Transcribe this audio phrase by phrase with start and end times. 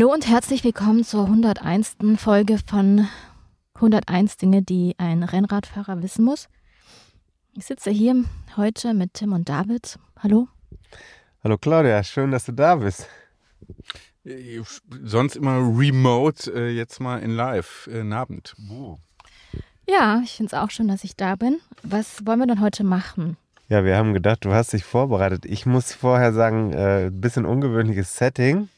[0.00, 1.98] Hallo und herzlich willkommen zur 101.
[2.16, 3.06] Folge von
[3.74, 6.48] 101 Dinge, die ein Rennradfahrer wissen muss.
[7.54, 8.24] Ich sitze hier
[8.56, 9.98] heute mit Tim und David.
[10.18, 10.48] Hallo.
[11.44, 13.08] Hallo Claudia, schön, dass du da bist.
[15.04, 18.56] Sonst immer remote, äh, jetzt mal in live, in Abend.
[19.86, 21.60] Ja, ich finde es auch schön, dass ich da bin.
[21.82, 23.36] Was wollen wir denn heute machen?
[23.68, 25.44] Ja, wir haben gedacht, du hast dich vorbereitet.
[25.44, 28.70] Ich muss vorher sagen, ein äh, bisschen ungewöhnliches Setting,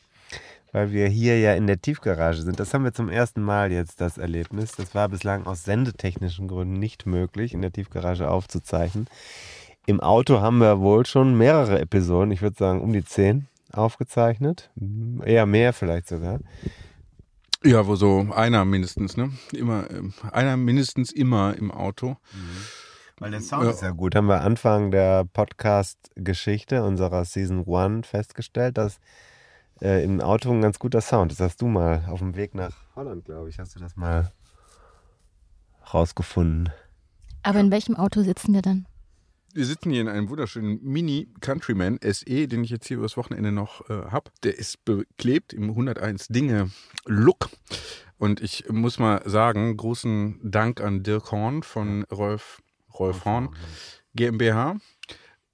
[0.73, 2.59] weil wir hier ja in der Tiefgarage sind.
[2.59, 4.73] Das haben wir zum ersten Mal jetzt, das Erlebnis.
[4.73, 9.07] Das war bislang aus sendetechnischen Gründen nicht möglich, in der Tiefgarage aufzuzeichnen.
[9.87, 14.71] Im Auto haben wir wohl schon mehrere Episoden, ich würde sagen um die zehn, aufgezeichnet.
[15.25, 16.41] Eher mehr vielleicht sogar.
[17.65, 19.31] Ja, wo so einer mindestens, ne?
[19.53, 22.17] Immer, ähm, einer mindestens immer im Auto.
[22.33, 22.57] Mhm.
[23.19, 23.71] Weil der Sound ja.
[23.71, 24.17] ist ja gut.
[24.17, 28.99] Haben wir Anfang der Podcast-Geschichte unserer Season 1 festgestellt, dass
[29.83, 31.33] äh, im Auto ein ganz guter Sound.
[31.33, 34.33] Das hast du mal auf dem Weg nach Holland, glaube ich, hast du das mal
[35.93, 36.73] rausgefunden.
[37.43, 38.87] Aber in welchem Auto sitzen wir dann?
[39.55, 43.53] Wir sitzen hier in einem wunderschönen Mini Countryman SE, den ich jetzt hier übers Wochenende
[43.53, 44.31] noch äh, habe.
[44.45, 46.71] Der ist beklebt im 101 Dinge
[47.05, 47.51] Look.
[48.17, 52.63] Und ich muss mal sagen, großen Dank an Dirk Horn von Rolf,
[52.99, 53.55] Rolf Horn
[54.15, 54.77] GmbH.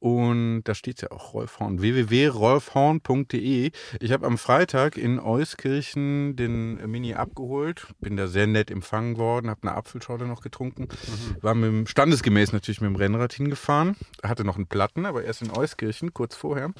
[0.01, 3.73] Und da steht ja auch Rolf Horn, www.rolfhorn.de.
[4.01, 9.51] Ich habe am Freitag in Euskirchen den Mini abgeholt, bin da sehr nett empfangen worden,
[9.51, 11.43] habe eine Apfelschorle noch getrunken, mhm.
[11.43, 15.43] war mit dem, standesgemäß natürlich mit dem Rennrad hingefahren, hatte noch einen Platten, aber erst
[15.43, 16.73] in Euskirchen, kurz vorher.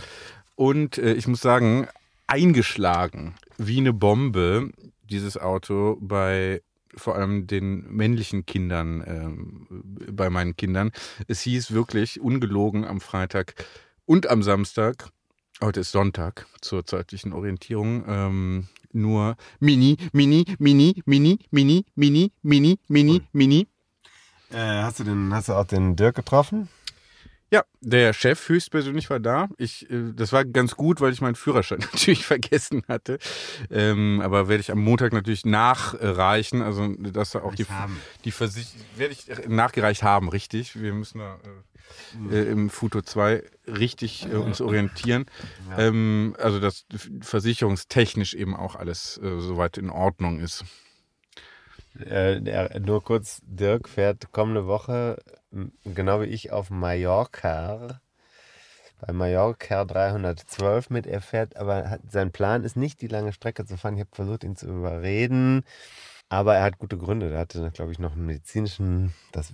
[0.55, 1.89] Und äh, ich muss sagen,
[2.29, 4.71] eingeschlagen wie eine Bombe
[5.03, 6.63] dieses Auto bei
[6.97, 10.91] vor allem den männlichen Kindern, äh, bei meinen Kindern.
[11.27, 13.55] Es hieß wirklich ungelogen am Freitag
[14.05, 15.11] und am Samstag,
[15.61, 22.79] heute ist Sonntag zur zeitlichen Orientierung, ähm, nur Mini, Mini, Mini, Mini, Mini, Mini, Mini,
[22.89, 23.69] Mini, Mini.
[24.51, 26.69] Äh, hast du den, hast du auch den Dirk getroffen?
[27.51, 29.49] Ja, der Chef höchstpersönlich war da.
[29.57, 33.19] Ich, äh, das war ganz gut, weil ich meinen Führerschein natürlich vergessen hatte.
[33.71, 36.61] Ähm, aber werde ich am Montag natürlich nachreichen.
[36.61, 37.67] Also dass auch die,
[38.25, 40.81] die Versicherung werde ich nachgereicht haben, richtig.
[40.81, 41.39] Wir müssen da
[42.31, 45.25] äh, äh, im Futo 2 richtig äh, uns orientieren.
[45.71, 45.87] Ja.
[45.87, 46.85] Ähm, also dass
[47.21, 50.65] versicherungstechnisch eben auch alles äh, soweit in Ordnung ist.
[51.99, 55.17] Äh, nur kurz, Dirk fährt kommende Woche
[55.85, 58.01] genau wie ich auf Mallorca,
[59.01, 61.07] bei Mallorca 312 mit.
[61.07, 63.95] Er fährt, aber hat, sein Plan ist nicht, die lange Strecke zu fahren.
[63.95, 65.65] Ich habe versucht, ihn zu überreden.
[66.29, 67.31] Aber er hat gute Gründe.
[67.33, 69.53] Er hatte, glaube ich, noch einen medizinischen, das,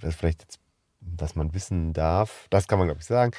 [0.00, 0.58] das vielleicht jetzt,
[1.00, 2.46] was man wissen darf.
[2.50, 3.32] Das kann man, glaube ich, sagen.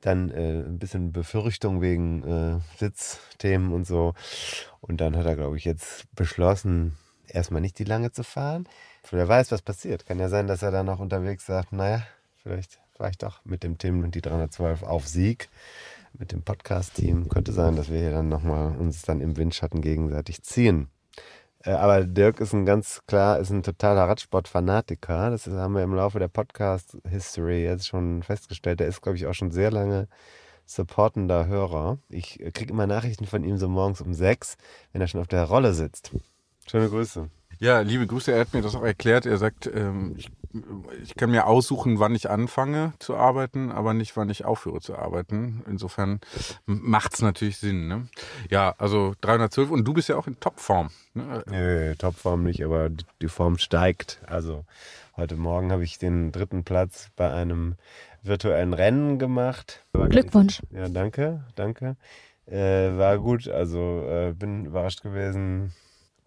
[0.00, 4.14] Dann äh, ein bisschen Befürchtung wegen äh, Sitzthemen und so.
[4.80, 8.68] Und dann hat er, glaube ich, jetzt beschlossen, erstmal nicht die lange zu fahren.
[9.10, 10.06] Wer weiß, was passiert.
[10.06, 12.02] Kann ja sein, dass er dann noch unterwegs sagt, naja,
[12.42, 15.48] vielleicht war ich doch mit dem Tim und die 312 auf Sieg
[16.18, 17.28] mit dem Podcast-Team.
[17.28, 20.88] Könnte sein, dass wir hier dann nochmal uns dann im Windschatten gegenseitig ziehen.
[21.64, 25.30] Äh, aber Dirk ist ein ganz klar, ist ein totaler Radsport-Fanatiker.
[25.30, 28.80] Das haben wir im Laufe der Podcast-History jetzt schon festgestellt.
[28.80, 30.08] Der ist, glaube ich, auch schon sehr lange
[30.64, 31.98] supportender Hörer.
[32.08, 34.56] Ich kriege immer Nachrichten von ihm so morgens um sechs,
[34.92, 36.12] wenn er schon auf der Rolle sitzt.
[36.66, 37.28] Schöne Grüße.
[37.62, 38.32] Ja, liebe Grüße.
[38.32, 39.24] Er hat mir das auch erklärt.
[39.24, 40.32] Er sagt, ähm, ich,
[41.04, 44.96] ich, kann mir aussuchen, wann ich anfange zu arbeiten, aber nicht, wann ich aufhöre zu
[44.96, 45.62] arbeiten.
[45.68, 46.18] Insofern
[46.66, 47.86] macht es natürlich Sinn.
[47.86, 48.08] Ne?
[48.50, 50.90] Ja, also 312 und du bist ja auch in Topform.
[51.14, 51.44] Ne?
[51.48, 54.20] Nee, Topform nicht, aber die Form steigt.
[54.26, 54.64] Also
[55.16, 57.76] heute Morgen habe ich den dritten Platz bei einem
[58.24, 59.84] virtuellen Rennen gemacht.
[59.92, 60.62] Glückwunsch.
[60.72, 61.94] Ja, danke, danke.
[62.44, 65.72] Äh, war gut, also äh, bin überrascht gewesen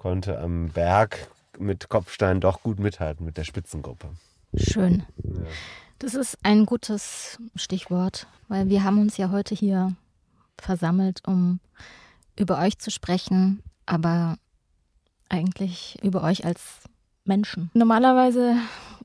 [0.06, 4.12] konnte am Berg mit Kopfstein doch gut mithalten mit der Spitzengruppe.
[4.56, 5.04] Schön.
[5.24, 5.42] Ja.
[5.98, 9.96] Das ist ein gutes Stichwort, weil wir haben uns ja heute hier
[10.60, 11.60] versammelt, um
[12.38, 14.38] über euch zu sprechen, aber
[15.28, 16.81] eigentlich über euch als
[17.24, 17.72] Menschen.
[17.74, 18.58] Normalerweise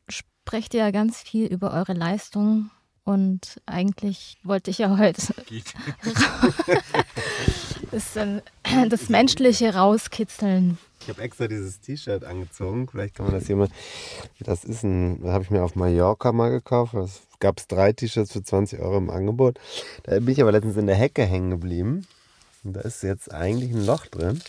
[0.06, 2.70] sprecht ihr ja ganz viel über eure Leistung
[3.04, 5.22] und eigentlich wollte ich ja heute
[7.90, 8.18] das,
[8.90, 10.76] das Menschliche rauskitzeln.
[11.10, 12.86] Ich habe extra dieses T-Shirt angezogen.
[12.86, 13.66] Vielleicht kann man das mal.
[14.38, 16.94] Das ist ein, das habe ich mir auf Mallorca mal gekauft.
[16.94, 19.58] Es gab es drei T-Shirts für 20 Euro im Angebot.
[20.04, 22.06] Da bin ich aber letztens in der Hecke hängen geblieben.
[22.62, 24.40] Und da ist jetzt eigentlich ein Loch drin.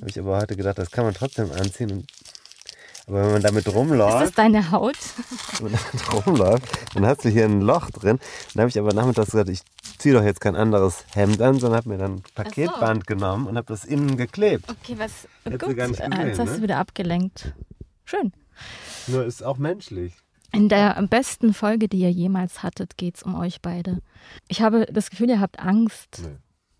[0.00, 1.92] Habe ich aber heute gedacht, das kann man trotzdem anziehen.
[1.92, 2.06] Und
[3.10, 4.96] Aber wenn man damit Ist rumläuft, das deine Haut?
[5.58, 8.20] wenn man damit rumläuft, dann hast du hier ein Loch drin.
[8.54, 9.62] Dann habe ich aber nachmittags gesagt, ich
[9.98, 13.56] ziehe doch jetzt kein anderes Hemd an, sondern habe mir dann ein Paketband genommen und
[13.56, 14.70] habe das innen geklebt.
[14.70, 15.26] Okay, was?
[15.42, 16.56] Hättest Gut, nicht gesehen, jetzt hast ne?
[16.58, 17.52] du wieder abgelenkt.
[18.04, 18.32] Schön.
[19.08, 20.14] Nur ist auch menschlich.
[20.52, 24.02] In der besten Folge, die ihr jemals hattet, geht es um euch beide.
[24.46, 26.22] Ich habe das Gefühl, ihr habt Angst.
[26.22, 26.36] Nee.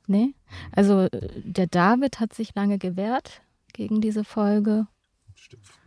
[0.06, 0.34] Nee?
[0.70, 1.10] Also äh,
[1.42, 3.42] der David hat sich lange gewehrt
[3.72, 4.86] gegen diese Folge.
[5.34, 5.79] Stimmt.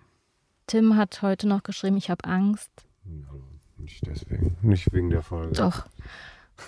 [0.68, 2.69] Tim hat heute noch geschrieben, ich habe Angst.
[3.77, 4.56] Nicht deswegen.
[4.62, 5.54] Nicht wegen der Folge.
[5.54, 5.86] Doch.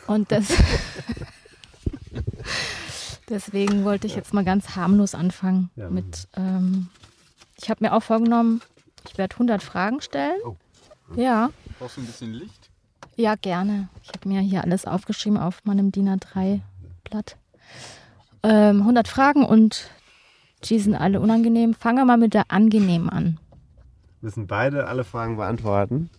[0.08, 0.48] Und das
[3.30, 6.28] deswegen wollte ich jetzt mal ganz harmlos anfangen Ja, mit.
[6.36, 6.88] Ähm,
[7.62, 8.62] ich habe mir auch vorgenommen,
[9.08, 10.40] ich werde 100 Fragen stellen.
[10.46, 10.56] Oh.
[11.16, 12.70] Ja, Brauchst du ein bisschen Licht?
[13.16, 13.88] ja gerne.
[14.04, 17.38] Ich habe mir hier alles aufgeschrieben auf meinem DIN A3-Blatt.
[18.44, 19.90] Ähm, 100 Fragen und
[20.66, 21.74] die sind alle unangenehm.
[21.76, 23.40] Fangen wir mal mit der angenehmen an.
[24.26, 26.10] Müssen beide alle Fragen beantworten.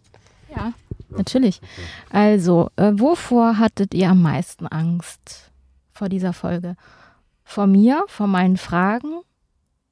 [0.54, 0.72] Ja,
[1.08, 1.60] natürlich.
[2.08, 5.50] Also, äh, wovor hattet ihr am meisten Angst
[5.90, 6.76] vor dieser Folge?
[7.42, 9.22] Vor mir, vor meinen Fragen,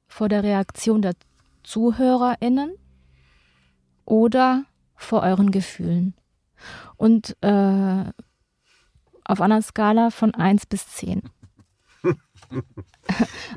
[0.07, 1.15] vor der Reaktion der
[1.63, 2.77] ZuhörerInnen
[4.05, 4.63] oder
[4.95, 6.13] vor euren Gefühlen?
[6.95, 8.05] Und äh,
[9.25, 11.21] auf einer Skala von 1 bis 10.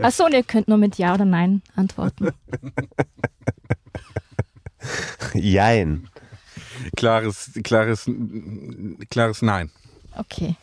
[0.02, 2.30] Achso, und ihr könnt nur mit Ja oder Nein antworten.
[5.34, 6.08] Jein.
[6.96, 8.08] Klares, klares,
[9.10, 9.70] klares Nein.
[10.16, 10.56] Okay,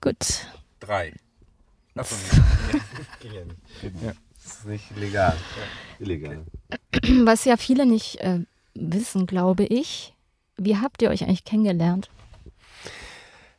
[0.00, 0.46] gut.
[0.80, 1.12] Drei.
[4.44, 5.34] Das ist nicht legal.
[6.00, 6.44] Illegal.
[7.24, 8.40] Was ja viele nicht äh,
[8.74, 10.14] wissen, glaube ich.
[10.58, 12.10] Wie habt ihr euch eigentlich kennengelernt?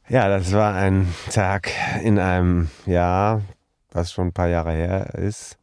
[0.08, 1.72] Ja, das war ein Tag
[2.04, 3.42] in einem Jahr,
[3.92, 5.58] was schon ein paar Jahre her ist.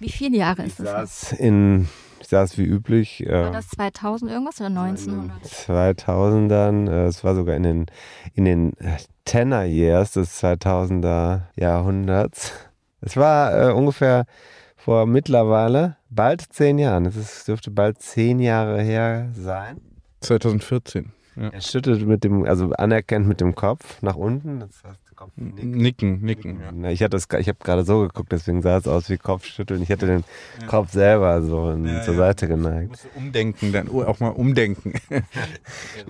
[0.00, 0.86] Wie viele Jahre Ich ist das?
[0.86, 1.06] her?
[1.06, 1.88] saß, in,
[2.24, 5.44] ich saß wie üblich War äh, das 2000 irgendwas oder in 1900?
[5.44, 6.90] den 2000ern.
[6.90, 7.86] Äh, es war sogar in den,
[8.32, 12.52] in den äh, Tenor Years des 2000er Jahrhunderts.
[13.02, 14.24] Es war äh, ungefähr
[14.74, 17.04] vor mittlerweile bald zehn Jahren.
[17.04, 19.82] Es ist, dürfte bald zehn Jahre her sein.
[20.20, 21.12] 2014.
[21.36, 21.48] Ja.
[21.50, 24.60] Er schüttelt mit dem, also anerkennt mit dem Kopf nach unten.
[24.60, 25.03] Das heißt,
[25.36, 26.02] der Kopf nickt.
[26.02, 26.82] Nicken, nicken.
[26.82, 26.90] Ja.
[26.90, 29.82] Ich hatte das, ich habe gerade so geguckt, deswegen sah es aus wie Kopfschütteln.
[29.82, 30.24] Ich hatte den
[30.66, 32.20] Kopf selber so in, Ja, zur ja.
[32.20, 32.90] Seite geneigt.
[32.90, 34.94] Musst du umdenken, dann auch mal umdenken.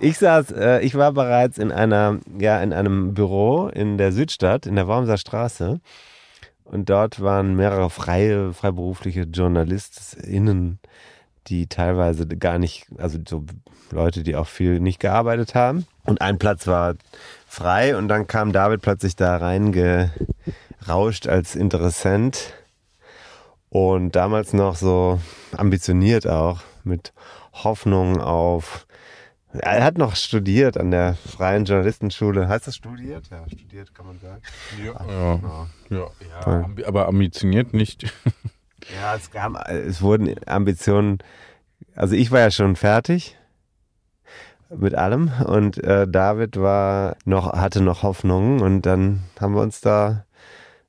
[0.01, 4.67] Ich saß, äh, ich war bereits in einer, ja, in einem Büro in der Südstadt,
[4.67, 5.81] in der Wormser Straße.
[6.65, 10.79] Und dort waren mehrere freie, freiberufliche JournalistInnen,
[11.49, 13.45] die teilweise gar nicht, also so
[13.91, 15.87] Leute, die auch viel nicht gearbeitet haben.
[16.05, 16.95] Und ein Platz war
[17.47, 22.55] frei und dann kam David plötzlich da reingerauscht als Interessent.
[23.69, 25.21] Und damals noch so
[25.57, 27.13] ambitioniert auch, mit
[27.53, 28.87] Hoffnung auf
[29.57, 32.49] er hat noch studiert an der Freien Journalistenschule.
[32.49, 33.31] Heißt das studiert?
[33.31, 34.43] Ja, studiert kann man sagen.
[34.85, 36.41] Ja, Ja, ja, ja.
[36.65, 38.13] ambi- aber ambitioniert nicht.
[38.93, 41.19] ja es, kam, es wurden Ambitionen.
[41.95, 43.37] Also ich war ja schon fertig
[44.71, 49.81] mit allem und äh, David war noch hatte noch Hoffnungen und dann haben wir uns
[49.81, 50.25] da.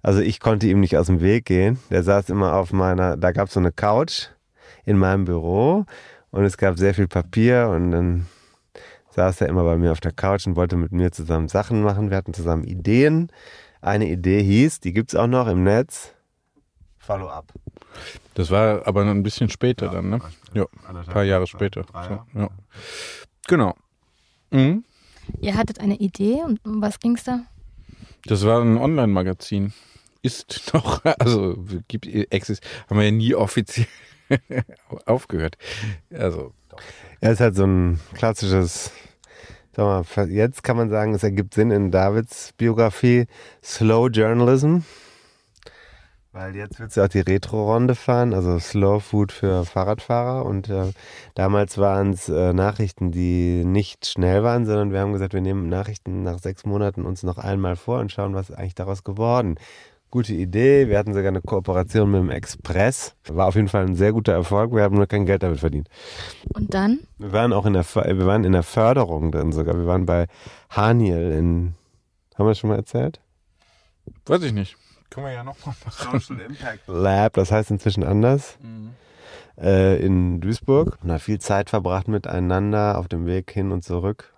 [0.02, 1.80] Also ich konnte ihm nicht aus dem Weg gehen.
[1.90, 3.18] Der saß immer auf meiner.
[3.18, 4.28] Da gab es so eine Couch
[4.86, 5.86] in meinem Büro
[6.32, 8.28] und es gab sehr viel Papier und dann
[9.12, 12.10] saß er immer bei mir auf der Couch und wollte mit mir zusammen Sachen machen.
[12.10, 13.32] Wir hatten zusammen Ideen.
[13.82, 16.16] Eine Idee hieß, die gibt es auch noch im Netz,
[17.06, 17.54] Follow-up.
[18.34, 20.20] Das war aber noch ein bisschen später dann, ne?
[20.54, 21.86] Ja, ein paar Jahre später.
[21.94, 22.50] So, ja.
[23.48, 23.76] Genau.
[24.52, 24.84] Mhm.
[25.40, 27.42] Ihr hattet eine Idee und um was ging es da?
[28.26, 29.74] Das war ein Online-Magazin.
[30.22, 31.56] Ist noch, also
[31.88, 33.88] gibt exist, haben wir ja nie offiziell
[35.06, 35.58] aufgehört.
[36.12, 36.54] Also
[37.22, 38.92] Er ist halt so ein klassisches,
[39.76, 43.28] sag mal, jetzt kann man sagen, es ergibt Sinn in Davids Biografie,
[43.64, 44.80] Slow Journalism.
[46.36, 50.46] Weil jetzt willst du auch die Retro-Runde fahren, also Slow Food für Fahrradfahrer.
[50.46, 50.92] Und äh,
[51.34, 55.70] damals waren es äh, Nachrichten, die nicht schnell waren, sondern wir haben gesagt, wir nehmen
[55.70, 59.56] Nachrichten nach sechs Monaten uns noch einmal vor und schauen, was ist eigentlich daraus geworden.
[60.12, 60.90] Gute Idee.
[60.90, 63.16] Wir hatten sogar eine Kooperation mit dem Express.
[63.30, 64.74] War auf jeden Fall ein sehr guter Erfolg.
[64.74, 65.88] Wir haben nur kein Geld damit verdient.
[66.54, 67.00] Und dann?
[67.18, 69.78] Wir waren auch in der, wir waren in der Förderung drin sogar.
[69.78, 70.28] Wir waren bei
[70.70, 71.76] Haniel in,
[72.36, 73.22] haben wir das schon mal erzählt?
[74.26, 74.76] weiß ich nicht.
[75.10, 76.20] Können wir ja noch mal machen.
[76.20, 78.58] Social Impact Lab, das heißt inzwischen anders,
[79.58, 80.98] äh, in Duisburg.
[81.02, 84.34] Und da viel Zeit verbracht miteinander auf dem Weg hin und zurück.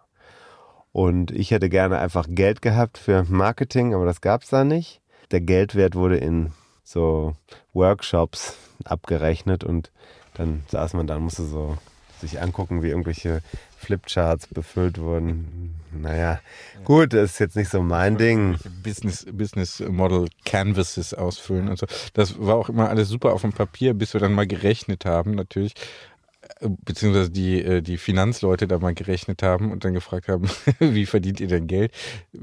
[0.91, 5.01] Und ich hätte gerne einfach Geld gehabt für Marketing, aber das gab es da nicht.
[5.31, 7.35] Der Geldwert wurde in so
[7.73, 9.91] Workshops abgerechnet und
[10.35, 11.77] dann saß man da und musste so
[12.19, 13.41] sich angucken, wie irgendwelche
[13.77, 15.75] Flipcharts befüllt wurden.
[15.91, 16.39] Naja,
[16.83, 18.57] gut, das ist jetzt nicht so mein Ding.
[18.83, 21.87] Business, Business Model Canvases ausfüllen und so.
[22.13, 25.35] Das war auch immer alles super auf dem Papier, bis wir dann mal gerechnet haben,
[25.35, 25.73] natürlich
[26.61, 30.49] beziehungsweise die, äh, die Finanzleute da mal gerechnet haben und dann gefragt haben,
[30.79, 31.91] wie verdient ihr denn Geld?
[32.33, 32.39] Äh,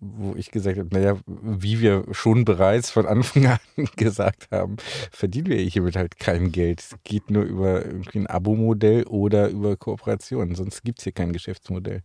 [0.00, 3.58] wo ich gesagt habe, naja, wie wir schon bereits von Anfang an
[3.96, 4.76] gesagt haben,
[5.10, 6.80] verdienen wir hiermit halt kein Geld.
[6.80, 11.32] Es geht nur über irgendwie ein Abo-Modell oder über Kooperationen, sonst gibt es hier kein
[11.32, 12.02] Geschäftsmodell.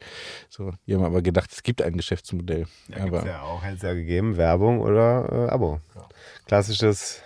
[0.50, 2.66] So, wir haben aber gedacht, es gibt ein Geschäftsmodell.
[2.88, 5.80] Ja, aber ja auch, hätte es ja gegeben, Werbung oder äh, Abo.
[6.46, 7.22] Klassisches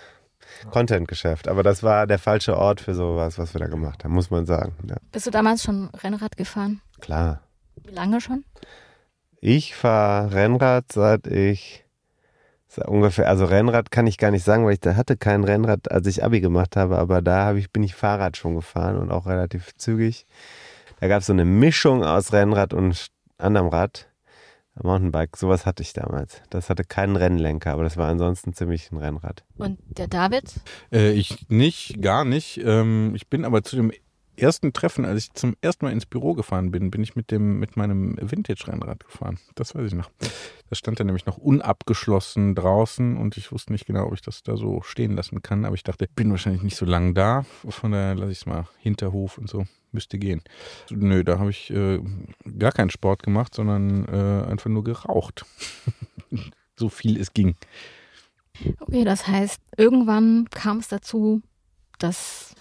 [0.72, 1.48] Content-Geschäft.
[1.48, 4.46] Aber das war der falsche Ort für sowas, was wir da gemacht haben, muss man
[4.46, 4.74] sagen.
[4.88, 4.96] Ja.
[5.12, 6.82] Bist du damals schon Rennrad gefahren?
[7.02, 7.42] Klar.
[7.84, 8.44] Wie lange schon?
[9.40, 11.86] Ich fahre Rennrad, seit ich
[12.86, 16.06] ungefähr, also Rennrad kann ich gar nicht sagen, weil ich da hatte kein Rennrad, als
[16.08, 19.26] ich Abi gemacht habe, aber da habe ich, bin ich Fahrrad schon gefahren und auch
[19.26, 20.26] relativ zügig.
[21.00, 24.08] Da gab es so eine Mischung aus Rennrad und anderem Rad.
[24.84, 26.42] Mountainbike, sowas hatte ich damals.
[26.50, 29.44] Das hatte keinen Rennlenker, aber das war ansonsten ziemlich ein Rennrad.
[29.58, 30.60] Und der David?
[30.92, 32.62] Äh, ich nicht, gar nicht.
[32.64, 33.92] Ähm, ich bin aber zu dem
[34.38, 37.60] ersten Treffen, als ich zum ersten Mal ins Büro gefahren bin, bin ich mit dem
[37.60, 39.40] mit meinem Vintage-Rennrad gefahren.
[39.56, 40.10] Das weiß ich noch.
[40.70, 44.44] Das stand da nämlich noch unabgeschlossen draußen und ich wusste nicht genau, ob ich das
[44.44, 45.66] da so stehen lassen kann.
[45.66, 47.46] Aber ich dachte, ich bin wahrscheinlich nicht so lange da.
[47.68, 50.42] Von daher lasse ich es mal Hinterhof und so müsste gehen.
[50.90, 52.00] Nö, da habe ich äh,
[52.58, 55.46] gar keinen Sport gemacht, sondern äh, einfach nur geraucht.
[56.76, 57.56] so viel es ging.
[58.80, 61.42] Okay, das heißt, irgendwann kam es dazu,
[62.00, 62.56] dass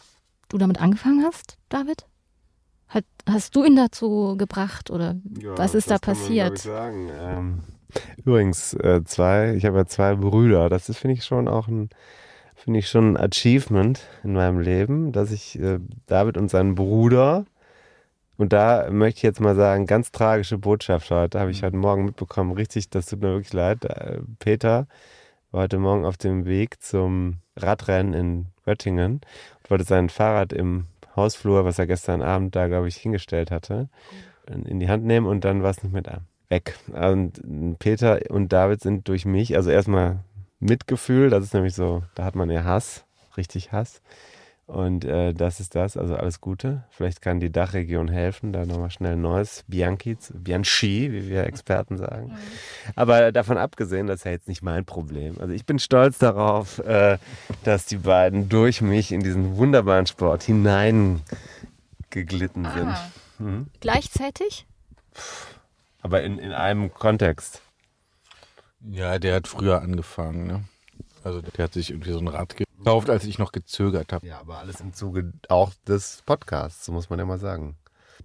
[0.48, 2.06] du damit angefangen hast, David?
[2.88, 6.64] Hat, hast du ihn dazu gebracht oder ja, was ist da passiert?
[6.66, 7.10] Man.
[7.20, 7.60] Ähm,
[8.24, 10.68] übrigens, äh, zwei, ich habe ja zwei Brüder.
[10.68, 11.90] Das ist, finde ich, schon auch ein
[12.66, 17.44] finde ich schon ein Achievement in meinem Leben, dass ich äh, David und seinen Bruder,
[18.38, 21.66] und da möchte ich jetzt mal sagen, ganz tragische Botschaft heute, habe ich mhm.
[21.66, 23.84] heute Morgen mitbekommen, richtig, das tut mir wirklich leid.
[23.84, 24.88] Äh, Peter
[25.50, 29.22] war heute Morgen auf dem Weg zum Radrennen in Göttingen
[29.62, 33.88] und wollte sein Fahrrad im Hausflur, was er gestern Abend da, glaube ich, hingestellt hatte,
[34.46, 36.20] in die Hand nehmen und dann war es nicht mehr da.
[36.48, 36.76] Weg.
[36.92, 40.20] Und Peter und David sind durch mich, also erstmal
[40.60, 43.04] Mitgefühl, das ist nämlich so, da hat man ja Hass,
[43.36, 44.02] richtig Hass.
[44.66, 46.82] Und äh, das ist das, also alles Gute.
[46.90, 51.96] Vielleicht kann die Dachregion helfen, da nochmal schnell ein neues Bianchi, Bianchi, wie wir Experten
[51.98, 52.30] sagen.
[52.30, 52.36] Mhm.
[52.96, 55.36] Aber davon abgesehen, das ist ja jetzt nicht mein Problem.
[55.38, 57.18] Also ich bin stolz darauf, äh,
[57.62, 61.22] dass die beiden durch mich in diesen wunderbaren Sport hineingeglitten
[62.74, 62.96] sind.
[63.38, 63.66] Mhm.
[63.78, 64.66] Gleichzeitig?
[66.02, 67.62] Aber in, in einem Kontext.
[68.80, 70.64] Ja, der hat früher angefangen, ne?
[71.22, 72.56] Also der hat sich irgendwie so ein Rad
[72.86, 74.26] gekauft, als ich noch gezögert habe.
[74.26, 77.76] Ja, aber alles im Zuge auch des Podcasts, so muss man ja mal sagen.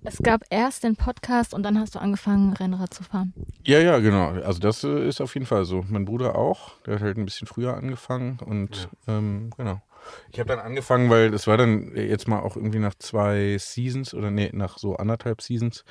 [0.03, 3.33] Es gab erst den Podcast und dann hast du angefangen, Rennrad zu fahren.
[3.65, 4.29] Ja, ja, genau.
[4.29, 5.83] Also das äh, ist auf jeden Fall so.
[5.89, 9.17] Mein Bruder auch, der hat halt ein bisschen früher angefangen und ja.
[9.17, 9.81] ähm, genau.
[10.31, 14.13] Ich habe dann angefangen, weil es war dann jetzt mal auch irgendwie nach zwei Seasons
[14.13, 15.83] oder nee, nach so anderthalb Seasons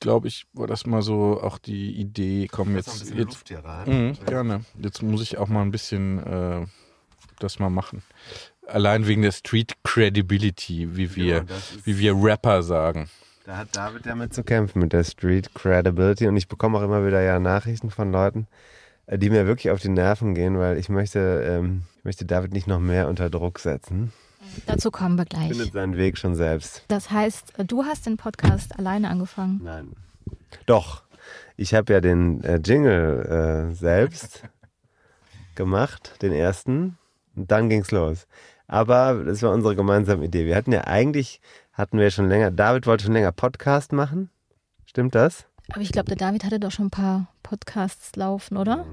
[0.00, 3.14] glaube ich, war das mal so auch die Idee, komm jetzt.
[3.14, 4.16] jetzt hier rein.
[4.18, 4.64] Mh, gerne.
[4.78, 6.66] Jetzt muss ich auch mal ein bisschen äh,
[7.42, 8.02] das mal machen.
[8.66, 11.54] Allein wegen der Street Credibility, wie wir, genau,
[11.84, 13.10] wie wir Rapper sagen.
[13.44, 16.28] Da hat David ja mit zu kämpfen, mit der Street Credibility.
[16.28, 18.46] Und ich bekomme auch immer wieder ja Nachrichten von Leuten,
[19.06, 22.52] äh, die mir wirklich auf die Nerven gehen, weil ich möchte, ähm, ich möchte David
[22.52, 24.12] nicht noch mehr unter Druck setzen.
[24.66, 25.48] Dazu kommen wir gleich.
[25.48, 26.84] Findet seinen Weg schon selbst.
[26.88, 29.60] Das heißt, du hast den Podcast alleine angefangen?
[29.62, 29.96] Nein.
[30.66, 31.02] Doch.
[31.56, 34.44] Ich habe ja den äh, Jingle äh, selbst
[35.54, 36.96] gemacht, den ersten.
[37.36, 38.26] Und dann ging's los.
[38.66, 40.46] Aber das war unsere gemeinsame Idee.
[40.46, 41.40] Wir hatten ja eigentlich,
[41.72, 44.30] hatten wir schon länger, David wollte schon länger Podcast machen.
[44.84, 45.46] Stimmt das?
[45.72, 48.86] Aber ich glaube, der David hatte doch schon ein paar Podcasts laufen, oder?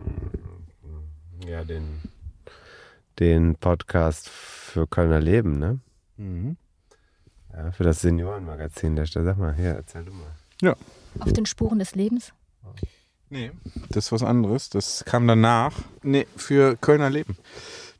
[1.48, 2.02] Ja, den,
[3.20, 5.80] den Podcast für Kölner Leben, ne?
[6.18, 6.58] Mhm.
[7.54, 9.26] Ja, für das Seniorenmagazin der Stadt.
[9.26, 10.32] Sag mal, hier, erzähl du mal.
[10.62, 10.76] Ja.
[11.20, 12.34] Auf den Spuren des Lebens?
[13.30, 13.52] Nee,
[13.90, 14.70] das ist was anderes.
[14.70, 15.74] Das kam danach.
[16.04, 17.38] Nee, für Kölner Leben.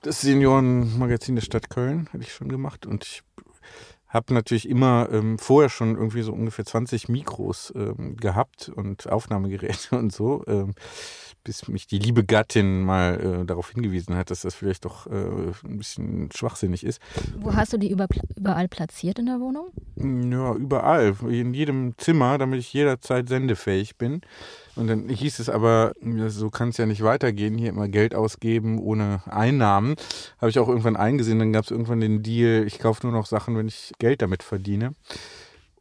[0.02, 3.24] Das Seniorenmagazin der Stadt Köln hatte ich schon gemacht und ich
[4.08, 9.98] habe natürlich immer ähm, vorher schon irgendwie so ungefähr 20 Mikros ähm, gehabt und Aufnahmegeräte
[9.98, 10.44] und so.
[10.48, 10.76] Ähm,
[11.48, 15.12] bis mich die liebe Gattin mal äh, darauf hingewiesen hat, dass das vielleicht doch äh,
[15.64, 17.02] ein bisschen schwachsinnig ist.
[17.40, 19.68] Wo hast du die über, überall platziert in der Wohnung?
[19.96, 24.20] Ja, überall, in jedem Zimmer, damit ich jederzeit sendefähig bin.
[24.76, 25.94] Und dann hieß es aber,
[26.28, 29.96] so kann es ja nicht weitergehen, hier immer Geld ausgeben ohne Einnahmen.
[30.40, 33.26] Habe ich auch irgendwann eingesehen, dann gab es irgendwann den Deal, ich kaufe nur noch
[33.26, 34.96] Sachen, wenn ich Geld damit verdiene.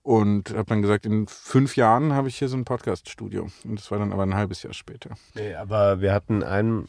[0.06, 3.48] Und habe dann gesagt, in fünf Jahren habe ich hier so ein Podcast-Studio.
[3.64, 5.10] Und das war dann aber ein halbes Jahr später.
[5.34, 6.86] Nee, aber wir hatten einen,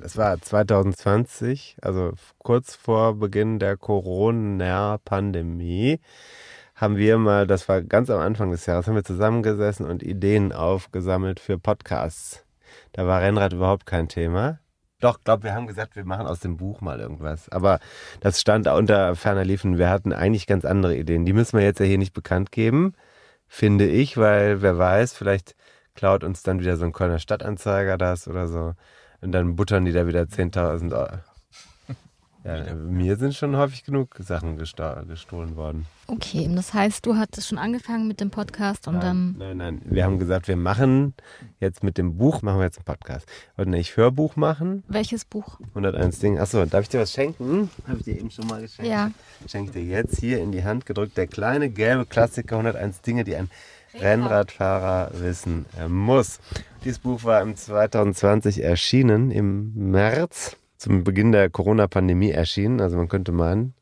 [0.00, 6.00] das war 2020, also kurz vor Beginn der Corona-Pandemie,
[6.74, 10.54] haben wir mal, das war ganz am Anfang des Jahres, haben wir zusammengesessen und Ideen
[10.54, 12.46] aufgesammelt für Podcasts.
[12.92, 14.58] Da war Rennrad überhaupt kein Thema.
[15.00, 17.48] Doch, glaube, wir haben gesagt, wir machen aus dem Buch mal irgendwas.
[17.50, 17.78] Aber
[18.20, 19.78] das stand unter ferner Liefen.
[19.78, 21.24] Wir hatten eigentlich ganz andere Ideen.
[21.24, 22.94] Die müssen wir jetzt ja hier nicht bekannt geben,
[23.46, 25.54] finde ich, weil wer weiß, vielleicht
[25.94, 28.74] klaut uns dann wieder so ein Kölner Stadtanzeiger das oder so.
[29.20, 31.27] Und dann buttern die da wieder 10.000 Euro.
[32.48, 35.86] Ja, mir sind schon häufig genug Sachen gestohlen worden.
[36.06, 39.36] Okay, das heißt, du hattest schon angefangen mit dem Podcast und nein, dann.
[39.38, 39.82] Nein, nein.
[39.84, 41.12] Wir haben gesagt, wir machen
[41.60, 43.26] jetzt mit dem Buch, machen wir jetzt einen Podcast.
[43.56, 44.82] Wollten nicht Hörbuch machen.
[44.88, 45.60] Welches Buch?
[45.74, 46.40] 101 Dinge.
[46.40, 47.70] Achso, darf ich dir was schenken?
[47.86, 48.90] Habe ich dir eben schon mal geschenkt.
[48.90, 49.10] Ja.
[49.46, 53.36] Schenke dir jetzt hier in die Hand gedrückt der kleine gelbe Klassiker 101 Dinge, die
[53.36, 53.50] ein
[53.94, 56.40] Rennradfahrer wissen muss.
[56.84, 62.80] Dieses Buch war im 2020 erschienen, im März zum Beginn der Corona-Pandemie erschienen.
[62.80, 63.74] Also man könnte meinen,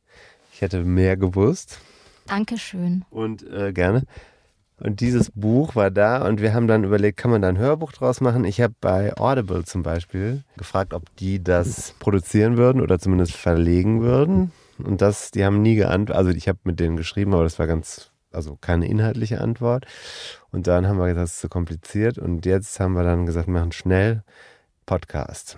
[0.52, 1.78] ich hätte mehr gewusst.
[2.26, 3.04] Dankeschön.
[3.10, 4.02] Und äh, gerne.
[4.78, 7.92] Und dieses Buch war da und wir haben dann überlegt, kann man da ein Hörbuch
[7.92, 8.44] draus machen?
[8.44, 14.02] Ich habe bei Audible zum Beispiel gefragt, ob die das produzieren würden oder zumindest verlegen
[14.02, 14.52] würden.
[14.78, 16.16] Und das, die haben nie geantwortet.
[16.16, 19.86] Also ich habe mit denen geschrieben, aber das war ganz, also keine inhaltliche Antwort.
[20.50, 22.18] Und dann haben wir gesagt, das ist zu kompliziert.
[22.18, 24.24] Und jetzt haben wir dann gesagt, wir machen schnell
[24.84, 25.56] Podcast.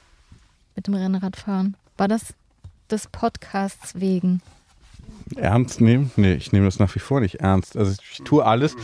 [0.75, 1.75] mit dem Rennradfahren?
[1.97, 2.33] War das
[2.89, 4.41] des Podcasts wegen?
[5.35, 6.11] Ernst nehmen?
[6.15, 7.75] Nee, ich nehme das nach wie vor nicht ernst.
[7.75, 8.75] Also ich tue alles,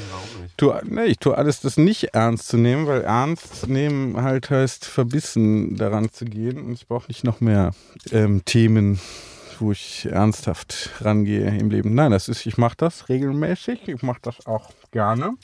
[0.58, 4.86] tue, nee, ich tue alles, das nicht ernst zu nehmen, weil ernst nehmen halt heißt,
[4.86, 6.60] verbissen daran zu gehen.
[6.60, 7.72] Und ich brauche nicht noch mehr
[8.12, 9.00] ähm, Themen,
[9.60, 11.94] wo ich ernsthaft rangehe im Leben.
[11.94, 13.88] Nein, das ist, ich mache das regelmäßig.
[13.88, 15.36] Ich mache das auch gerne.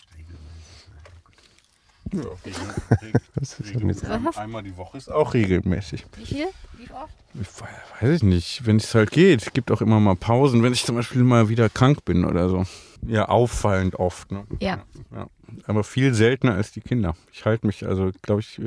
[2.13, 2.23] Ja,
[3.73, 3.95] regel,
[4.35, 6.05] einmal die Woche ist auch regelmäßig.
[6.15, 6.47] Wie viel?
[6.77, 7.13] Wie oft?
[7.33, 9.41] Ich weiß ich nicht, wenn es halt geht.
[9.41, 12.49] Es gibt auch immer mal Pausen, wenn ich zum Beispiel mal wieder krank bin oder
[12.49, 12.65] so.
[13.05, 14.31] Ja, auffallend oft.
[14.31, 14.45] Ne?
[14.59, 14.83] Ja.
[15.13, 15.27] ja.
[15.65, 17.15] Aber viel seltener als die Kinder.
[17.31, 18.59] Ich halte mich also, glaube ich,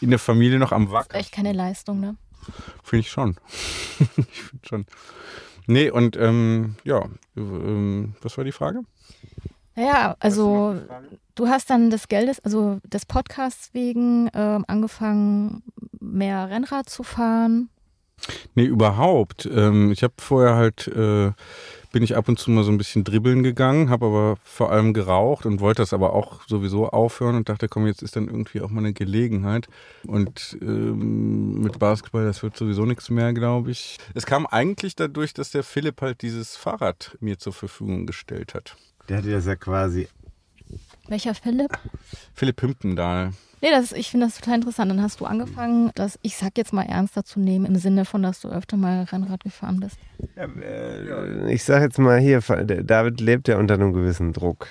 [0.00, 1.16] in der Familie noch am Wacker.
[1.16, 2.16] Echt keine Leistung, ne?
[2.82, 3.36] Finde ich schon.
[4.16, 4.86] ich finde schon.
[5.66, 8.82] Nee, und ähm, ja, ähm, was war die Frage?
[9.76, 10.80] Ja, also
[11.34, 15.62] du hast dann des Geldes, also des Podcasts wegen ähm, angefangen,
[16.00, 17.68] mehr Rennrad zu fahren.
[18.54, 19.46] Nee, überhaupt.
[19.46, 21.32] Ähm, ich habe vorher halt, äh,
[21.92, 24.94] bin ich ab und zu mal so ein bisschen dribbeln gegangen, habe aber vor allem
[24.94, 28.62] geraucht und wollte das aber auch sowieso aufhören und dachte, komm, jetzt ist dann irgendwie
[28.62, 29.68] auch mal eine Gelegenheit.
[30.06, 33.98] Und ähm, mit Basketball, das wird sowieso nichts mehr, glaube ich.
[34.14, 38.76] Es kam eigentlich dadurch, dass der Philipp halt dieses Fahrrad mir zur Verfügung gestellt hat.
[39.08, 40.08] Der hat dir das ja quasi.
[41.08, 41.78] Welcher Philipp?
[42.34, 43.32] Philipp Hümpendahl.
[43.62, 44.90] Nee, das, ich finde das total interessant.
[44.90, 48.22] Dann hast du angefangen, das, ich sag jetzt mal ernster zu nehmen, im Sinne von,
[48.22, 49.98] dass du öfter mal Rennrad gefahren bist.
[50.34, 54.66] Ja, äh, ich sag jetzt mal hier, David lebt ja unter einem gewissen Druck.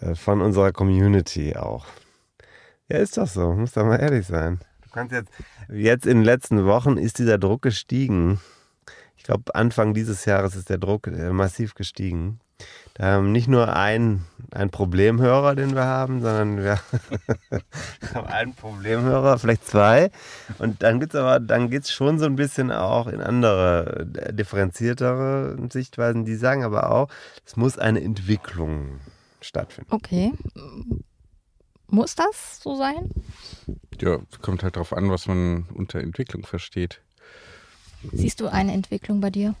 [0.00, 1.86] Äh, von unserer Community auch.
[2.88, 4.60] Ja, ist doch so, muss doch mal ehrlich sein.
[4.82, 5.30] Du kannst jetzt,
[5.68, 8.40] jetzt in den letzten Wochen ist dieser Druck gestiegen.
[9.16, 12.40] Ich glaube, Anfang dieses Jahres ist der Druck äh, massiv gestiegen.
[12.98, 16.80] Ähm, nicht nur ein, ein Problemhörer, den wir haben, sondern wir
[18.14, 20.10] haben einen Problemhörer, vielleicht zwei.
[20.58, 24.06] Und dann geht es aber, dann geht es schon so ein bisschen auch in andere,
[24.16, 26.26] äh, differenziertere Sichtweisen.
[26.26, 27.08] Die sagen aber auch,
[27.46, 29.00] es muss eine Entwicklung
[29.40, 29.90] stattfinden.
[29.92, 30.32] Okay.
[31.86, 33.10] Muss das so sein?
[34.00, 37.00] Ja, kommt halt darauf an, was man unter Entwicklung versteht.
[38.12, 39.54] Siehst du eine Entwicklung bei dir?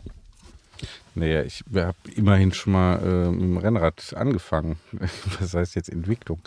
[1.14, 4.76] Naja, ich habe immerhin schon mal äh, mit dem Rennrad angefangen.
[5.40, 6.40] Was heißt jetzt Entwicklung?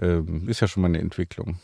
[0.00, 1.58] Ähm, ist ja schon mal eine Entwicklung.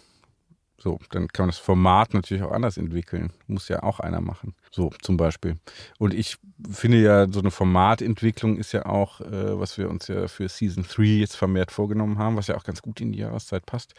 [0.85, 3.33] So, dann kann man das Format natürlich auch anders entwickeln.
[3.47, 4.55] Muss ja auch einer machen.
[4.70, 5.57] So, zum Beispiel.
[5.99, 6.37] Und ich
[6.70, 10.85] finde ja, so eine Formatentwicklung ist ja auch, äh, was wir uns ja für Season
[10.87, 13.94] 3 jetzt vermehrt vorgenommen haben, was ja auch ganz gut in die Jahreszeit passt,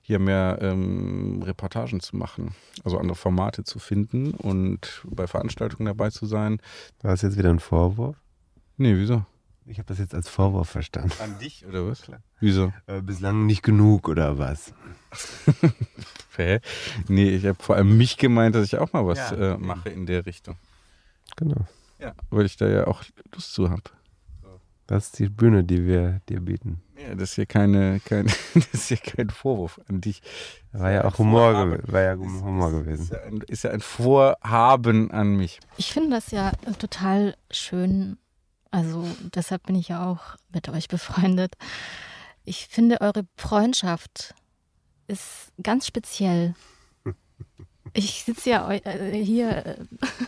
[0.00, 2.54] hier mehr ähm, Reportagen zu machen.
[2.84, 6.60] Also andere Formate zu finden und bei Veranstaltungen dabei zu sein.
[7.02, 8.14] War das jetzt wieder ein Vorwurf?
[8.76, 9.24] Nee, wieso?
[9.70, 11.12] Ich habe das jetzt als Vorwurf verstanden.
[11.22, 12.02] An dich oder was?
[12.02, 12.20] Klar.
[12.40, 12.72] Wieso?
[12.86, 14.72] Äh, bislang nicht genug oder was?
[16.36, 16.60] Hä?
[17.08, 19.54] Nee, ich habe vor allem mich gemeint, dass ich auch mal was Ja.
[19.54, 20.56] äh, mache in der Richtung.
[21.36, 21.66] Genau.
[21.98, 22.12] Ja.
[22.30, 23.02] Weil ich da ja auch
[23.34, 23.82] Lust zu habe.
[24.86, 26.80] Das ist die Bühne, die wir dir bieten.
[26.96, 30.22] Ja, das ist hier keine, kein, das ist hier kein Vorwurf an dich.
[30.72, 33.08] War ja auch Humor, gew- war ja Humor Ist gewesen.
[33.12, 35.60] ja, ein, ist ja ein Vorhaben an mich.
[35.76, 38.16] Ich finde das ja total schön.
[38.70, 41.54] Also deshalb bin ich ja auch mit euch befreundet.
[42.44, 44.34] Ich finde, eure Freundschaft
[45.06, 46.54] ist ganz speziell.
[47.94, 49.76] Ich sitze ja äh, hier äh,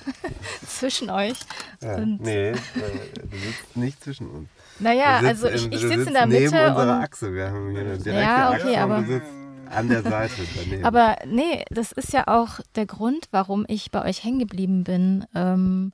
[0.67, 1.37] zwischen euch.
[1.83, 4.49] Ja, Und- nee, äh, du sitzt nicht zwischen uns.
[4.79, 6.69] Naja, also ich, ich sitze in der neben Mitte.
[6.69, 7.35] unserer Und, Achse.
[7.35, 9.27] Wir haben hier eine direkte Ja, okay, Achse aber- du sitzt
[9.71, 10.85] an der Seite daneben.
[10.87, 15.27] aber nee, das ist ja auch der Grund, warum ich bei euch hängen geblieben bin.
[15.35, 15.93] Ähm,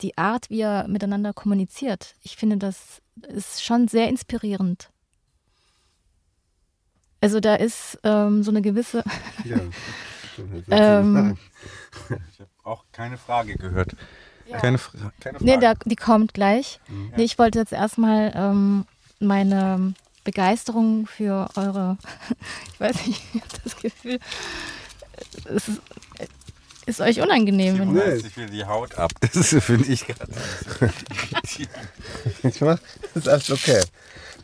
[0.00, 2.14] die Art, wie ihr miteinander kommuniziert.
[2.22, 4.90] Ich finde, das ist schon sehr inspirierend.
[7.20, 9.02] Also da ist ähm, so eine gewisse,
[9.44, 9.58] ja,
[10.70, 11.38] Ähm, sagen.
[12.32, 13.96] Ich habe auch keine Frage gehört.
[14.48, 14.58] Ja.
[14.58, 15.44] Keine, Fra keine Frage.
[15.50, 16.78] nee, da, die kommt gleich.
[16.88, 17.12] Mhm.
[17.16, 18.84] Nee, ich wollte jetzt erstmal ähm,
[19.18, 21.96] meine Begeisterung für eure,
[22.72, 24.18] ich weiß nicht, ich habe das Gefühl,
[25.46, 25.80] es ist,
[26.86, 27.78] ist euch unangenehm.
[27.78, 28.16] Wenn, Nee.
[28.16, 29.10] sich wieder die Haut ab.
[29.34, 30.32] Das finde ich gerade.
[32.42, 32.78] Ich mach,
[33.14, 33.80] das ist alles okay.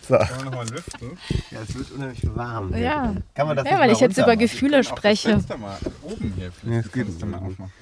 [0.09, 0.19] So.
[0.19, 1.19] Kann man nochmal lüften?
[1.51, 2.75] Ja, es wird unheimlich warm.
[2.77, 3.15] Ja.
[3.35, 4.37] Kann man das Ja, nicht weil ich jetzt über?
[4.37, 5.29] Gefühle das spreche.
[5.31, 6.51] Fenster mal oben hier.
[6.65, 7.53] Nee, das geht Fenster mal nicht.
[7.53, 7.73] aufmachen.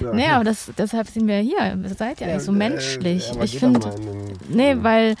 [0.00, 0.12] So.
[0.14, 1.76] Nee, aber das, deshalb sind wir hier.
[1.82, 3.32] Ihr seid ja, eigentlich so äh, menschlich.
[3.34, 3.94] ja, ich finde,
[4.48, 5.14] nee, weil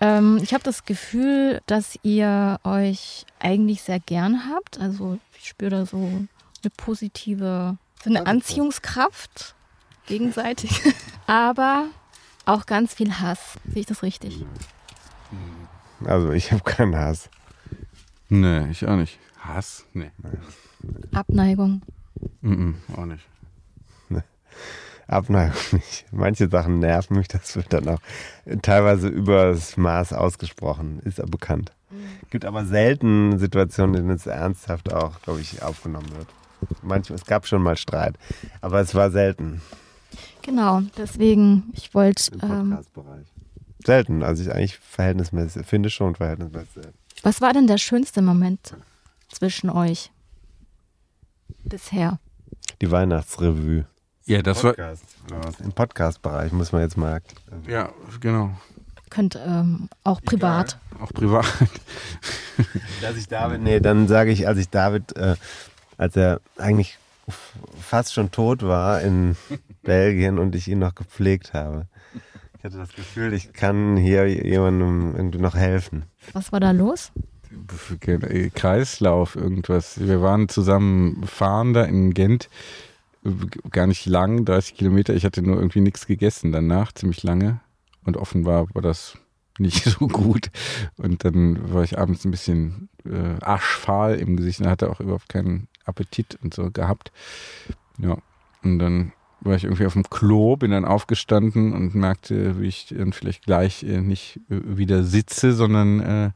[0.00, 4.80] ähm, ich habe das Gefühl, dass ihr euch eigentlich sehr gern habt.
[4.80, 8.26] Also ich spüre da so eine positive, so eine.
[8.26, 9.54] Anziehungskraft
[10.06, 10.82] gegenseitig.
[11.26, 11.86] aber
[12.44, 13.58] auch ganz viel Hass.
[13.64, 14.44] Sehe ich das richtig?
[16.04, 17.30] Also ich habe keinen Hass.
[18.28, 19.18] Nee, ich auch nicht.
[19.38, 19.84] Hass?
[19.92, 20.10] Nee.
[21.14, 21.82] Abneigung.
[22.40, 23.24] Mhm, auch nicht.
[25.06, 26.06] Abneigung nicht.
[26.12, 28.00] Manche Sachen nerven mich, das wird dann auch
[28.62, 31.72] teilweise übers Maß ausgesprochen, ist ja bekannt.
[32.30, 36.28] Gibt aber selten Situationen, in denen es ernsthaft auch, glaube ich, aufgenommen wird.
[36.82, 38.16] Manchmal, es gab schon mal Streit,
[38.60, 39.60] aber es war selten
[40.42, 43.26] Genau, deswegen, ich wollte, im ähm, Podcast-Bereich.
[43.84, 46.98] Selten, also ich eigentlich verhältnismäßig, finde schon verhältnismäßig selten.
[47.22, 48.74] was war denn der schönste Moment
[49.28, 50.10] zwischen euch
[51.64, 52.18] bisher?
[52.80, 53.86] Die Weihnachtsrevue.
[54.24, 54.72] Ja, das war.
[54.72, 55.60] Podcast, was?
[55.60, 57.20] Im Podcast-Bereich muss man jetzt mal.
[57.66, 58.50] Ja, genau.
[59.10, 60.78] Könnt ähm, auch privat.
[60.90, 61.04] Egal.
[61.04, 61.46] Auch privat.
[63.04, 65.36] Als ich David, nee, dann sage ich, als ich David, äh,
[66.02, 66.98] als er eigentlich
[67.80, 69.36] fast schon tot war in
[69.82, 71.86] Belgien und ich ihn noch gepflegt habe.
[72.58, 76.04] Ich hatte das Gefühl, ich kann hier jemandem irgendwie noch helfen.
[76.32, 77.12] Was war da los?
[78.50, 80.00] Kreislauf, irgendwas.
[80.00, 82.48] Wir waren zusammen fahren da in Gent.
[83.70, 85.14] Gar nicht lang, 30 Kilometer.
[85.14, 87.60] Ich hatte nur irgendwie nichts gegessen danach, ziemlich lange.
[88.04, 89.18] Und offenbar war das
[89.58, 90.50] nicht so gut.
[90.96, 95.28] Und dann war ich abends ein bisschen äh, aschfahl im Gesicht und hatte auch überhaupt
[95.28, 97.12] keinen Appetit und so gehabt.
[97.98, 98.18] Ja.
[98.62, 99.12] Und dann
[99.44, 103.44] war ich irgendwie auf dem Klo, bin dann aufgestanden und merkte, wie ich dann vielleicht
[103.44, 106.30] gleich äh, nicht äh, wieder sitze, sondern äh,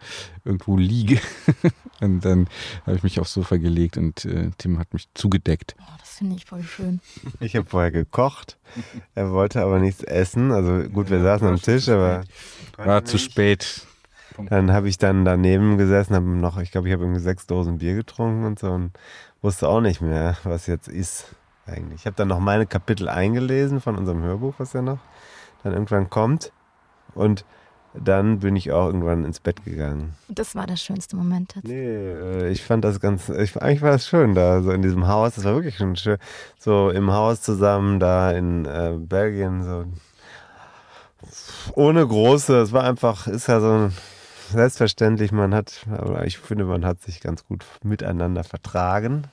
[0.44, 1.20] irgendwo liege.
[2.00, 2.48] und dann
[2.84, 4.28] habe ich mich aufs Sofa gelegt und
[4.58, 5.76] Tim hat mich zugedeckt.
[5.80, 7.00] Oh, das finde ich voll schön.
[7.40, 8.58] Ich habe vorher gekocht.
[9.14, 10.52] Er wollte aber nichts essen.
[10.52, 12.24] Also gut, wir saßen am Tisch, aber
[12.76, 13.86] War zu spät.
[14.48, 17.78] Dann habe ich dann daneben gesessen, habe noch, ich glaube, ich habe irgendwie sechs Dosen
[17.78, 18.92] Bier getrunken und so und
[19.42, 21.34] wusste auch nicht mehr, was jetzt ist
[21.66, 22.00] eigentlich.
[22.00, 24.98] Ich habe dann noch meine Kapitel eingelesen von unserem Hörbuch, was ja noch
[25.62, 26.52] dann irgendwann kommt.
[27.14, 27.44] Und
[27.94, 30.14] dann bin ich auch irgendwann ins Bett gegangen.
[30.28, 31.66] Das war der schönste Moment jetzt.
[31.66, 35.06] Nee, äh, ich fand das ganz, ich, eigentlich war es schön da, so in diesem
[35.06, 35.34] Haus.
[35.34, 36.18] Das war wirklich schon schön.
[36.58, 39.86] So im Haus zusammen da in äh, Belgien, so
[41.74, 43.90] ohne große, es war einfach, ist ja so
[44.50, 49.24] selbstverständlich, man hat, aber ich finde, man hat sich ganz gut miteinander vertragen.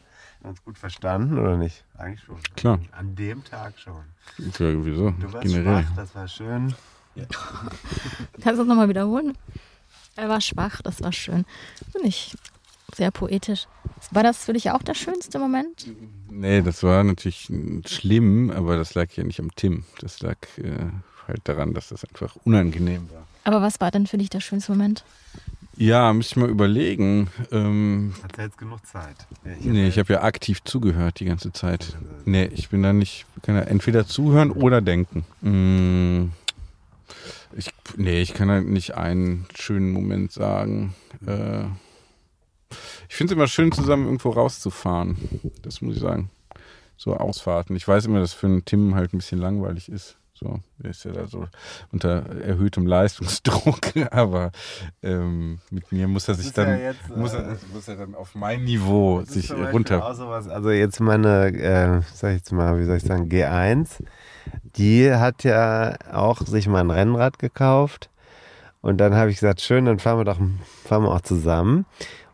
[0.41, 1.85] Ganz gut verstanden, oder nicht?
[1.97, 2.37] Eigentlich schon.
[2.55, 2.79] Klar.
[2.91, 4.03] An dem Tag schon.
[4.37, 5.11] Ja, wieso?
[5.11, 5.83] Du warst Generell.
[5.83, 6.75] schwach, das war schön.
[7.15, 9.37] Kannst du das nochmal wiederholen?
[10.15, 11.45] Er war schwach, das war schön.
[11.91, 12.35] Finde ich,
[12.93, 13.67] sehr poetisch.
[14.11, 15.87] War das für dich auch der schönste Moment?
[16.29, 17.51] Nee, das war natürlich
[17.85, 19.85] schlimm, aber das lag ja nicht am Tim.
[19.99, 20.89] Das lag äh,
[21.27, 23.25] halt daran, dass das einfach unangenehm war.
[23.43, 25.03] Aber was war denn für dich der schönste Moment?
[25.75, 27.29] Ja, müsste ich mal überlegen.
[27.51, 29.15] Ähm, Hat er jetzt genug Zeit?
[29.59, 31.97] ich nee, ich habe ja aktiv zugehört die ganze Zeit.
[32.25, 35.25] Nee, ich bin da nicht, kann ja entweder zuhören oder denken.
[35.41, 36.31] Mm,
[37.57, 40.93] ich, nee, ich kann halt nicht einen schönen Moment sagen.
[41.25, 41.63] Äh,
[43.09, 45.17] ich finde es immer schön, zusammen irgendwo rauszufahren.
[45.63, 46.29] Das muss ich sagen.
[46.97, 47.75] So Ausfahrten.
[47.75, 50.17] Ich weiß immer, dass für einen Tim halt ein bisschen langweilig ist.
[50.43, 51.47] So, ist ja da so
[51.93, 54.51] unter erhöhtem Leistungsdruck, aber
[55.01, 58.13] ähm, mit mir muss er sich dann, ja jetzt, muss, er, äh, muss er dann
[58.13, 60.13] auf mein Niveau sich runter.
[60.15, 64.03] Sowas, also jetzt meine, äh, sag ich jetzt mal, wie soll ich sagen, G1,
[64.75, 68.09] die hat ja auch sich mal ein Rennrad gekauft
[68.81, 70.39] und dann habe ich gesagt, schön, dann fahren wir doch,
[70.83, 71.85] fahren wir auch zusammen.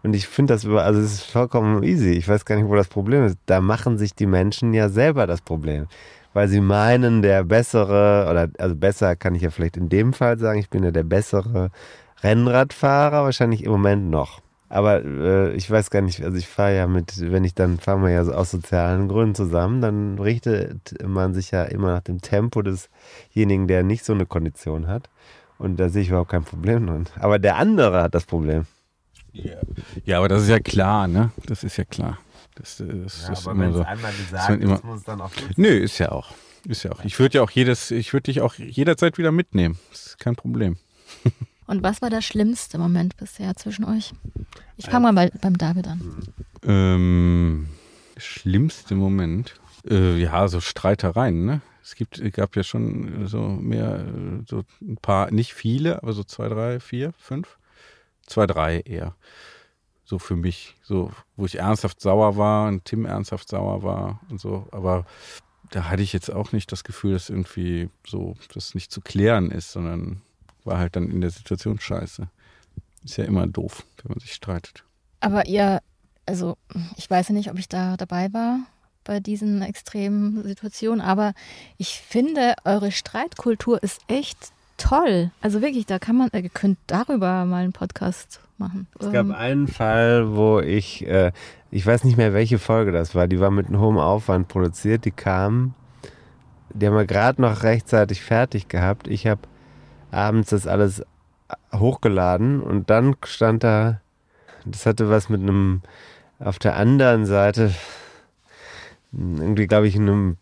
[0.02, 2.12] Und ich finde das über, also es ist vollkommen easy.
[2.12, 3.38] Ich weiß gar nicht, wo das Problem ist.
[3.48, 5.88] Da machen sich die Menschen ja selber das Problem
[6.34, 10.38] weil sie meinen, der bessere, oder also besser kann ich ja vielleicht in dem Fall
[10.40, 11.72] sagen, ich bin ja der bessere
[12.22, 14.42] Rennradfahrer, wahrscheinlich im Moment noch.
[14.70, 18.04] Aber äh, ich weiß gar nicht, also ich fahre ja mit, wenn ich dann fahren
[18.04, 22.22] wir ja so aus sozialen Gründen zusammen, dann richtet man sich ja immer nach dem
[22.22, 25.10] Tempo desjenigen, der nicht so eine Kondition hat.
[25.58, 27.06] Und da sehe ich überhaupt kein Problem drin.
[27.20, 28.66] Aber der andere hat das Problem.
[29.34, 29.56] Ja,
[30.06, 31.32] ja aber das ist ja klar, ne?
[31.48, 32.20] Das ist ja klar.
[32.60, 33.84] Das, äh, das ja, ist aber immer so.
[33.84, 36.34] einmal gesagt ist, immer, muss dann auch Nö, ist ja auch.
[36.68, 37.04] Ist ja auch.
[37.06, 39.80] Ich würde ja auch jedes, ich würde dich auch jederzeit wieder mitnehmen.
[39.92, 40.78] Das ist kein Problem.
[41.68, 44.12] Und was war der schlimmste Moment bisher zwischen euch?
[44.76, 46.24] Ich fange mal bei, beim David an.
[46.64, 47.68] Ähm,
[48.18, 49.54] schlimmste Moment?
[49.88, 51.62] Äh, ja, so Streitereien, ne?
[51.84, 54.06] Es gibt, gab ja schon so mehr,
[54.48, 57.58] so ein paar, nicht viele, aber so zwei, drei, vier, fünf?
[58.26, 59.16] Zwei, drei eher
[60.10, 64.42] so für mich, so, wo ich ernsthaft sauer war und Tim ernsthaft sauer war und
[64.42, 65.06] so, aber
[65.70, 69.52] da hatte ich jetzt auch nicht das Gefühl, dass irgendwie so, das nicht zu klären
[69.52, 70.22] ist, sondern
[70.64, 72.28] war halt dann in der Situation scheiße.
[73.04, 74.84] Ist ja immer doof, wenn man sich streitet.
[75.20, 75.80] Aber ihr,
[76.26, 76.58] also
[76.98, 78.62] ich weiß ja nicht, ob ich da dabei war
[79.04, 81.34] bei diesen extremen Situationen, aber
[81.78, 85.32] ich finde, eure Streitkultur ist echt toll.
[85.42, 88.88] Also wirklich, da kann man, ihr könnt darüber mal einen Podcast machen.
[89.00, 91.32] Es gab ähm, einen Fall, wo ich, äh,
[91.72, 95.06] ich weiß nicht mehr, welche Folge das war, die war mit einem hohen Aufwand produziert,
[95.06, 95.74] die kam,
[96.74, 99.08] die haben wir gerade noch rechtzeitig fertig gehabt.
[99.08, 99.42] Ich habe
[100.12, 101.04] abends das alles
[101.74, 104.02] hochgeladen und dann stand da,
[104.66, 105.82] das hatte was mit einem,
[106.40, 107.74] auf der anderen Seite,
[109.12, 110.38] irgendwie glaube ich, einem,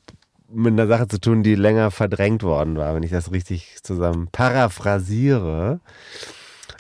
[0.49, 4.29] mit einer Sache zu tun, die länger verdrängt worden war, wenn ich das richtig zusammen
[4.31, 5.79] paraphrasiere.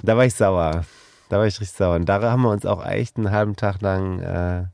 [0.03, 0.85] Da war ich sauer.
[1.29, 1.95] Da war ich richtig sauer.
[1.95, 4.65] Und da haben wir uns auch echt einen halben Tag lang, äh,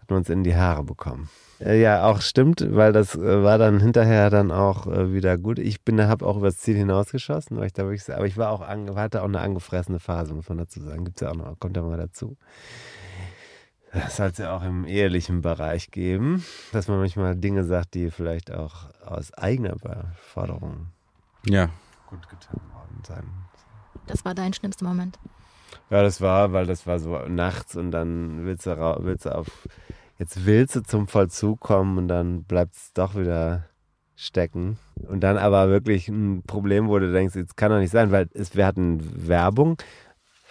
[0.00, 1.28] hat uns in die Haare bekommen.
[1.60, 5.58] Äh, ja, auch stimmt, weil das äh, war dann hinterher dann auch äh, wieder gut.
[5.58, 8.60] Ich bin, habe auch übers Ziel hinausgeschossen, weil ich da wirklich, aber ich war auch,
[8.96, 11.04] hatte auch eine angefressene Phase, muss man dazu sagen.
[11.04, 12.36] Gibt's ja auch noch, kommt ja mal dazu.
[13.94, 18.10] Das soll es ja auch im ehelichen Bereich geben, dass man manchmal Dinge sagt, die
[18.10, 19.76] vielleicht auch aus eigener
[20.16, 20.88] Forderung
[21.46, 21.68] ja.
[22.08, 23.24] gut getan worden sein.
[24.06, 25.18] Das war dein schlimmster Moment.
[25.90, 29.68] Ja, das war, weil das war so nachts und dann willst du, willst du auf,
[30.18, 33.68] jetzt willst du zum Vollzug kommen und dann bleibt es doch wieder
[34.16, 34.78] stecken.
[35.08, 38.28] Und dann aber wirklich ein Problem, wo du denkst, jetzt kann doch nicht sein, weil
[38.34, 39.76] es, wir hatten Werbung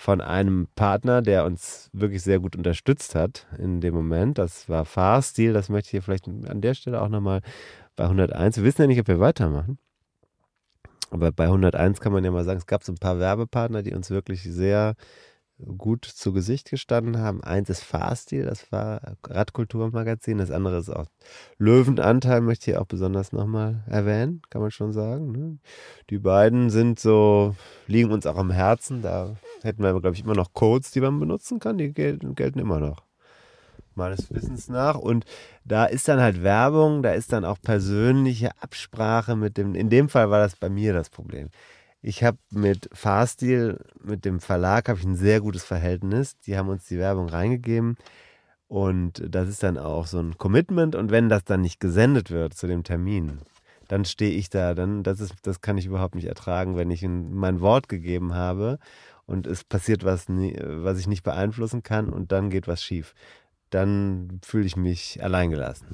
[0.04, 4.38] von einem Partner, der uns wirklich sehr gut unterstützt hat in dem Moment.
[4.38, 7.40] Das war Fahrstil, das möchte ich hier vielleicht an der Stelle auch nochmal
[7.96, 8.58] bei 101.
[8.58, 9.78] Wir wissen ja nicht, ob wir weitermachen.
[11.10, 13.94] Aber bei 101 kann man ja mal sagen, es gab so ein paar Werbepartner, die
[13.94, 14.96] uns wirklich sehr
[15.78, 17.44] gut zu Gesicht gestanden haben.
[17.44, 20.38] Eins ist Fahrstil, das war Radkulturmagazin.
[20.38, 21.06] Das andere ist auch
[21.58, 25.32] Löwenanteil, möchte ich auch besonders nochmal erwähnen, kann man schon sagen.
[25.32, 25.58] Ne?
[26.10, 27.56] Die beiden sind so,
[27.88, 29.02] liegen uns auch am Herzen.
[29.02, 31.78] Da hätten wir, glaube ich, immer noch Codes, die man benutzen kann.
[31.78, 33.04] Die gelten, gelten immer noch
[33.96, 34.96] meines Wissens nach.
[34.96, 35.26] Und
[35.66, 40.10] da ist dann halt Werbung, da ist dann auch persönliche Absprache mit dem, in dem
[40.10, 41.50] Fall war das bei mir das Problem.
[42.04, 46.38] Ich habe mit Fahrstil, mit dem Verlag, habe ich ein sehr gutes Verhältnis.
[46.42, 47.96] Die haben uns die Werbung reingegeben.
[48.68, 50.96] Und das ist dann auch so ein Commitment.
[50.96, 53.40] Und wenn das dann nicht gesendet wird zu dem Termin,
[53.88, 54.76] dann stehe ich da.
[54.76, 58.78] Dann, das ist, das kann ich überhaupt nicht ertragen, wenn ich mein Wort gegeben habe
[59.26, 63.16] und es passiert was, was ich nicht beeinflussen kann und dann geht was schief
[63.74, 65.88] dann fühle ich mich alleingelassen.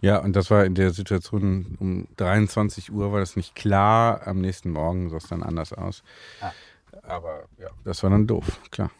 [0.00, 4.26] Ja, und das war in der Situation um 23 Uhr, war das nicht klar.
[4.26, 6.02] Am nächsten Morgen sah es dann anders aus.
[6.40, 6.52] Ah.
[7.02, 8.90] Aber ja, das war dann doof, klar.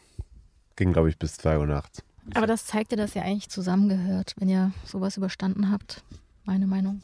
[0.75, 2.03] ging, glaube ich, bis 2 Uhr nachts.
[2.35, 6.03] Aber das zeigt dir, dass ihr eigentlich zusammengehört, wenn ihr sowas überstanden habt.
[6.45, 7.01] Meine Meinung.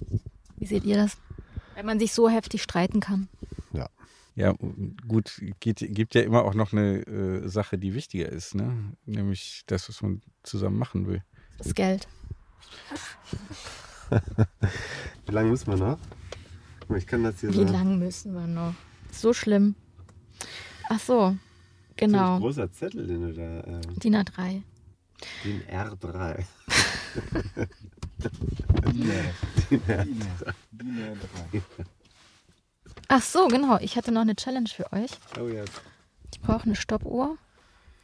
[0.57, 1.17] Wie seht ihr das?
[1.75, 3.27] Wenn man sich so heftig streiten kann.
[3.73, 3.89] Ja.
[4.35, 4.53] Ja,
[5.07, 8.93] gut, geht, gibt ja immer auch noch eine äh, Sache, die wichtiger ist, ne?
[9.05, 11.23] Nämlich das, was man zusammen machen will.
[11.57, 12.07] Das Geld.
[15.25, 15.99] Wie lange müssen wir noch?
[16.95, 18.73] Ich kann das hier Wie lange müssen wir noch?
[19.11, 19.75] So schlimm.
[20.89, 21.35] Ach so,
[21.95, 22.39] genau.
[22.39, 23.59] großer Zettel, den du da.
[23.61, 24.61] Äh, DIN A3.
[25.43, 26.45] den R3.
[33.07, 33.77] Ach so, genau.
[33.79, 35.11] Ich hatte noch eine Challenge für euch.
[35.39, 35.63] Oh ja.
[36.31, 37.37] Ich brauche eine Stoppuhr.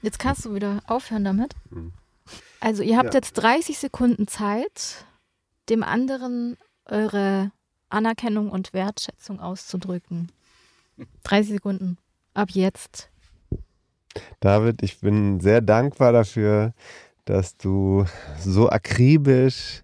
[0.02, 1.54] Jetzt kannst du wieder aufhören damit.
[1.69, 1.93] Hm.
[2.62, 3.17] Also ihr habt Ja.
[3.17, 5.06] jetzt 30 Sekunden Zeit,
[5.69, 7.52] dem anderen eure
[7.89, 10.32] Anerkennung und Wertschätzung auszudrücken.
[11.24, 11.97] 30 Sekunden.
[12.34, 13.10] Ab jetzt.
[14.39, 16.74] David, ich bin sehr dankbar dafür,
[17.26, 18.06] dass du
[18.39, 19.84] so akribisch,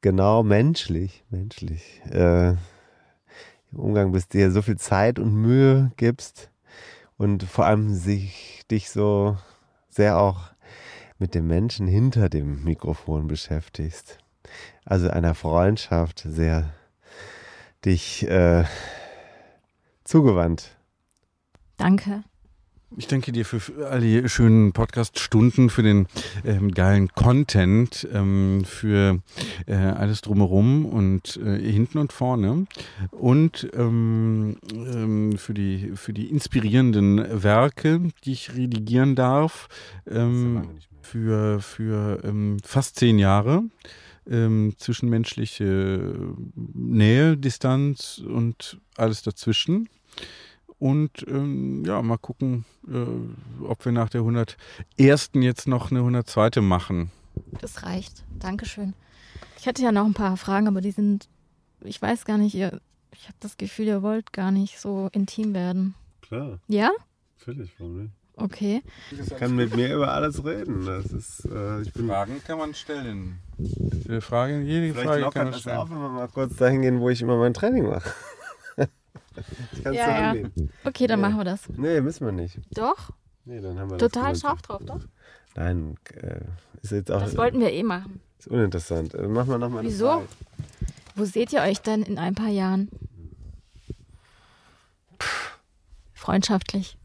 [0.00, 2.50] genau menschlich, menschlich, äh,
[3.72, 6.50] im Umgang bist, dir so viel Zeit und Mühe gibst
[7.18, 9.36] und vor allem sich dich so
[9.88, 10.49] sehr auch
[11.20, 14.18] mit dem Menschen hinter dem Mikrofon beschäftigst.
[14.84, 16.72] Also einer Freundschaft sehr
[17.84, 18.64] dich äh,
[20.04, 20.76] zugewandt.
[21.76, 22.24] Danke.
[22.96, 26.08] Ich danke dir für all die schönen Podcast-Stunden, für den
[26.44, 29.20] ähm, geilen Content, ähm, für
[29.66, 32.66] äh, alles drumherum und äh, hinten und vorne
[33.12, 39.68] und ähm, ähm, für, die, für die inspirierenden Werke, die ich redigieren darf,
[40.10, 40.66] ähm,
[41.02, 43.62] für, für ähm, fast zehn Jahre.
[44.28, 49.88] Ähm, zwischenmenschliche Nähe, Distanz und alles dazwischen.
[50.78, 55.30] Und ähm, ja, mal gucken, äh, ob wir nach der 101.
[55.34, 56.60] jetzt noch eine 102.
[56.60, 57.10] machen.
[57.60, 58.24] Das reicht.
[58.38, 58.94] Dankeschön.
[59.58, 61.28] Ich hatte ja noch ein paar Fragen, aber die sind,
[61.82, 62.80] ich weiß gar nicht, ihr,
[63.12, 65.94] ich habe das Gefühl, ihr wollt gar nicht so intim werden.
[66.22, 66.90] Klar, Ja?
[67.36, 68.12] völlig, warum nicht?
[68.40, 68.82] Okay.
[69.10, 70.86] Ich kann mit mir über alles reden.
[70.86, 73.38] Das ist, äh, ich bin Fragen kann man stellen.
[73.58, 75.76] Jede Frage, jede Vielleicht Frage kann man das stellen.
[75.76, 78.10] auf, wenn wir mal kurz dahin gehen, wo ich immer mein Training mache.
[78.76, 80.42] ich kann es Ja, ja.
[80.84, 81.28] Okay, dann Ja.
[81.28, 81.68] machen wir das.
[81.76, 82.58] Nee, müssen wir nicht.
[82.72, 83.10] Doch?
[83.44, 85.00] Nee, dann haben wir Total das scharf drauf, doch?
[85.56, 86.40] Nein, äh,
[86.82, 88.20] ist jetzt auch Das wollten wir eh machen.
[88.38, 89.14] ist uninteressant.
[89.14, 90.06] Äh, Machen wir nochmal eine Wieso?
[90.06, 90.28] Frage.
[91.16, 92.88] Wo seht ihr euch denn in ein paar Jahren?
[96.14, 96.96] Freundschaftlich.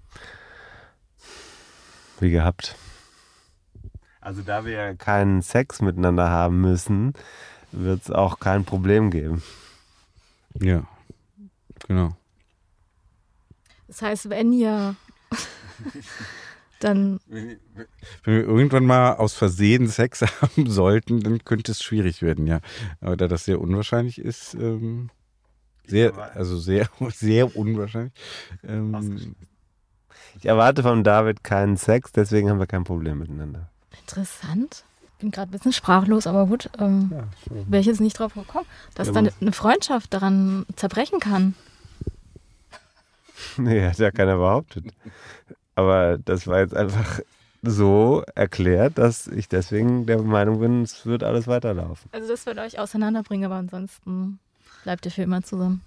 [2.20, 2.76] Wie gehabt.
[4.22, 7.14] Also da wir ja keinen Sex miteinander haben müssen,
[7.72, 9.44] wird es auch kein Problem geben.
[10.60, 10.88] Ja,
[11.88, 12.16] genau.
[13.88, 14.96] Das heißt, wenn ihr
[16.80, 17.60] dann Wenn
[18.24, 22.62] wir irgendwann mal aus Versehen Sex haben sollten, dann könnte es schwierig werden, ja.
[23.02, 25.10] Aber da das sehr unwahrscheinlich ist, ähm,
[25.86, 28.14] sehr, also sehr, sehr unwahrscheinlich.
[28.64, 29.36] Ähm,
[30.38, 33.70] Ich erwarte von David keinen Sex, deswegen haben wir kein Problem miteinander.
[34.02, 34.84] interessant.
[35.04, 36.70] Ich bin gerade ein bisschen sprachlos, aber gut.
[36.78, 37.24] Ähm, Ja.
[37.68, 41.56] Wäre ich jetzt nicht drauf gekommen, dass Ja, dann eine Freundschaft daran zerbrechen kann.
[43.58, 44.86] Nee, hat ja keiner behauptet.
[45.76, 47.20] Aber das war jetzt einfach
[47.62, 52.10] so erklärt, dass ich deswegen der Meinung bin, es wird alles weiterlaufen.
[52.14, 54.40] Also das wird euch auseinanderbringen, aber ansonsten
[54.84, 55.82] bleibt ihr für immer zusammen.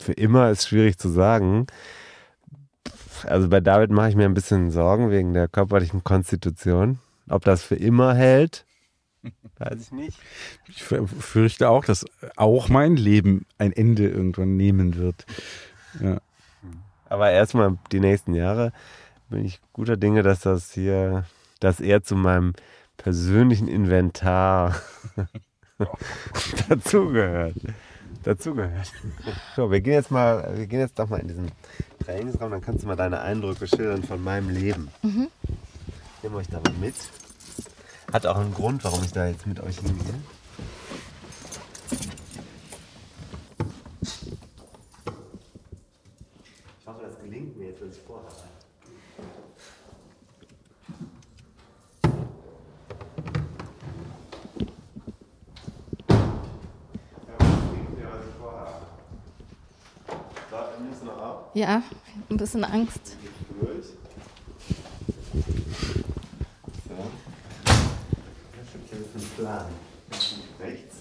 [0.00, 1.66] Für immer ist schwierig zu sagen.
[3.24, 6.98] Also bei David mache ich mir ein bisschen Sorgen wegen der körperlichen Konstitution.
[7.28, 8.64] Ob das für immer hält,
[9.58, 10.18] weiß ich nicht.
[10.68, 12.04] ich fürchte auch, dass
[12.36, 15.26] auch mein Leben ein Ende irgendwann nehmen wird.
[16.00, 16.20] Ja.
[17.08, 18.72] Aber erstmal die nächsten Jahre
[19.28, 21.24] bin ich guter Dinge, dass das hier,
[21.60, 22.52] dass er zu meinem
[22.96, 24.76] persönlichen Inventar
[26.68, 27.56] dazugehört.
[28.26, 28.92] Dazugehört.
[29.54, 31.52] So, wir gehen jetzt mal, wir gehen jetzt doch mal in diesen
[32.04, 34.90] Trainingsraum, dann kannst du mal deine Eindrücke schildern von meinem Leben.
[35.04, 36.96] Ich nehme euch da mal mit.
[38.12, 40.14] Hat auch einen Grund, warum ich da jetzt mit euch hingehe.
[46.80, 48.26] Ich hoffe, das gelingt mir jetzt, was ich vorhabe.
[61.56, 61.82] Ja,
[62.28, 63.16] ein bisschen Angst.
[70.60, 70.96] Rechts.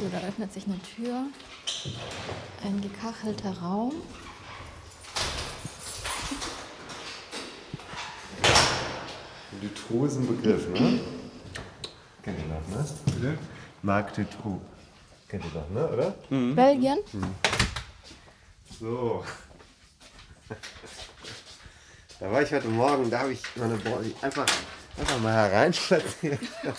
[0.00, 1.24] So, da öffnet sich eine Tür.
[2.64, 3.94] Ein gekachelter Raum.
[9.60, 11.00] Dutroux ist ein Begriff, ne?
[12.22, 12.86] Kennt ihr doch, ne?
[13.06, 13.38] Bitte?
[13.82, 14.60] Marc Dutroux.
[15.26, 15.88] Kennt ihr doch, ne?
[15.88, 16.14] Oder?
[16.54, 16.98] Belgien?
[18.82, 19.22] So.
[22.18, 24.46] Da war ich heute Morgen, da habe ich meine Body einfach,
[24.96, 26.38] einfach mal hereinspaziert.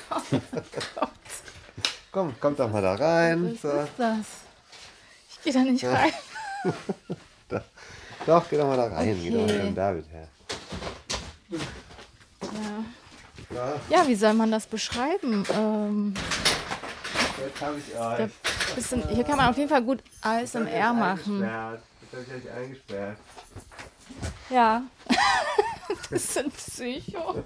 [2.14, 3.52] Komm, kommt doch mal da rein.
[3.54, 3.68] Was So.
[3.82, 4.26] ist das?
[5.32, 6.14] Ich gehe da nicht rein.
[8.26, 9.20] Doch, geh doch mal da rein.
[9.22, 9.64] Geh doch mal Okay.
[9.66, 10.28] mit David her.
[11.50, 11.60] Ja.
[13.54, 15.44] Ja, ja, wie soll man das beschreiben?
[15.54, 16.14] Ähm,
[17.46, 18.32] jetzt habe ich euch.
[18.76, 21.44] bisschen, hier kann man auf jeden Fall gut ASMR machen.
[21.44, 21.82] Eingesperrt.
[22.14, 23.18] Habe ich euch eingesperrt.
[24.50, 24.84] Ja.
[26.10, 27.44] bisschen Psycho.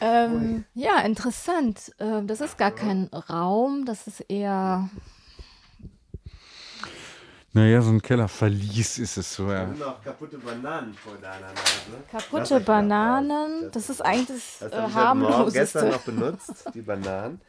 [0.00, 1.92] Ähm, ja, interessant.
[1.98, 4.88] Ähm, das ist gar kein Raum, das ist eher.
[7.54, 9.66] Naja, so ein Kellerverlies ist es so, ja.
[9.66, 12.02] sind noch kaputte Bananen vor deiner Nase.
[12.10, 13.70] Kaputte Bananen, raus.
[13.72, 15.84] das ist eigentlich das, Das äh, Morgen gestern harmloseste.
[15.84, 17.40] noch benutzt, die Bananen.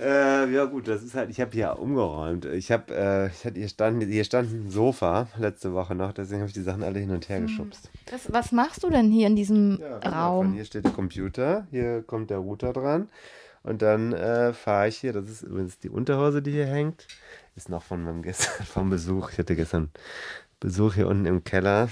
[0.00, 2.44] Äh, ja gut, das ist halt, ich habe hier umgeräumt.
[2.46, 6.40] Ich habe, äh, ich hatte, hier stand, hier stand ein Sofa letzte Woche noch, deswegen
[6.40, 7.90] habe ich die Sachen alle hin und her geschubst.
[8.06, 10.52] Das, was machst du denn hier in diesem Ja, Von Raum?
[10.54, 13.08] hier steht der Computer, hier kommt der Router dran
[13.62, 17.06] und dann äh, fahre ich hier, das ist übrigens die Unterhose, die hier hängt,
[17.54, 19.30] ist noch von meinem gestern, vom Besuch.
[19.32, 19.90] Ich hatte gestern
[20.58, 21.88] Besuch hier unten im Keller.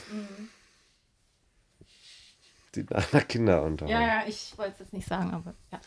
[2.72, 3.92] Sieht nach einer Kinderunterhose.
[3.92, 5.80] Ja, ja, ich wollte es jetzt nicht sagen, aber ja.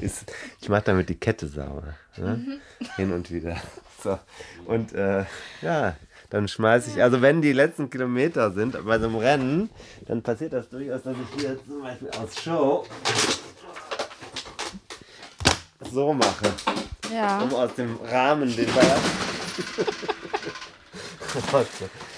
[0.00, 1.94] Ist, ich mache damit die Kette sauber.
[2.16, 2.60] Ne?
[2.96, 3.56] Hin und wieder.
[4.02, 4.18] So.
[4.66, 5.24] Und äh,
[5.62, 5.96] ja,
[6.30, 9.70] dann schmeiße ich, also wenn die letzten Kilometer sind bei so einem Rennen,
[10.06, 12.84] dann passiert das durchaus, dass ich hier zum Beispiel aus Show
[15.92, 16.52] so mache,
[17.12, 17.40] Ja.
[17.40, 18.96] um aus dem Rahmen den Ball.
[21.52, 21.66] Das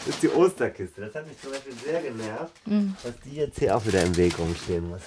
[0.07, 1.01] ist die Osterkiste.
[1.03, 2.53] Das hat mich zum Beispiel sehr genervt,
[3.03, 5.01] dass die jetzt hier auch wieder im Weg rumstehen muss.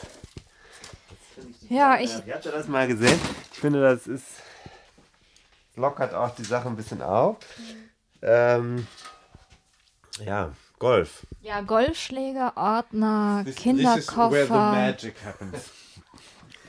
[1.69, 3.19] Ja, ich, Ja, habt ihr das mal gesehen?
[3.51, 4.25] Ich finde, das ist.
[5.75, 7.37] lockert auch die Sache ein bisschen auf.
[8.21, 8.85] Ähm,
[10.23, 11.25] ja, Golf.
[11.41, 14.93] ja, Golfschläger, Ordner, Kinderkoffer.
[15.25, 15.69] happens.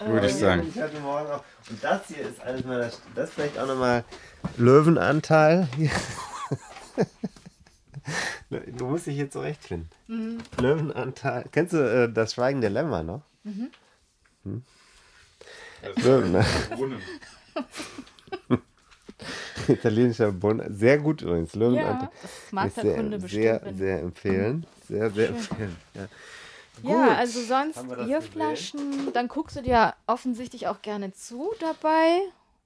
[0.05, 0.61] Würde ich Ja, sagen.
[0.63, 1.45] bin ich heute Morgen auch.
[1.71, 2.91] Und das hier ist alles meiner.
[3.15, 4.05] Das ist vielleicht auch nochmal
[4.57, 5.69] Löwenanteil.
[8.77, 9.89] Du musst dich hier zurechtfinden.
[10.59, 11.45] Löwenanteil.
[11.53, 13.23] Kennst du äh, das Schweigen der Lämmer noch?
[14.45, 14.63] Hm?
[16.03, 16.45] Löwen, ne?
[19.69, 20.63] Italienischer Bund.
[20.71, 21.55] Sehr gut übrigens.
[21.55, 22.03] Löwenanteil.
[22.05, 23.65] Ja, das mag Ist der sehr, Kunde sehr, bestimmt.
[23.65, 24.67] wenn- sehr empfehlen.
[24.89, 25.77] Sehr, sehr empfehlen.
[25.95, 26.09] Ja.
[26.83, 27.17] Ja, Gut.
[27.19, 32.19] also sonst Bierflaschen, dann guckst du dir offensichtlich auch gerne zu dabei.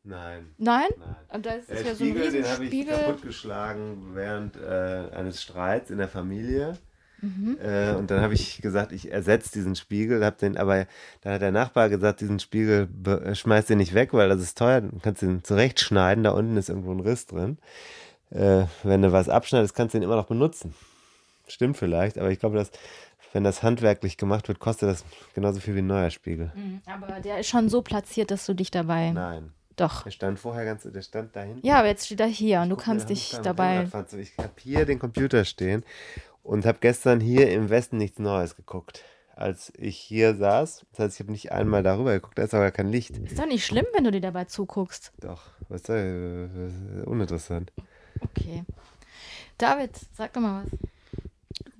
[0.05, 0.55] Nein.
[0.59, 0.87] Nein?
[0.97, 1.17] Nein.
[1.33, 2.97] Und da ist es Der ja so ein Spiegel, den habe ich Riesenspiegel.
[2.99, 6.79] kaputtgeschlagen während äh, eines Streits in der Familie.
[7.23, 7.59] Mhm.
[7.63, 10.25] Äh, und dann habe ich gesagt, ich ersetze diesen Spiegel.
[10.25, 10.87] Hab den, aber
[11.23, 14.59] dann hat der Nachbar gesagt, diesen Spiegel äh, schmeiß den nicht weg, weil das ist
[14.59, 14.83] teuer.
[14.83, 16.25] Du kannst den zurechtschneiden.
[16.25, 17.59] Da unten ist irgendwo ein Riss drin.
[18.31, 20.75] Äh, wenn du was abschneidest, kannst du den immer noch benutzen.
[21.49, 22.71] Stimmt vielleicht, aber ich glaube, dass
[23.33, 25.05] wenn das handwerklich gemacht wird, kostet das
[25.35, 26.53] genauso viel wie ein neuer Spiegel.
[26.55, 29.11] Mhm, Aber der ist schon so platziert, dass du dich dabei.
[29.11, 30.05] Nein, Doch.
[30.05, 31.65] der stand vorher ganz, der stand da hinten.
[31.65, 33.87] Ja, aber jetzt steht er hier und du kannst dich dabei.
[34.19, 35.85] Ich habe hier den Computer stehen
[36.47, 39.03] und habe gestern hier im Westen nichts Neues geguckt.
[39.35, 42.71] Als ich hier saß, das heißt, ich habe nicht einmal darüber geguckt, da ist aber
[42.71, 43.19] kein Licht.
[43.19, 45.13] Ist doch nicht schlimm, wenn du dir dabei zuguckst.
[45.21, 47.07] Doch, was ist das?
[47.07, 47.73] Uninteressant.
[48.23, 48.65] Okay.
[49.59, 50.79] David, sag doch mal was.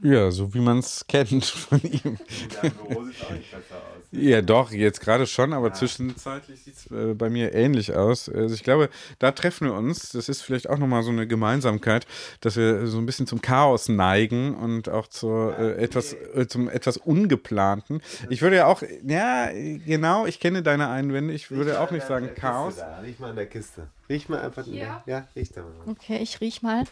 [0.03, 2.19] Ja, so wie man es kennt von ihm.
[2.63, 3.97] Dein Büro sieht auch nicht besser aus.
[4.13, 8.29] Ja, doch, jetzt gerade schon, aber zwischenzeitlich sieht es äh, bei mir ähnlich aus.
[8.29, 8.89] Also ich glaube,
[9.19, 10.11] da treffen wir uns.
[10.11, 12.07] Das ist vielleicht auch nochmal so eine Gemeinsamkeit,
[12.41, 16.69] dass wir so ein bisschen zum Chaos neigen und auch zur, äh, etwas, äh, zum
[16.69, 18.01] etwas Ungeplanten.
[18.31, 21.35] Ich würde ja auch, ja, genau, ich kenne deine Einwände.
[21.35, 22.77] Ich würde auch nicht sagen Chaos.
[22.77, 23.01] Da.
[23.01, 23.89] Riech mal an der Kiste.
[24.09, 24.65] Riech mal einfach.
[24.65, 25.03] Hier?
[25.07, 25.73] Ja, riech da mal.
[25.87, 26.85] Okay, ich riech mal.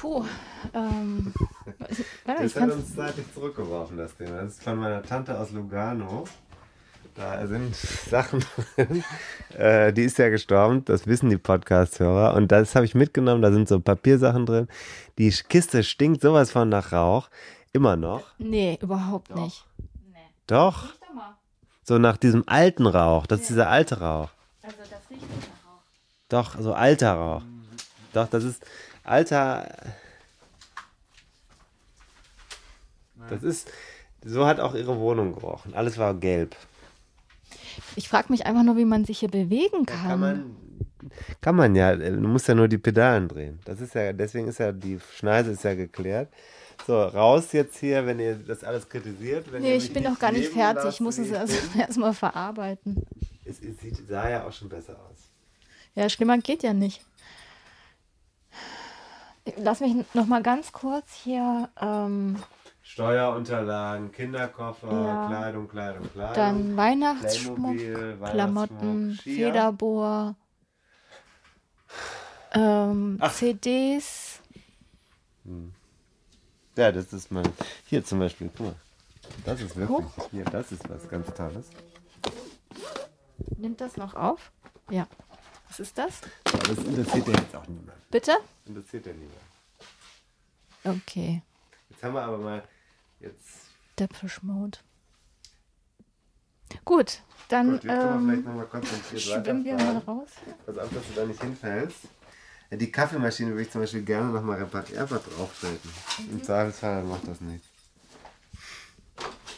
[0.00, 0.24] Puh.
[0.72, 1.34] Ähm,
[2.24, 4.40] warte, ich Das hat uns zeitlich zurückgeworfen, das Thema.
[4.40, 6.24] Das ist von meiner Tante aus Lugano.
[7.14, 8.42] Da sind Sachen
[8.76, 9.04] drin.
[9.58, 12.32] äh, die ist ja gestorben, das wissen die Podcast-Hörer.
[12.34, 14.68] Und das habe ich mitgenommen, da sind so Papiersachen drin.
[15.18, 17.28] Die Kiste stinkt sowas von nach Rauch.
[17.74, 18.22] Immer noch.
[18.38, 19.66] nee, überhaupt nicht.
[20.46, 20.84] Doch.
[20.84, 21.36] Riech doch mal.
[21.82, 23.26] So nach diesem alten Rauch.
[23.26, 24.30] Das ist dieser alte Rauch.
[24.62, 25.82] Also das riecht nicht nach Rauch.
[26.30, 27.42] Doch, so alter Rauch.
[28.14, 28.64] Doch, das ist
[29.10, 29.68] alter.
[33.28, 33.70] Das ist.
[34.24, 35.74] So hat auch ihre Wohnung gerochen.
[35.74, 36.54] Alles war gelb.
[37.96, 40.08] Ich frage mich einfach nur, wie man sich hier bewegen kann.
[40.08, 40.56] kann man
[41.40, 41.96] kann man ja.
[41.96, 43.58] Du musst ja nur die Pedalen drehen.
[43.64, 46.28] Das ist ja, deswegen ist ja die Schneise ist ja geklärt.
[46.86, 49.50] So, raus jetzt hier, wenn ihr das alles kritisiert.
[49.52, 50.84] Wenn Nee, ihr ich bin noch gar nicht fertig.
[50.84, 51.80] lasst, Ich muss es bin.
[51.80, 53.06] erstmal verarbeiten.
[53.44, 55.18] Es, es sieht, sah ja auch schon besser aus.
[55.94, 57.02] Ja, schlimmer geht ja nicht.
[59.56, 62.36] Lass mich noch mal ganz kurz hier ähm,
[62.82, 65.26] Steuerunterlagen, Kinderkoffer, Ja.
[65.28, 66.34] Kleidung, Kleidung, Kleidung.
[66.34, 67.76] dann Weihnachtsschmuck,
[68.30, 69.12] Klamotten.
[69.22, 70.36] Federbohr,
[72.52, 73.32] ähm, Ach.
[73.32, 74.40] CDs.
[76.76, 77.48] Ja, das ist mein.
[77.86, 78.74] Hier zum Beispiel, guck mal.
[79.44, 80.06] Das ist wirklich.
[80.16, 80.30] Guck.
[80.30, 81.70] Hier, das ist was ganz Tolles.
[83.56, 84.52] Nimmt das noch auf?
[84.90, 85.06] Ja.
[85.70, 86.20] Was ist das?
[86.44, 88.10] Aber das interessiert ja jetzt auch niemand.
[88.10, 88.32] Bitte?
[88.66, 90.98] Interessiert ja niemand.
[91.02, 91.42] Okay.
[91.88, 92.64] Jetzt haben wir aber mal.
[93.20, 93.70] Jetzt.
[93.96, 94.78] Depeche Mode.
[96.84, 100.28] Gut, dann Gut, jetzt können wir vielleicht ähm, nochmal konzentriert schwimmen wir mal raus.
[100.66, 101.98] Pass auf, dass du da nicht hinfällst.
[102.70, 105.90] Ja, die Kaffeemaschine würde ich zum Beispiel gerne nochmal reparieren, einfach drauftreten.
[106.18, 106.30] Mhm.
[106.32, 107.66] Im Zweifelsfall macht das nichts.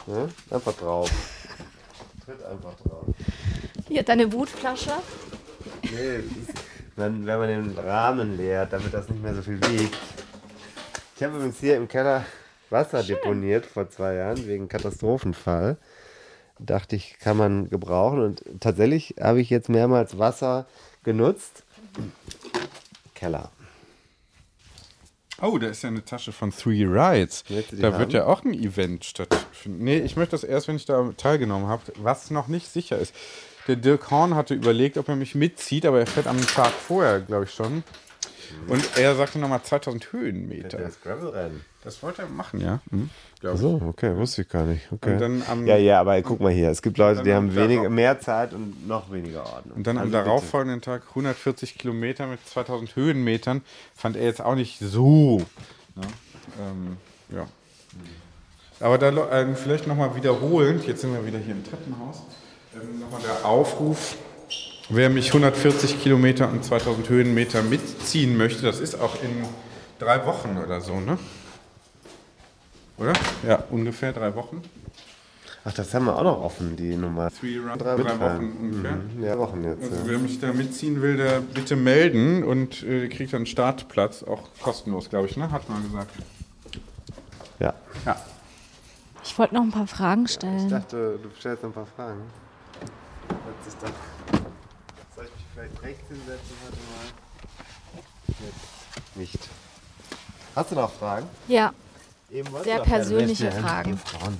[0.05, 0.27] Ja?
[0.55, 1.11] Einfach drauf.
[2.25, 3.05] Tritt einfach drauf.
[3.87, 4.93] Hier, deine Wutflasche.
[5.93, 6.53] Nee, ist,
[6.95, 9.97] wenn, wenn man den Rahmen leert, damit das nicht mehr so viel wiegt.
[11.15, 12.25] Ich habe übrigens hier im Keller
[12.69, 15.77] Wasser deponiert vor zwei Jahren wegen Katastrophenfall.
[16.59, 18.19] Dachte ich, kann man gebrauchen.
[18.19, 20.65] Und tatsächlich habe ich jetzt mehrmals Wasser
[21.03, 21.63] genutzt.
[23.13, 23.51] Keller.
[25.41, 27.43] Oh, da ist ja eine Tasche von Three Rides.
[27.71, 27.99] Da haben?
[27.99, 29.83] wird ja auch ein Event stattfinden.
[29.83, 33.13] Nee, ich möchte das erst, wenn ich da teilgenommen habe, was noch nicht sicher ist.
[33.67, 37.19] Der Dirk Horn hatte überlegt, ob er mich mitzieht, aber er fährt am Tag vorher,
[37.21, 37.83] glaube ich schon.
[38.67, 40.77] Und er sagte nochmal 2000 Höhenmeter.
[40.77, 41.61] Das Gravel-Rennen.
[41.83, 42.81] Das wollte er machen, ja.
[42.91, 43.09] Mhm.
[43.41, 43.49] ich.
[43.59, 44.91] So, okay, wusste ich gar nicht.
[44.91, 45.13] Okay.
[45.13, 46.69] Und dann am- ja, ja, aber guck mal hier.
[46.69, 49.77] Es gibt Leute, die haben am weniger, darauf- mehr Zeit und noch weniger Ordnung.
[49.77, 50.23] Und dann am Also bitte.
[50.25, 53.61] darauffolgenden Tag 140 Kilometer mit 2000 Höhenmetern
[53.95, 55.39] fand er jetzt auch nicht so.
[55.95, 56.03] Ne?
[56.61, 56.97] Ähm,
[57.35, 57.47] ja.
[58.79, 62.21] Aber da ähm, vielleicht nochmal wiederholend, jetzt sind wir wieder hier im Treppenhaus,
[62.75, 64.15] ähm, nochmal der Aufruf,
[64.89, 69.43] wer mich 140 Kilometer und 2000 Höhenmeter mitziehen möchte, das ist auch in
[69.99, 71.17] drei Wochen oder so, ne?
[72.97, 73.13] Oder?
[73.47, 74.61] Ja, ungefähr drei Wochen.
[75.65, 77.31] Ach, das haben wir auch noch offen, die Nummer.
[77.31, 78.51] Three Run, Drei drei, Wochen.
[78.61, 78.91] Ungefähr.
[78.97, 79.83] Mhm, Ja, Wochen jetzt.
[79.83, 80.01] Also Ja.
[80.05, 84.41] wer mich da mitziehen will, der bitte melden und äh, kriegt dann einen Startplatz, auch
[84.61, 85.49] kostenlos, glaube ich, ne?
[85.51, 86.11] Hat man gesagt.
[87.59, 87.73] ja.
[88.05, 88.15] Ja.
[89.23, 90.67] Ich wollte noch ein paar Fragen Ich stellen.
[90.69, 92.21] dachte, du stellst noch ein paar Fragen.
[93.63, 98.35] Hört sich doch- Soll ich mich vielleicht rechts hinsetzen heute mal?
[98.45, 99.39] Jetzt nicht.
[100.55, 101.27] Hast du noch Fragen?
[101.47, 101.73] Ja,
[102.31, 103.97] Eben Sehr persönliche Menschen Fragen.
[103.99, 104.37] Frauen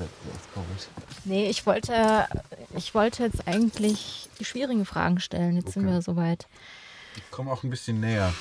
[1.26, 2.28] nee, ich wollte,
[2.76, 5.57] ich wollte jetzt eigentlich die schwierigen Fragen stellen.
[5.57, 5.93] Jetzt sind Okay.
[5.93, 6.47] wir soweit.
[7.15, 8.34] Ich komme auch ein bisschen näher.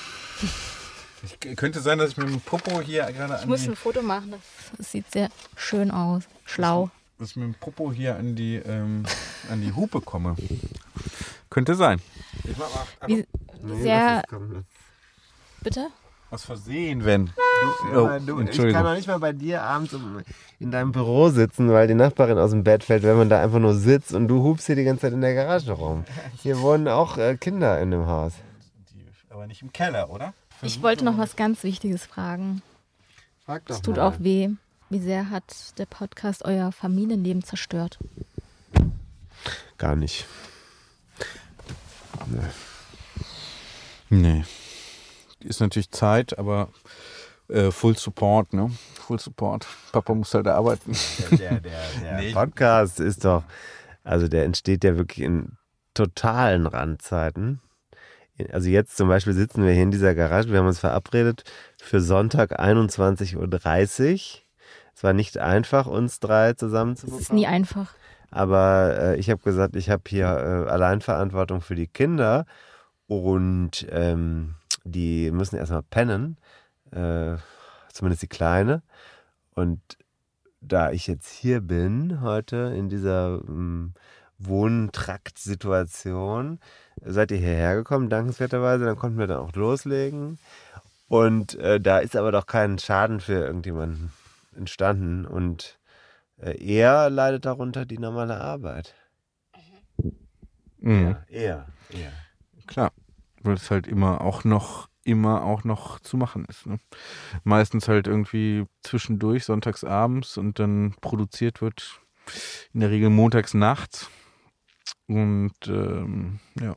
[1.21, 3.75] Ich, könnte sein, dass ich mit dem Popo hier gerade Ich an muss die, ein
[3.75, 4.41] Foto machen, das,
[4.75, 6.23] das sieht sehr schön aus.
[6.45, 6.89] Schlau.
[7.19, 9.03] dass ich mit dem Popo hier an die, ähm,
[9.51, 10.35] an die Hupe komme.
[11.49, 11.99] Könnte sein.
[12.43, 13.25] Ich mach mal Wie,
[13.61, 14.23] Nee, sehr,
[15.61, 15.87] bitte?
[16.31, 17.27] aus Versehen, wenn.
[17.93, 19.95] Ja, Oh, du, ich kann doch nicht mal bei dir abends
[20.59, 23.59] in deinem Büro sitzen, weil die Nachbarin aus dem Bett fällt, wenn man da einfach
[23.59, 26.03] nur sitzt und du hupst hier die ganze Zeit in der Garage rum.
[26.41, 28.33] Hier wohnen auch äh, Kinder in dem Haus.
[29.29, 30.33] Aber nicht im Keller, oder?
[30.61, 32.61] Ich wollte noch was ganz Wichtiges fragen.
[33.45, 34.07] Frag doch Es tut mal.
[34.07, 34.49] auch weh.
[34.89, 37.99] Wie sehr hat der Podcast euer Familienleben zerstört?
[39.83, 40.25] Gar nicht.
[44.09, 44.45] Nee.
[45.41, 46.69] Ist natürlich Zeit, aber
[47.49, 48.71] äh, Full Support, ne?
[49.05, 49.67] Full Support.
[49.91, 50.93] Papa muss halt arbeiten.
[51.31, 53.43] Der, der, der Podcast ist doch,
[54.05, 55.57] also der entsteht ja wirklich in
[55.93, 57.59] totalen Randzeiten.
[58.53, 61.43] Also jetzt zum Beispiel sitzen wir hier in dieser Garage, wir haben uns verabredet
[61.77, 64.43] für Sonntag 21.30 Uhr.
[64.95, 67.93] Es war nicht einfach, uns drei zusammen zu Es ist nie einfach.
[68.33, 72.47] Aber äh, ich habe gesagt, ich habe hier äh, Alleinverantwortung für die Kinder
[73.05, 76.37] und ähm, die müssen erstmal pennen,
[76.91, 77.35] äh,
[77.91, 78.81] zumindest die Kleine.
[79.53, 79.79] Und
[80.61, 83.93] da ich jetzt hier bin heute in dieser ähm,
[84.39, 86.59] Wohntrakt-Situation,
[87.05, 90.39] seid ihr hierher gekommen, dankenswerterweise, dann konnten wir dann auch loslegen.
[91.07, 94.11] Und äh, da ist aber doch kein Schaden für irgendjemanden
[94.55, 95.27] entstanden.
[95.27, 95.77] Und
[96.51, 98.95] er leidet darunter die normale Arbeit.
[100.79, 101.15] Mhm.
[101.29, 101.67] er.
[101.89, 102.11] er.
[102.67, 102.91] Klar,
[103.41, 106.65] weil es halt immer auch noch immer auch noch zu machen ist.
[106.65, 106.79] Ne?
[107.43, 111.99] Meistens halt irgendwie zwischendurch, sonntags abends und dann produziert wird
[112.73, 114.09] in der Regel montags nachts.
[115.07, 116.75] Und ähm, ja,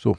[0.00, 0.18] so.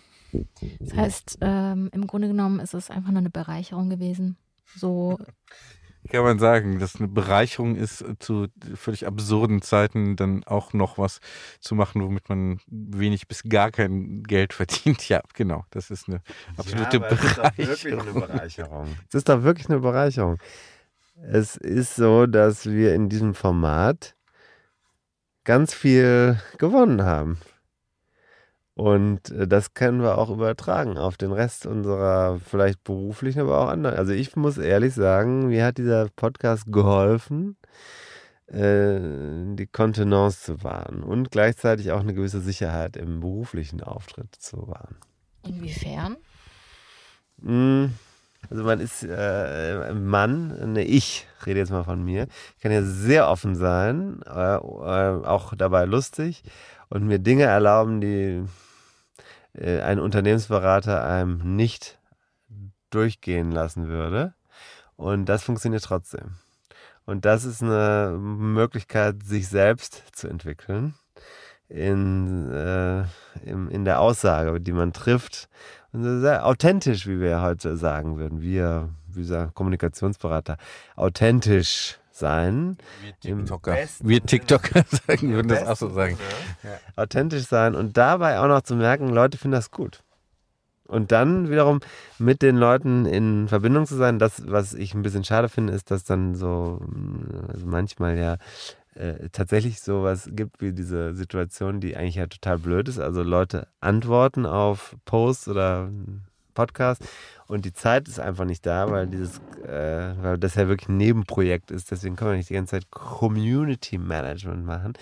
[0.79, 4.37] Das heißt, ähm, im Grunde genommen ist es einfach nur eine Bereicherung gewesen.
[4.75, 5.19] So
[6.09, 10.97] kann man sagen, dass eine Bereicherung ist, äh, zu völlig absurden Zeiten dann auch noch
[10.97, 11.19] was
[11.59, 15.07] zu machen, womit man wenig bis gar kein Geld verdient.
[15.13, 15.65] Ja, genau.
[15.69, 16.21] Das ist eine
[16.57, 17.57] absolute ja, Bereicherung.
[17.57, 18.87] Es ist doch wirklich eine Bereicherung.
[19.09, 20.37] Es ist doch wirklich eine Bereicherung.
[21.21, 24.15] Es ist so, dass wir in diesem Format
[25.43, 27.37] ganz viel gewonnen haben.
[28.75, 33.69] Und äh, das können wir auch übertragen auf den Rest unserer vielleicht beruflichen, aber auch
[33.69, 33.95] anderen.
[33.95, 37.55] Also ich muss ehrlich sagen, mir hat dieser Podcast geholfen,
[38.47, 38.99] äh,
[39.55, 44.97] die Kontenance zu wahren und gleichzeitig auch eine gewisse Sicherheit im beruflichen Auftritt zu wahren.
[45.45, 46.17] Inwiefern?
[47.41, 47.93] Hm,
[48.49, 52.27] also man ist äh, ein Mann, ne, ich rede jetzt mal von mir,
[52.61, 56.43] kann ja sehr offen sein, äh, auch dabei lustig
[56.89, 58.43] und mir Dinge erlauben, die
[59.53, 61.99] äh, ein Unternehmensberater einem nicht
[62.89, 64.33] durchgehen lassen würde.
[64.95, 66.35] Und das funktioniert trotzdem.
[67.05, 70.93] Und das ist eine Möglichkeit, sich selbst zu entwickeln
[71.67, 73.03] in, äh,
[73.43, 75.49] in, in der Aussage, die man trifft.
[75.93, 78.41] Und sehr authentisch, wie wir heute sagen würden.
[78.41, 80.57] Wir, wie gesagt, Kommunikationsberater,
[80.95, 82.77] authentisch sein.
[83.01, 83.77] Wir TikToker.
[84.01, 86.17] Wir TikToker sagen, würden das auch so sagen.
[86.63, 87.03] Ja.
[87.03, 90.03] Authentisch sein und dabei auch noch zu merken, Leute finden das gut.
[90.87, 91.79] Und dann wiederum
[92.19, 94.19] mit den Leuten in Verbindung zu sein.
[94.19, 96.81] Das, was ich ein bisschen schade finde, ist, dass dann so
[97.47, 98.37] also manchmal ja
[98.95, 102.99] äh, tatsächlich sowas gibt wie diese Situation, die eigentlich ja total blöd ist.
[102.99, 105.89] Also Leute antworten auf Posts oder
[106.53, 107.03] Podcast
[107.47, 110.97] und die Zeit ist einfach nicht da, weil dieses, äh, weil das ja wirklich ein
[110.97, 111.91] Nebenprojekt ist.
[111.91, 114.93] Deswegen können wir nicht die ganze Zeit Community Management machen.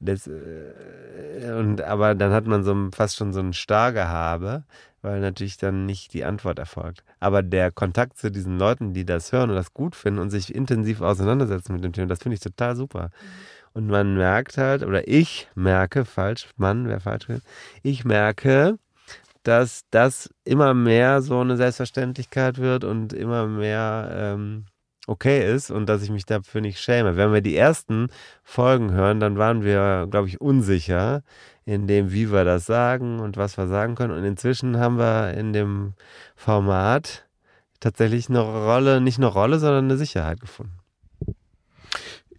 [0.00, 4.64] Das, äh, und, aber dann hat man so fast schon so ein Starrgehabe,
[5.04, 7.04] weil natürlich dann nicht die Antwort erfolgt.
[7.20, 10.54] Aber der Kontakt zu diesen Leuten, die das hören und das gut finden und sich
[10.54, 13.10] intensiv auseinandersetzen mit dem Thema, das finde ich total super.
[13.74, 17.42] Und man merkt halt, oder ich merke, falsch, Mann, wer falsch will,
[17.82, 18.78] ich merke,
[19.42, 24.64] dass das immer mehr so eine Selbstverständlichkeit wird und immer mehr ähm,
[25.06, 27.16] okay ist und dass ich mich dafür nicht schäme.
[27.16, 28.08] Wenn wir die ersten
[28.42, 31.22] Folgen hören, dann waren wir, glaube ich, unsicher
[31.66, 34.12] in dem, wie wir das sagen und was wir sagen können.
[34.12, 35.94] Und inzwischen haben wir in dem
[36.36, 37.26] Format
[37.80, 40.83] tatsächlich eine Rolle, nicht eine Rolle, sondern eine Sicherheit gefunden.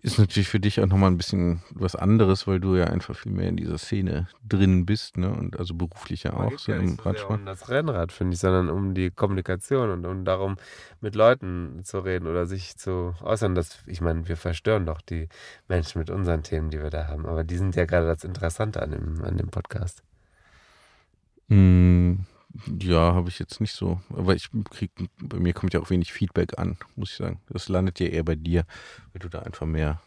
[0.06, 3.32] Ist natürlich für dich auch nochmal ein bisschen was anderes, weil du ja einfach viel
[3.32, 5.32] mehr in dieser Szene drin bist, ne?
[5.32, 6.60] Und also beruflich ja auch.
[6.60, 10.58] So im so um das Rennrad, finde ich, sondern um die Kommunikation und um darum,
[11.02, 13.56] mit Leuten zu reden oder sich zu äußern.
[13.56, 15.28] Dass, ich meine, wir verstören doch die
[15.68, 17.26] Menschen mit unseren Themen, die wir da haben.
[17.26, 20.04] Aber die sind ja gerade das Interessante an dem, an dem Podcast.
[21.48, 22.18] Mm,
[22.82, 24.02] ja, habe ich jetzt nicht so.
[24.10, 24.92] Aber ich krieg,
[25.22, 27.42] bei mir kommt ja auch wenig Feedback an, muss ich sagen.
[27.50, 28.66] Das landet ja eher bei dir,
[29.12, 30.02] weil du da einfach mehr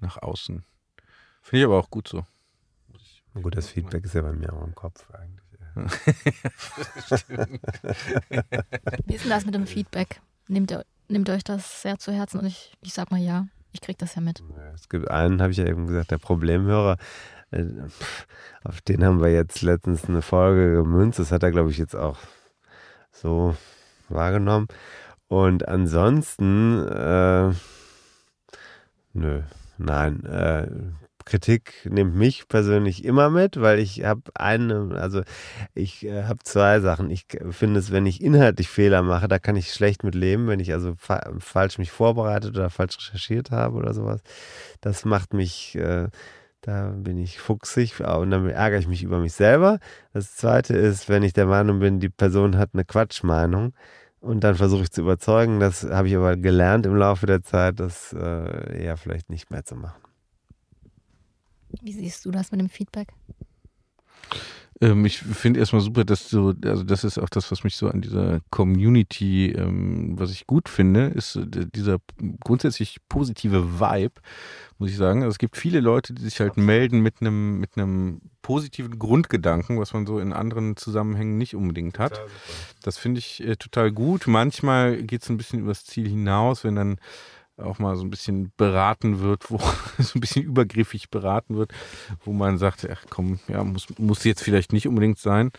[0.00, 0.64] nach außen.
[1.42, 2.24] Finde ich aber auch gut so.
[3.34, 5.44] Gut, das Feedback ist ja bei mir auch im Kopf eigentlich.
[9.06, 10.20] Wie ist denn das mit dem Feedback?
[10.48, 12.40] Nehmt ihr, nehmt euch das sehr zu Herzen?
[12.40, 14.42] Und ich, ich sag mal ja, ich krieg das ja mit.
[14.74, 16.96] Es gibt einen, habe ich ja eben gesagt, der Problemhörer
[17.50, 17.64] äh,
[18.64, 21.18] auf den haben wir jetzt letztens eine Folge gemünzt.
[21.18, 22.18] Das hat er, glaube ich, jetzt auch
[23.12, 23.56] so
[24.08, 24.68] wahrgenommen.
[25.28, 27.52] Und ansonsten, äh,
[29.12, 29.42] nö,
[29.76, 30.68] nein, äh,
[31.28, 35.22] Kritik nimmt mich persönlich immer mit, weil ich habe eine, also
[35.74, 37.10] ich äh, habe zwei Sachen.
[37.10, 40.58] Ich finde es, wenn ich inhaltlich Fehler mache, da kann ich schlecht mit leben, wenn
[40.58, 44.22] ich also fa falsch mich vorbereitet oder falsch recherchiert habe oder sowas.
[44.80, 46.08] Das macht mich äh,
[46.62, 49.78] da bin ich fuchsig und dann ärgere ich mich über mich selber.
[50.12, 53.74] Das zweite ist, wenn ich der Meinung bin, die Person hat eine Quatschmeinung
[54.20, 55.60] und dann versuche ich zu überzeugen.
[55.60, 59.64] Das habe ich aber gelernt im Laufe der Zeit, das äh, eher vielleicht nicht mehr
[59.64, 60.02] zu machen.
[61.82, 63.12] Wie siehst du das mit dem Feedback?
[64.80, 67.88] Ähm, ich finde erstmal super, dass du, also das ist auch das, was mich so
[67.88, 71.98] an dieser Community, ähm, was ich gut finde, ist äh, dieser
[72.40, 74.20] grundsätzlich positive Vibe,
[74.78, 75.22] muss ich sagen.
[75.22, 79.78] Also es gibt viele Leute, die sich halt melden mit einem mit einem positiven Grundgedanken,
[79.78, 82.20] was man so in anderen Zusammenhängen nicht unbedingt hat.
[82.82, 84.26] Das finde ich äh, total gut.
[84.26, 86.98] Manchmal geht es ein bisschen übers Ziel hinaus, wenn dann
[87.58, 89.58] auch mal so ein bisschen beraten wird, wo
[89.98, 91.72] so ein bisschen übergriffig beraten wird,
[92.24, 95.50] wo man sagt, ach komm, ja, muss, muss jetzt vielleicht nicht unbedingt sein.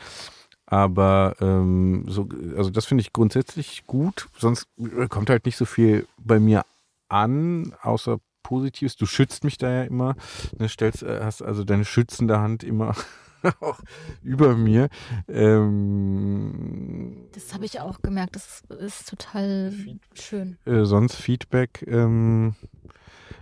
[0.66, 4.28] Aber ähm, so, also das finde ich grundsätzlich gut.
[4.38, 4.68] Sonst
[5.10, 6.64] kommt halt nicht so viel bei mir
[7.08, 8.96] an, außer Positives.
[8.96, 10.16] Du schützt mich da ja immer.
[10.58, 12.96] Ne, stellst, äh, hast also deine schützende Hand immer
[13.62, 13.80] auch
[14.24, 14.90] über mir.
[15.28, 18.36] Ähm, das habe ich auch gemerkt.
[18.36, 19.74] Das ist total
[20.14, 20.58] schön.
[20.66, 21.86] Äh, sonst Feedback.
[21.88, 22.56] Ähm,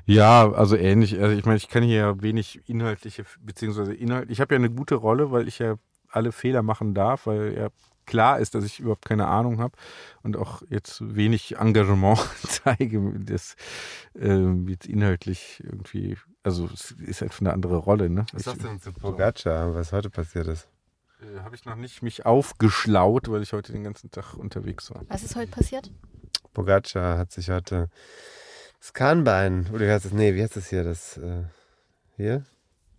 [0.05, 1.19] ja, also ähnlich.
[1.19, 4.31] Also ich meine, ich kann hier ja wenig inhaltliche, beziehungsweise Inhalt.
[4.31, 5.75] Ich habe ja eine gute Rolle, weil ich ja
[6.09, 7.69] alle Fehler machen darf, weil ja
[8.07, 9.77] klar ist, dass ich überhaupt keine Ahnung habe
[10.23, 13.55] und auch jetzt wenig Engagement zeige, das
[14.19, 18.09] äh, jetzt inhaltlich irgendwie, also es ist halt eine andere Rolle.
[18.09, 18.25] Ne?
[18.33, 20.67] Was sagst du denn zu Pogacar, was heute passiert ist?
[21.21, 25.03] Äh, habe ich noch nicht mich aufgeschlaut, weil ich heute den ganzen Tag unterwegs war.
[25.09, 25.91] Was ist heute passiert?
[26.53, 27.89] Pogacar hat sich heute
[28.79, 30.13] das Kahnbein, oder wie heißt das?
[30.13, 30.83] Nee, wie heißt das hier?
[30.83, 31.43] Das äh,
[32.15, 32.45] hier?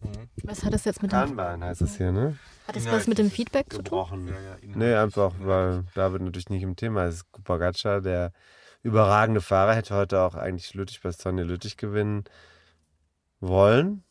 [0.00, 0.28] Mhm.
[0.44, 2.36] Was hat das jetzt mit dem Kahnbein heißt es hier, ne?
[2.69, 4.29] Hat das was mit dem Feedback zu tun?
[4.29, 7.33] Ja, ja, nee, einfach, weil David natürlich nicht im Thema ist.
[7.33, 8.31] Kupagacha, der
[8.83, 12.25] überragende Fahrer, hätte heute auch eigentlich Lüttich bei Sonja Lüttich gewinnen
[13.41, 14.05] wollen.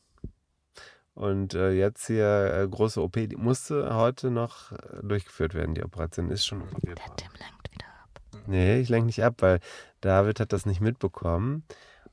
[1.14, 5.76] Und äh, jetzt hier äh, große OP, die musste heute noch äh, durchgeführt werden.
[5.76, 8.20] Die Operation ist schon operiert Der Tim lenkt wieder ab.
[8.48, 9.60] Nee, ich lenke nicht ab, weil
[10.02, 11.64] David hat das nicht mitbekommen.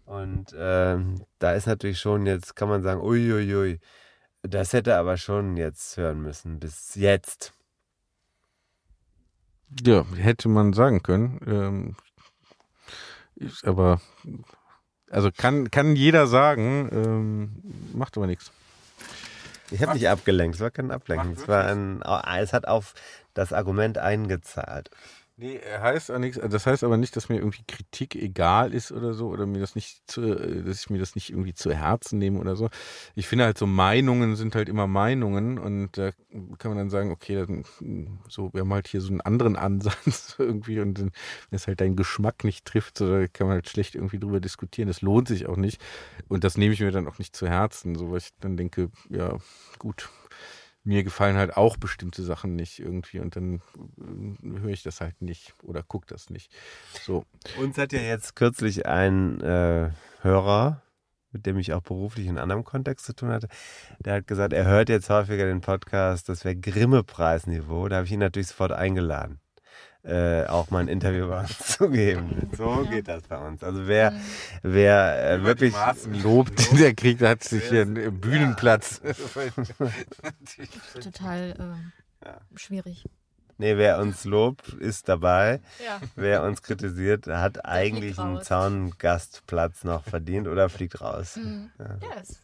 [0.04, 3.80] Und ähm, da ist natürlich schon, jetzt kann man sagen, uiuiui, ui, ui.
[4.48, 7.52] Das hätte aber schon jetzt hören müssen, bis jetzt.
[9.84, 11.40] Ja, hätte man sagen können.
[11.46, 11.96] Ähm,
[13.36, 14.00] ist aber,
[15.10, 18.52] also kann, kann jeder sagen, ähm, macht aber nichts.
[19.70, 21.32] Ich habe nicht abgelenkt, es war kein Ablenken.
[21.32, 22.02] Es, war ein,
[22.38, 22.94] es hat auf
[23.32, 24.90] das Argument eingezahlt.
[25.36, 26.38] Nee, heißt auch nichts.
[26.40, 29.74] Das heißt aber nicht, dass mir irgendwie Kritik egal ist oder so oder mir das
[29.74, 30.32] nicht zu,
[30.62, 32.70] dass ich mir das nicht irgendwie zu Herzen nehme oder so.
[33.16, 36.12] Ich finde halt so Meinungen sind halt immer Meinungen und da
[36.58, 37.64] kann man dann sagen, okay, dann,
[38.28, 41.10] so wir haben halt hier so einen anderen Ansatz irgendwie und wenn
[41.50, 44.86] es halt deinen Geschmack nicht trifft, so, da kann man halt schlecht irgendwie drüber diskutieren.
[44.86, 45.80] Das lohnt sich auch nicht
[46.28, 48.88] und das nehme ich mir dann auch nicht zu Herzen, so weil ich dann denke,
[49.08, 49.36] ja
[49.80, 50.10] gut,
[50.84, 53.60] mir gefallen halt auch bestimmte Sachen nicht irgendwie und dann
[53.98, 56.52] äh, höre ich das halt nicht oder gucke das nicht.
[57.02, 57.24] So.
[57.58, 60.82] Uns hat ja jetzt kürzlich ein äh, Hörer,
[61.32, 63.48] mit dem ich auch beruflich in anderem Kontext zu tun hatte,
[63.98, 67.88] der hat gesagt, er hört jetzt häufiger den Podcast, das wäre Grimme-Preisniveau.
[67.88, 69.40] Da habe ich ihn natürlich sofort eingeladen
[70.04, 72.50] äh, auch mal ein Interview bei uns zu geben.
[72.56, 73.62] So geht das bei uns.
[73.62, 74.12] Also wer,
[74.62, 75.74] wer äh, wirklich
[76.22, 79.00] lobt, der kriegt, hat sich hier einen Bühnenplatz.
[81.02, 81.80] Total
[82.22, 82.40] äh, ja.
[82.54, 83.04] schwierig.
[83.56, 85.60] Nee, wer uns lobt, ist dabei.
[85.84, 86.00] Ja.
[86.16, 91.36] Wer uns kritisiert, hat der eigentlich einen Zaungastplatz noch verdient oder fliegt raus.
[91.36, 91.70] Mhm.
[91.78, 91.84] Ja.
[91.84, 92.40] ja, es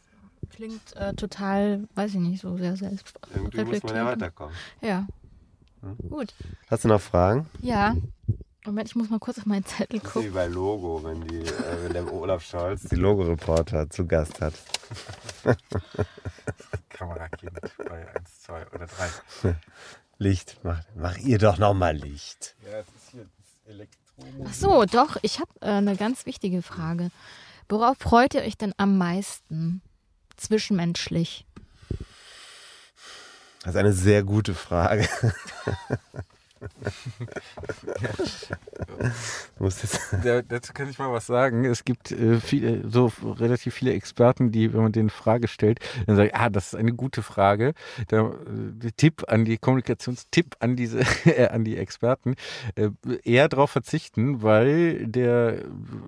[0.49, 3.19] klingt äh, total, weiß ich nicht, so sehr selbst.
[3.35, 4.55] Irgendwie muss man ja weiterkommen.
[4.79, 5.05] Ja?
[6.09, 6.33] Gut.
[6.69, 7.49] Hast du noch Fragen?
[7.61, 7.95] Ja.
[8.65, 10.23] Moment, ich muss mal kurz auf meinen Zettel gucken.
[10.23, 14.53] Wie bei Logo, wenn, die, äh, wenn der Olaf Scholz die Logo-Reporter zu Gast hat.
[16.89, 18.85] Kamerakind bei 1, 2 oder
[19.41, 19.55] 3.
[20.19, 22.55] Licht, mach, mach ihr doch nochmal Licht.
[22.63, 23.99] Ja, das ist hier das Elektro.
[24.45, 27.09] Ach so, doch, ich habe äh, eine ganz wichtige Frage.
[27.67, 29.81] Worauf freut ihr euch denn am meisten
[30.37, 31.47] zwischenmenschlich?
[33.63, 35.07] Das ist eine sehr gute Frage.
[40.23, 41.65] Da, dazu kann ich mal was sagen.
[41.65, 46.15] Es gibt äh, viele, so relativ viele Experten, die, wenn man denen Frage stellt, dann
[46.15, 47.73] sagen, ah, das ist eine gute Frage.
[48.09, 52.35] Der, der Tipp an die Kommunikationstipp an diese, äh, an die Experten,
[52.75, 52.89] äh,
[53.23, 55.63] eher darauf verzichten, weil der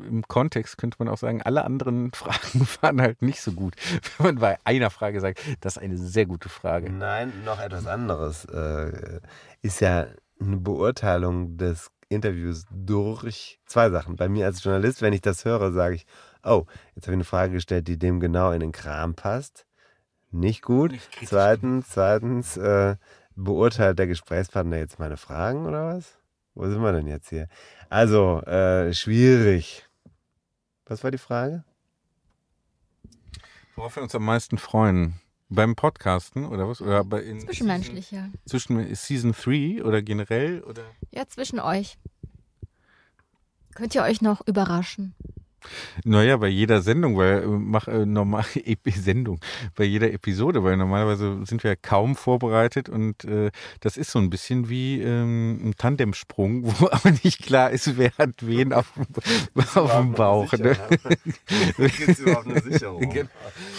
[0.08, 3.76] im Kontext könnte man auch sagen, alle anderen Fragen waren halt nicht so gut.
[4.18, 6.91] Wenn man bei einer Frage sagt, das ist eine sehr gute Frage.
[6.91, 8.45] Nein, noch etwas anderes.
[8.45, 9.20] Äh,
[9.62, 10.08] ist ja
[10.39, 14.15] eine Beurteilung des Interviews durch zwei Sachen.
[14.15, 16.05] Bei mir als Journalist, wenn ich das höre, sage ich,
[16.43, 16.65] oh,
[16.95, 19.65] jetzt habe ich eine Frage gestellt, die dem genau in den Kram passt.
[20.31, 20.91] Nicht gut.
[20.91, 22.95] Nicht zweitens, zweitens äh,
[23.36, 26.17] beurteilt der Gesprächspartner jetzt meine Fragen oder was?
[26.55, 27.47] Wo sind wir denn jetzt hier?
[27.89, 29.88] Also, äh, schwierig.
[30.86, 31.63] Was war die Frage?
[33.75, 35.15] Worauf wir uns am meisten freuen.
[35.54, 36.82] Beim Podcasten oder was?
[36.82, 38.30] Oder bei in Zwischenmenschlich, ja.
[38.45, 40.64] Zwischen Season 3 oder generell?
[40.64, 40.84] Oder?
[41.12, 41.99] Ja, zwischen euch.
[43.76, 45.14] Könnt ihr euch noch überraschen?
[46.03, 48.45] Naja, bei jeder Sendung, weil äh, mach äh, normal
[48.86, 49.39] Sendung,
[49.76, 54.30] bei jeder Episode, weil normalerweise sind wir kaum vorbereitet und äh, das ist so ein
[54.30, 58.91] bisschen wie ähm, ein Tandemsprung, wo aber nicht klar ist, wer hat wen auf,
[59.76, 60.51] auf dem Bauch.
[60.53, 60.76] Ne?
[61.78, 63.14] Gibt's überhaupt eine Sicherung?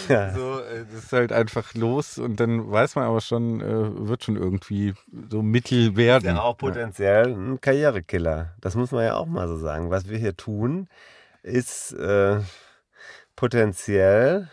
[0.09, 0.33] ja.
[0.33, 4.23] So, äh, das ist halt einfach los und dann weiß man aber schon, äh, wird
[4.23, 4.93] schon irgendwie
[5.29, 6.23] so mittel werden.
[6.23, 8.53] Das ist ja auch potenziell ein Karrierekiller.
[8.61, 9.89] Das muss man ja auch mal so sagen.
[9.89, 10.87] Was wir hier tun,
[11.45, 12.41] ist äh,
[13.35, 14.49] potenziell,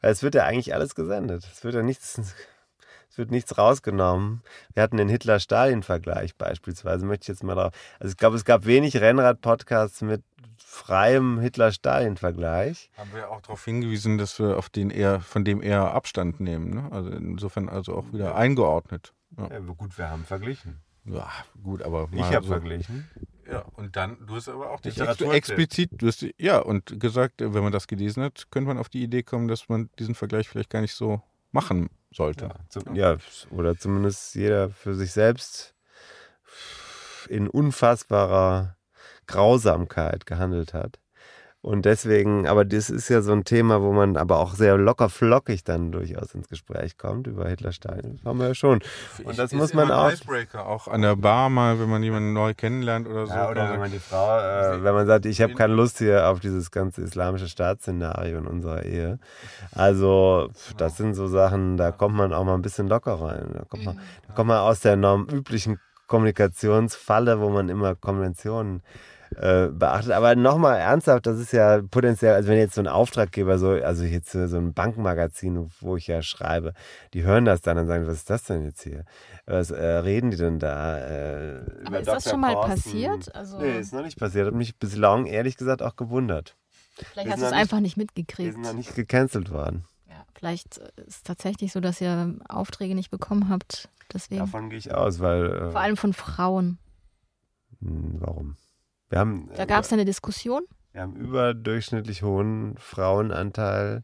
[0.00, 1.48] weil es wird ja eigentlich alles gesendet.
[1.50, 2.18] Es wird ja nichts,
[3.10, 4.42] es wird nichts rausgenommen.
[4.74, 7.72] Wir hatten den Hitler-Stalin-Vergleich beispielsweise, möchte ich jetzt mal drauf.
[8.00, 10.22] Also ich glaube, es gab wenig Rennrad-Podcasts mit
[10.58, 12.90] freiem Hitler-Stalin-Vergleich.
[12.96, 16.70] Haben wir auch darauf hingewiesen, dass wir auf den eher, von dem eher Abstand nehmen.
[16.70, 16.88] Ne?
[16.90, 19.12] Also insofern also auch wieder eingeordnet.
[19.36, 19.48] Ja.
[19.50, 20.80] Ja, gut, wir haben verglichen.
[21.04, 21.30] Ja,
[21.62, 22.52] gut, aber Ich habe so.
[22.52, 23.08] verglichen.
[23.50, 25.34] Ja, und dann, du hast aber auch dich Literaturtipp.
[25.34, 29.02] explizit, du hast, ja, und gesagt, wenn man das gelesen hat, könnte man auf die
[29.02, 31.22] Idee kommen, dass man diesen Vergleich vielleicht gar nicht so
[31.52, 32.46] machen sollte.
[32.46, 33.16] Ja, zum, ja,
[33.50, 35.74] oder zumindest jeder für sich selbst
[37.28, 38.76] in unfassbarer
[39.26, 41.00] Grausamkeit gehandelt hat.
[41.64, 45.08] Und deswegen, aber das ist ja so ein Thema, wo man aber auch sehr locker
[45.08, 48.18] flockig dann durchaus ins Gespräch kommt über Hitlerstein.
[48.18, 48.80] Das haben wir ja schon.
[49.24, 50.08] Und das Ist muss man auch.
[50.08, 53.32] ein Icebreaker, auch an der Bar mal, wenn man jemanden neu kennenlernt oder so.
[53.32, 55.96] Ja, oder kann wenn man die Frau, äh, wenn man sagt, ich habe keine Lust
[55.96, 59.18] hier auf dieses ganze islamische Staatsszenario in unserer Ehe.
[59.72, 63.54] Also, das sind so Sachen, da kommt man auch mal ein bisschen locker rein.
[63.54, 63.98] Da kommt man,
[64.28, 68.82] da kommt man aus der norm üblichen Kommunikationsfalle, wo man immer Konventionen
[69.36, 70.12] äh, beachtet.
[70.12, 74.04] Aber nochmal ernsthaft, das ist ja potenziell, also wenn jetzt so ein Auftraggeber, so, also
[74.04, 76.72] jetzt so so ein Bankmagazin, wo ich ja schreibe,
[77.12, 79.04] die hören das dann und sagen, was ist das denn jetzt hier?
[79.46, 80.98] Was äh, reden die denn da?
[80.98, 82.30] Äh, Aber ist das Dr.
[82.32, 82.74] schon mal Korsten?
[82.74, 83.34] passiert?
[83.34, 84.46] Also, Nee, ist noch nicht passiert.
[84.46, 86.56] Hat mich bislang ehrlich gesagt auch gewundert.
[86.96, 88.52] vielleicht wir hast du es einfach nicht Wir mitgekriegt.
[88.54, 89.84] sind noch nicht gecancelt worden.
[90.08, 93.88] Ja, vielleicht ist es tatsächlich so, dass ihr Aufträge nicht bekommen habt.
[94.12, 94.40] Deswegen.
[94.40, 95.46] Davon gehe ich aus, weil.
[95.46, 96.78] Äh, Vor allem von Frauen.
[97.80, 98.56] hm, warum?
[99.14, 100.64] Wir haben, Da gab es eine Diskussion.
[100.90, 104.02] wir haben überdurchschnittlich hohen Frauenanteil.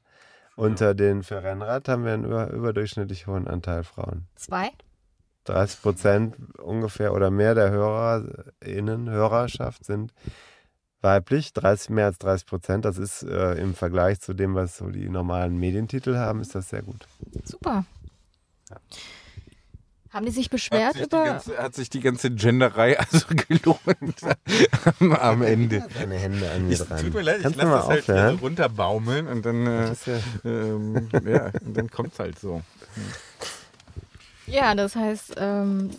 [0.54, 4.28] Unter den für Rennrad haben wir einen über, überdurchschnittlich hohen Anteil Frauen.
[4.36, 4.70] Zwei.
[5.46, 10.12] 30 Prozent ungefähr oder mehr der HörerInnen, Hörerschaft sind
[11.00, 12.84] weiblich, 30, mehr als 30 Prozent.
[12.84, 16.68] Das ist äh, im Vergleich zu dem, was so die normalen Medientitel haben, ist das
[16.68, 17.08] sehr gut.
[17.42, 17.84] Super.
[18.70, 18.76] Ja.
[20.12, 21.24] Haben die sich hat beschwert sich, die über.
[21.24, 24.20] ganze, hat sich die ganze Genderei also gelohnt
[25.00, 25.86] am, am Ende.
[25.94, 27.00] Deine Hände an mir Ich, dran.
[27.00, 28.38] tut mir leid, ich Kannst lasse du mal das halt aufhören?
[28.38, 29.94] so runterbaumeln und dann, äh,
[30.44, 32.62] ähm, ja, und dann kommt es halt so.
[34.46, 35.90] Ja, das heißt, ähm,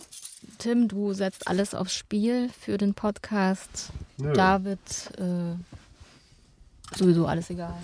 [0.58, 3.90] Tim, du setzt alles aufs Spiel für den Podcast.
[4.18, 4.32] Nö.
[4.34, 4.78] David,
[5.18, 5.54] äh,
[6.96, 7.74] sowieso alles egal.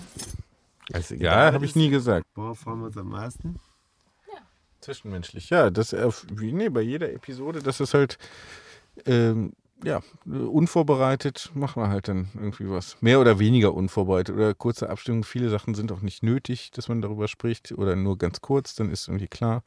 [0.93, 2.23] Also, ja, habe ich nie gesagt.
[2.35, 3.59] Worauf freuen wir uns am meisten?
[4.89, 5.69] Zwischenmenschlich, ja.
[5.69, 8.17] Das, äh, wie, nee, bei jeder Episode, das ist halt,
[9.05, 12.97] ähm, ja, unvorbereitet machen wir halt dann irgendwie was.
[12.99, 15.23] Mehr oder weniger unvorbereitet oder kurze Abstimmung.
[15.23, 18.89] Viele Sachen sind auch nicht nötig, dass man darüber spricht oder nur ganz kurz, dann
[18.89, 19.63] ist irgendwie klar.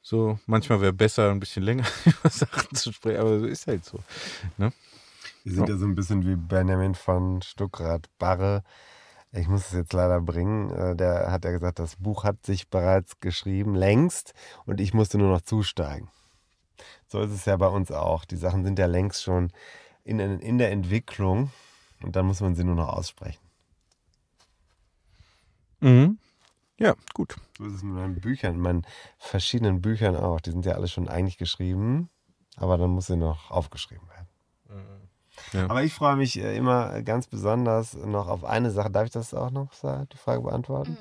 [0.00, 3.84] So, manchmal wäre besser, ein bisschen länger über Sachen zu sprechen, aber so ist halt
[3.84, 3.98] so.
[5.44, 8.64] Wir sind ja so ein bisschen wie Benjamin von Stuckrad-Barre.
[9.32, 10.70] Ich muss es jetzt leider bringen.
[10.70, 14.34] Äh, Der hat ja gesagt, das Buch hat sich bereits geschrieben, längst,
[14.66, 16.08] und ich musste nur noch zusteigen.
[17.06, 18.24] So ist es ja bei uns auch.
[18.24, 19.52] Die Sachen sind ja längst schon
[20.04, 21.50] in, in der Entwicklung
[22.02, 23.40] und dann muss man sie nur noch aussprechen.
[25.80, 26.18] Mhm.
[26.78, 27.36] Ja, gut.
[27.58, 28.86] So ist es mit meinen Büchern, meinen
[29.18, 30.40] verschiedenen Büchern auch.
[30.40, 32.08] Die sind ja alle schon eigentlich geschrieben,
[32.56, 34.29] aber dann muss sie noch aufgeschrieben werden.
[35.52, 35.64] Ja.
[35.68, 38.90] Aber ich freue mich äh, immer ganz besonders noch auf eine Sache.
[38.90, 40.96] Darf ich das auch noch sagen, die Frage beantworten?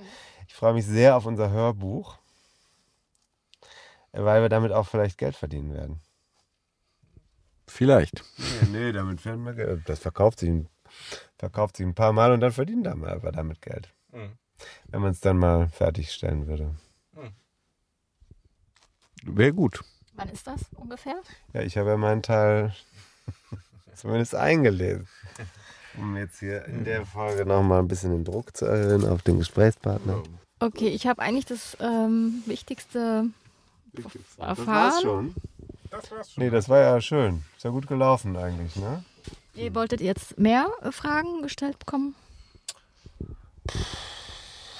[0.47, 2.17] Ich freue mich sehr auf unser Hörbuch,
[4.11, 6.01] äh, weil wir damit auch vielleicht Geld verdienen werden.
[7.67, 8.23] Vielleicht.
[8.37, 9.87] Nee, nee damit werden wir Geld.
[9.87, 10.69] Das verkauft sich, ein,
[11.37, 13.93] verkauft sich ein paar Mal und dann verdienen wir aber damit Geld.
[14.11, 14.37] Mhm.
[14.87, 16.75] Wenn man es dann mal fertigstellen würde.
[19.23, 19.83] Wäre gut.
[20.13, 21.21] Wann ist das ungefähr?
[21.53, 22.73] Ja, ich habe ja meinen Teil
[23.99, 25.07] zumindest eingelesen.
[25.97, 29.39] Um jetzt hier in der Folge nochmal ein bisschen den Druck zu erhöhen auf den
[29.39, 30.23] Gesprächspartner.
[30.59, 33.25] Okay, ich habe eigentlich das ähm, Wichtigste
[33.93, 34.05] Das
[34.37, 34.67] erfahren.
[34.67, 35.35] war's schon.
[35.89, 36.43] Das war's schon.
[36.43, 37.43] Nee, das war ja schön.
[37.57, 39.03] Ist ja gut gelaufen eigentlich, ne?
[39.55, 42.15] Ihr wolltet jetzt mehr äh, Fragen gestellt bekommen?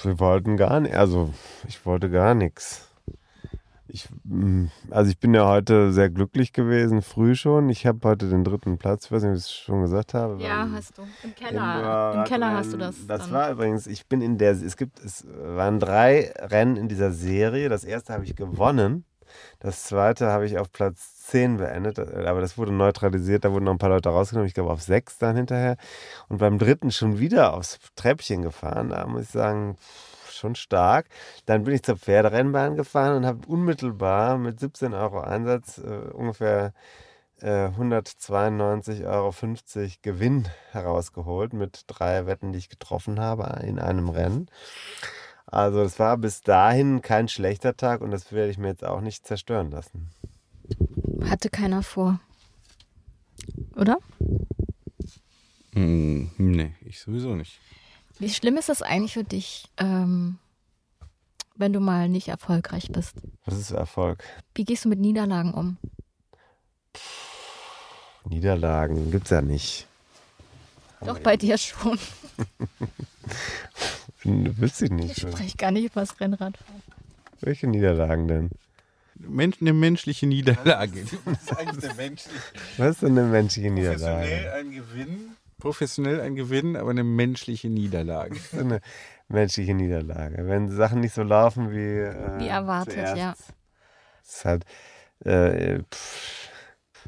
[0.02, 1.34] Wir wollten gar nicht, also
[1.68, 2.86] ich wollte gar nichts.
[3.92, 7.68] Ich, mm, also ich bin ja heute sehr glücklich gewesen, früh schon.
[7.68, 10.42] Ich habe heute den dritten Platz, ich weiß nicht, ob ich es schon gesagt habe.
[10.42, 11.02] Ja, hast du.
[11.02, 12.14] Im im Keller.
[12.14, 13.06] Im Keller hast du das.
[13.06, 13.32] Das dann.
[13.32, 17.68] war übrigens, ich bin in der, es gibt, es waren drei Rennen in dieser Serie.
[17.68, 19.04] Das erste habe ich gewonnen.
[19.60, 23.72] Das zweite habe ich auf Platz 10 beendet, aber das wurde neutralisiert, da wurden noch
[23.72, 25.76] ein paar Leute rausgenommen, ich glaube auf 6 dann hinterher.
[26.28, 30.09] Und beim dritten schon wieder aufs Treppchen gefahren, da muss ich sagen, pff,
[30.40, 31.06] schon stark.
[31.46, 36.72] Dann bin ich zur Pferderennbahn gefahren und habe unmittelbar mit 17 Euro Einsatz äh, ungefähr
[37.40, 39.34] äh, 192,50 Euro
[40.02, 44.48] Gewinn herausgeholt mit drei Wetten, die ich getroffen habe in einem Rennen.
[45.46, 49.00] Also es war bis dahin kein schlechter Tag und das werde ich mir jetzt auch
[49.00, 50.10] nicht zerstören lassen.
[51.24, 52.20] Hatte keiner vor.
[53.76, 53.98] Oder?
[55.72, 57.58] Hm, nee, ich sowieso nicht.
[58.20, 60.38] Wie schlimm ist es eigentlich für dich, ähm,
[61.56, 63.16] wenn du mal nicht erfolgreich bist?
[63.46, 64.22] Was ist Erfolg?
[64.54, 65.76] Wie gehst du mit Niederlagen um?
[68.24, 69.86] Niederlagen gibt's ja nicht.
[71.00, 71.98] Doch bei dir schon.
[74.24, 75.20] Wüsste ich Ich nicht.
[75.20, 76.82] spreche gar nicht über das Rennradfahren.
[77.40, 78.50] Welche Niederlagen denn?
[79.14, 81.04] Mensch, eine menschliche Niederlage.
[81.24, 82.38] Das ist eine menschliche.
[82.76, 84.52] Was ist denn eine menschliche Niederlage?
[84.54, 85.36] ein Gewinn.
[85.60, 88.36] Professionell ein Gewinn, aber eine menschliche Niederlage.
[88.52, 88.80] Eine
[89.28, 90.46] menschliche Niederlage?
[90.46, 93.16] Wenn Sachen nicht so laufen wie, äh, Wie erwartet, zuerst.
[93.16, 93.34] ja.
[94.22, 94.64] Ist halt,
[95.24, 95.82] äh,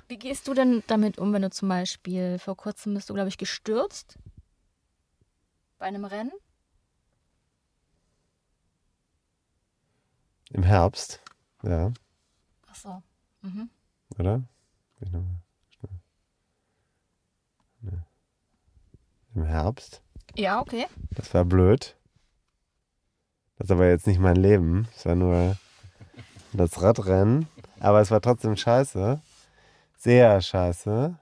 [0.08, 3.28] Wie gehst du denn damit um, wenn du zum Beispiel vor kurzem bist du, glaube
[3.28, 4.18] ich, gestürzt
[5.78, 6.32] bei einem Rennen?
[10.50, 11.20] im Herbst,
[11.62, 11.92] ja,
[12.66, 13.02] Ach so.
[13.40, 13.70] Mhm.
[14.18, 14.42] oder?
[15.00, 15.24] Ich mal
[15.70, 16.00] schnell.
[17.80, 17.98] Nee.
[19.34, 20.02] Im Herbst?
[20.34, 20.86] Ja, okay.
[21.10, 21.96] Das war blöd.
[23.56, 24.88] Das ist aber jetzt nicht mein Leben.
[24.96, 25.56] Es war nur
[26.52, 27.48] das Radrennen.
[27.80, 29.20] Aber es war trotzdem scheiße.
[29.96, 31.18] Sehr scheiße.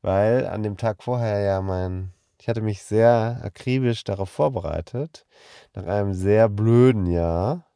[0.00, 2.12] Weil an dem Tag vorher ja mein.
[2.40, 5.26] Ich hatte mich sehr akribisch darauf vorbereitet.
[5.74, 7.66] Nach einem sehr blöden Jahr.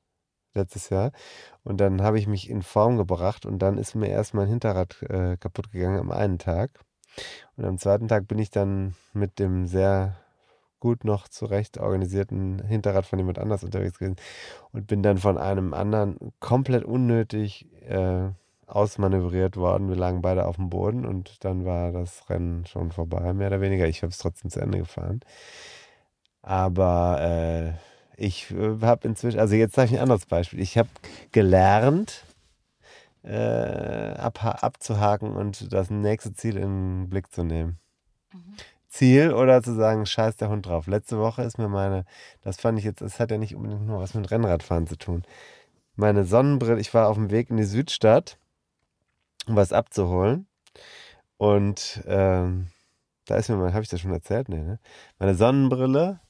[0.55, 1.13] Letztes Jahr.
[1.65, 5.03] Und dann habe ich mich in Form gebracht und dann ist mir erst mein Hinterrad
[5.03, 6.81] äh, kaputt gegangen am einen Tag.
[7.57, 10.16] Und am zweiten Tag bin ich dann mit dem sehr
[10.81, 14.16] gut noch zurecht organisierten Hinterrad von jemand anders unterwegs gewesen
[14.73, 18.29] und bin dann von einem anderen komplett unnötig äh,
[18.66, 19.89] ausmanövriert worden.
[19.89, 23.61] Wir lagen beide auf dem Boden und dann war das Rennen schon vorbei, mehr oder
[23.61, 23.87] weniger.
[23.89, 25.21] Ich habe es trotzdem zu Ende gefahren.
[26.43, 27.73] Aber äh,
[28.16, 30.61] ich äh, habe inzwischen, also jetzt sage ich ein anderes Beispiel.
[30.61, 30.89] Ich habe
[31.33, 32.25] gelernt,
[33.23, 36.62] äh, ab, abzuhaken und das nächste Ziel in
[37.03, 37.79] den Blick zu nehmen.
[38.89, 40.87] Ziel oder zu sagen, scheiß der Hund drauf.
[40.87, 42.05] Letzte Woche ist mir meine,
[42.43, 45.25] das fand ich jetzt, das hat ja nicht unbedingt nur was mit Rennradfahren zu tun.
[45.95, 48.39] Meine Sonnenbrille, ich war auf dem Weg in die Südstadt,
[49.47, 50.47] um was abzuholen.
[51.37, 52.69] Und ähm,
[53.27, 54.49] da ist mir mal, habe ich das schon erzählt?
[54.49, 54.79] Nee, ne?
[55.19, 56.21] Meine Sonnenbrille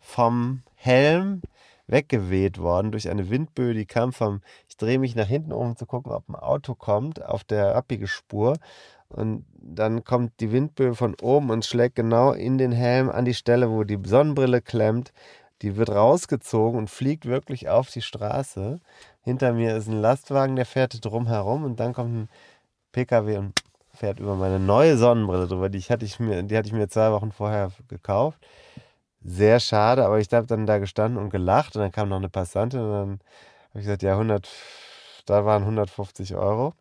[0.00, 1.42] vom Helm
[1.88, 5.86] weggeweht worden durch eine Windböe, die kam vom, ich drehe mich nach hinten um zu
[5.86, 8.54] gucken, ob ein Auto kommt auf der Abbiegespur
[9.08, 13.34] und dann kommt die Windböe von oben und schlägt genau in den Helm an die
[13.34, 15.12] Stelle, wo die Sonnenbrille klemmt.
[15.62, 18.78] Die wird rausgezogen und fliegt wirklich auf die Straße.
[19.22, 22.28] Hinter mir ist ein Lastwagen, der fährt drumherum und dann kommt ein
[22.92, 23.60] PKW und
[23.92, 25.68] fährt über meine neue Sonnenbrille drüber.
[25.68, 28.38] Die hatte ich mir, die hatte ich mir zwei Wochen vorher gekauft.
[29.20, 32.28] Sehr schade, aber ich habe dann da gestanden und gelacht und dann kam noch eine
[32.28, 33.10] Passantin und dann
[33.70, 34.48] habe ich gesagt, ja, 100,
[35.26, 36.74] da waren 150 Euro.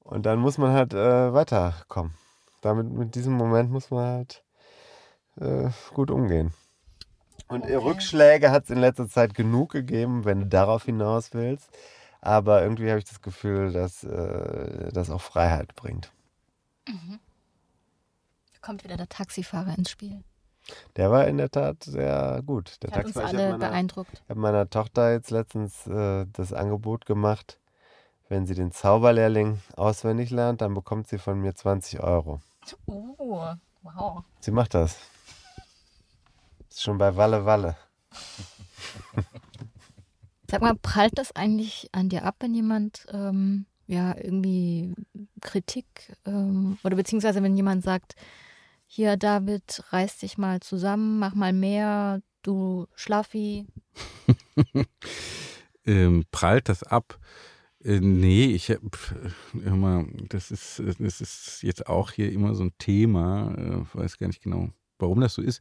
[0.00, 2.14] Und dann muss man halt äh, weiterkommen.
[2.60, 4.44] Damit, mit diesem Moment muss man halt
[5.36, 6.52] äh, gut umgehen.
[7.48, 7.76] Und Okay.
[7.76, 11.70] Rückschläge hat es in letzter Zeit genug gegeben, wenn du darauf hinaus willst.
[12.20, 16.12] Aber irgendwie habe ich das Gefühl, dass äh, das auch Freiheit bringt.
[16.86, 16.92] Da
[18.60, 20.22] kommt wieder der Taxifahrer ins Spiel.
[20.96, 22.82] Der war in der Tat sehr gut.
[22.82, 24.12] Der Hat uns Taxifahrer- ich alle habe meiner, beeindruckt.
[24.12, 27.58] ich hab meiner Tochter jetzt letztens äh, das Angebot gemacht,
[28.28, 32.40] wenn sie den Zauberlehrling auswendig lernt, dann bekommt sie von mir 20 Euro.
[32.86, 33.46] Oh,
[33.82, 34.22] wow.
[34.40, 34.96] Sie macht das.
[36.68, 37.76] Ist schon bei Walle Walle.
[40.50, 44.94] Sag mal, prallt das eigentlich an dir ab, wenn jemand ähm, ja irgendwie
[45.40, 48.14] Kritik ähm, oder beziehungsweise wenn jemand sagt,
[48.90, 53.66] hier David, reiß dich mal zusammen, mach mal mehr, du Schlaffi.
[55.84, 57.20] ähm, prallt das ab?
[57.84, 58.74] Äh, nee, ich
[59.52, 63.54] mal, das ist, das ist jetzt auch hier immer so ein Thema.
[63.56, 65.60] Äh, weiß gar nicht genau, warum das so ist.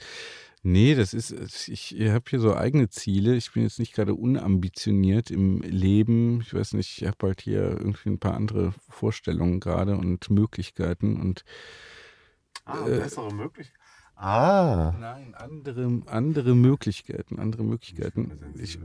[0.64, 3.36] Nee, das ist, ich habe hier so eigene Ziele.
[3.36, 6.42] Ich bin jetzt nicht gerade unambitioniert im Leben.
[6.42, 11.20] Ich weiß nicht, ich habe halt hier irgendwie ein paar andere Vorstellungen gerade und Möglichkeiten
[11.20, 11.44] und
[12.66, 13.80] Ah, Äh, bessere Möglichkeiten.
[14.16, 14.94] Ah.
[15.00, 18.32] Nein, andere, andere Möglichkeiten, andere Möglichkeiten.
[18.60, 18.80] Ich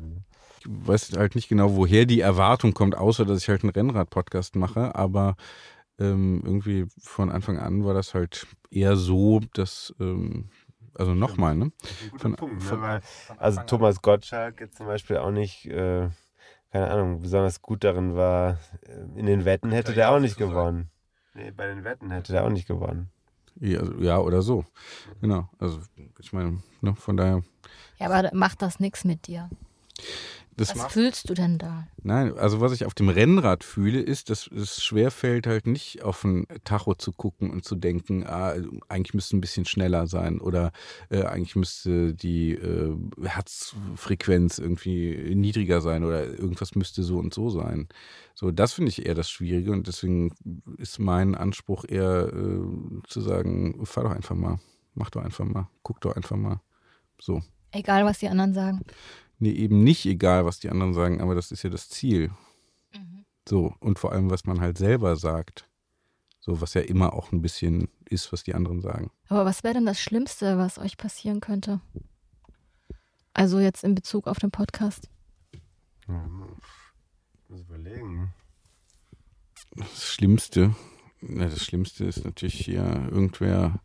[0.66, 4.95] weiß halt nicht genau, woher die Erwartung kommt, außer dass ich halt einen Rennrad-Podcast mache,
[4.95, 5.37] aber
[5.99, 10.51] ähm, irgendwie von Anfang an war das halt eher so, dass, ähm,
[10.95, 11.73] also nochmal, ne?
[12.18, 12.87] Von- Punkt, von- ne?
[12.87, 13.01] Weil,
[13.39, 16.09] also Thomas Gottschalk jetzt zum Beispiel auch nicht, äh,
[16.70, 20.49] keine Ahnung, besonders gut darin war, äh, in den Wetten hätte der auch nicht sein.
[20.49, 20.91] gewonnen.
[21.35, 23.11] Nee, bei den Wetten hätte der auch nicht gewonnen.
[23.61, 24.64] Ja, ja, oder so.
[25.20, 25.48] Genau.
[25.59, 25.80] Also
[26.18, 27.42] ich meine, ne, von daher.
[27.98, 29.48] Ja, aber macht das nichts mit dir?
[30.57, 31.86] Das Was macht, fühlst du denn da?
[32.03, 36.24] nein, also was ich auf dem Rennrad fühle, ist, dass es schwerfällt, halt nicht auf
[36.24, 38.55] ein Tacho zu gucken und zu denken, ah,
[38.88, 40.72] eigentlich müsste ein bisschen schneller sein oder
[41.09, 47.48] äh, eigentlich müsste die äh, Herzfrequenz irgendwie niedriger sein oder irgendwas müsste so und so
[47.48, 47.88] sein.
[48.34, 50.34] So, das finde ich eher das Schwierige und deswegen
[50.76, 54.59] ist mein Anspruch eher äh, zu sagen, fahr doch einfach mal,
[54.94, 56.61] mach doch einfach mal, guck doch einfach mal.
[57.18, 57.42] So.
[57.70, 58.80] Egal, was die anderen sagen.
[59.43, 62.30] Nee, eben nicht egal, was die anderen sagen, aber das ist ja das Ziel.
[63.49, 65.68] So, und vor allem, was man halt selber sagt.
[66.38, 69.11] So, was ja immer auch ein bisschen ist, was die anderen sagen.
[69.26, 71.80] Aber was wäre denn das Schlimmste, was euch passieren könnte?
[73.34, 75.09] Also jetzt in Bezug auf den Podcast.
[77.49, 78.32] Muss überlegen.
[79.74, 80.76] Das Schlimmste,
[81.20, 83.80] na, das Schlimmste ist natürlich hier, irgendwer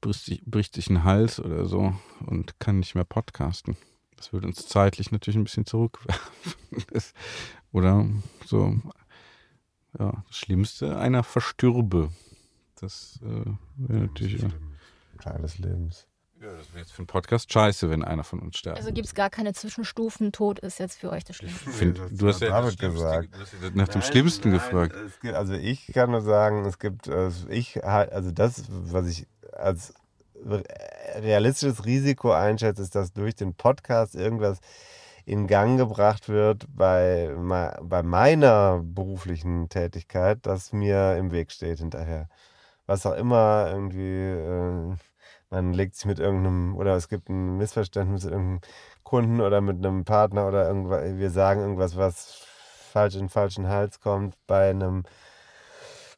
[0.00, 1.94] bricht sich, bricht sich einen Hals oder so
[2.26, 3.76] und kann nicht mehr podcasten.
[4.22, 6.22] Das würde uns zeitlich natürlich ein bisschen zurückwerfen.
[7.72, 8.06] Oder
[8.46, 8.76] so,
[9.98, 12.10] ja, das Schlimmste, einer verstürbe.
[12.80, 14.42] Das äh, wäre natürlich.
[14.42, 14.48] Ja,
[15.20, 16.06] Teil des Lebens.
[16.40, 18.76] Ja, das wäre jetzt für einen Podcast scheiße, wenn einer von uns sterben.
[18.78, 20.30] Also gibt es gar keine Zwischenstufen.
[20.30, 21.70] Tod ist jetzt für euch das Schlimmste.
[21.70, 23.34] Find, Das du hast ja David das Schlimmste- gesagt.
[23.34, 24.94] du hast ja nach dem Nein, Schlimmsten nein, gefragt.
[25.04, 29.26] Es gibt, also ich kann nur sagen, es gibt, äh, ich also das, was ich
[29.52, 29.94] als
[30.44, 34.58] realistisches Risiko einschätze, ist, dass durch den Podcast irgendwas
[35.24, 37.30] in Gang gebracht wird bei,
[37.82, 42.28] bei meiner beruflichen Tätigkeit, das mir im Weg steht hinterher.
[42.86, 44.96] Was auch immer irgendwie, äh,
[45.50, 48.60] man legt sich mit irgendeinem, oder es gibt ein Missverständnis mit irgendeinem
[49.04, 52.44] Kunden oder mit einem Partner oder irgendwas, wir sagen irgendwas, was
[52.92, 55.04] falsch in den falschen Hals kommt bei einem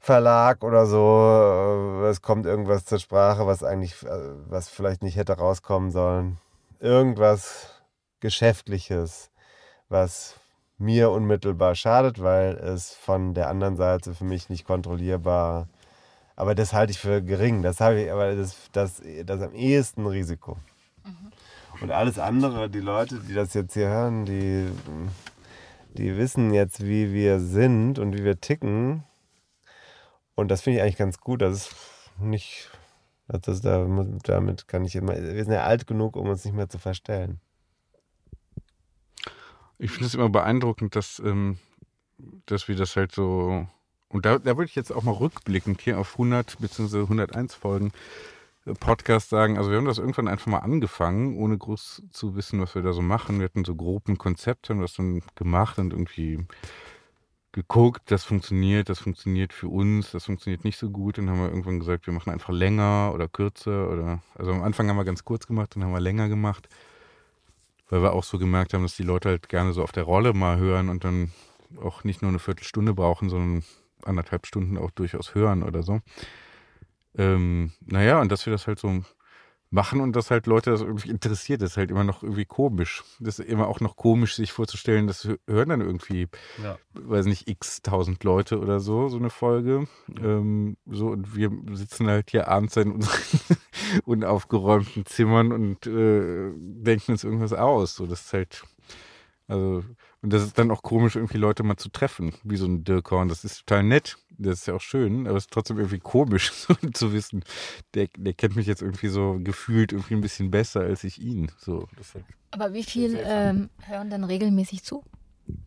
[0.04, 2.02] Verlag oder so.
[2.04, 6.36] äh, Es kommt irgendwas zur Sprache, was eigentlich, äh, was vielleicht nicht hätte rauskommen sollen.
[6.78, 7.82] Irgendwas
[8.20, 9.30] Geschäftliches,
[9.88, 10.38] was
[10.76, 15.68] mir unmittelbar schadet, weil es von der anderen Seite für mich nicht kontrollierbar.
[16.36, 17.62] Aber das halte ich für gering.
[17.62, 20.58] Das habe ich, aber das, das, das am ehesten Risiko.
[21.80, 24.68] Und alles andere, die Leute, die das jetzt hier hören, die,
[25.94, 29.04] die wissen jetzt, wie wir sind und wie wir ticken.
[30.34, 31.42] Und das finde ich eigentlich ganz gut.
[31.42, 31.74] Das ist
[32.18, 32.70] nicht,
[33.28, 33.86] das da,
[34.24, 37.40] damit kann ich immer, wir sind ja alt genug, um uns nicht mehr zu verstellen.
[39.78, 41.58] Ich finde es immer beeindruckend, dass, ähm,
[42.46, 43.66] dass wir das halt so.
[44.08, 47.00] Und da, da würde ich jetzt auch mal rückblickend hier auf 100 bzw.
[47.00, 47.92] 101 Folgen
[48.64, 49.58] äh, Podcast sagen.
[49.58, 52.92] Also, wir haben das irgendwann einfach mal angefangen, ohne groß zu wissen, was wir da
[52.92, 53.40] so machen.
[53.40, 56.46] Wir hatten so grob ein Konzept, haben das dann gemacht und irgendwie
[57.54, 61.18] geguckt, das funktioniert, das funktioniert für uns, das funktioniert nicht so gut.
[61.18, 64.88] Dann haben wir irgendwann gesagt, wir machen einfach länger oder kürzer oder also am Anfang
[64.88, 66.68] haben wir ganz kurz gemacht, dann haben wir länger gemacht,
[67.88, 70.34] weil wir auch so gemerkt haben, dass die Leute halt gerne so auf der Rolle
[70.34, 71.30] mal hören und dann
[71.80, 73.64] auch nicht nur eine Viertelstunde brauchen, sondern
[74.04, 76.00] anderthalb Stunden auch durchaus hören oder so.
[77.16, 79.04] Ähm, naja, und dass wir das halt so
[79.74, 83.02] machen und dass halt Leute das irgendwie interessiert, ist halt immer noch irgendwie komisch.
[83.20, 86.28] Das ist immer auch noch komisch, sich vorzustellen, das hören dann irgendwie,
[86.62, 86.78] Ja.
[86.94, 89.86] weiß nicht, x tausend Leute oder so, so eine Folge.
[90.22, 93.18] Ähm, so, und wir sitzen halt hier abends in unseren
[94.04, 97.94] unaufgeräumten Zimmern und äh, denken uns irgendwas aus.
[97.96, 98.62] So, das ist halt,
[99.46, 99.84] also,
[100.22, 103.10] und das ist dann auch komisch, irgendwie Leute mal zu treffen, wie so ein Dirk
[103.10, 103.28] Horn.
[103.28, 104.16] Das ist total nett.
[104.36, 107.44] Das ist ja auch schön, aber es ist trotzdem irgendwie komisch so, zu wissen,
[107.94, 111.52] der, der kennt mich jetzt irgendwie so gefühlt irgendwie ein bisschen besser als ich ihn.
[111.58, 115.04] So, halt, Aber wie viel ähm, hören denn regelmäßig zu?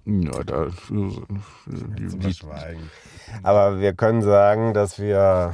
[0.05, 1.23] ja, da, so,
[1.67, 2.35] die, die.
[3.43, 5.53] Aber wir können sagen, dass wir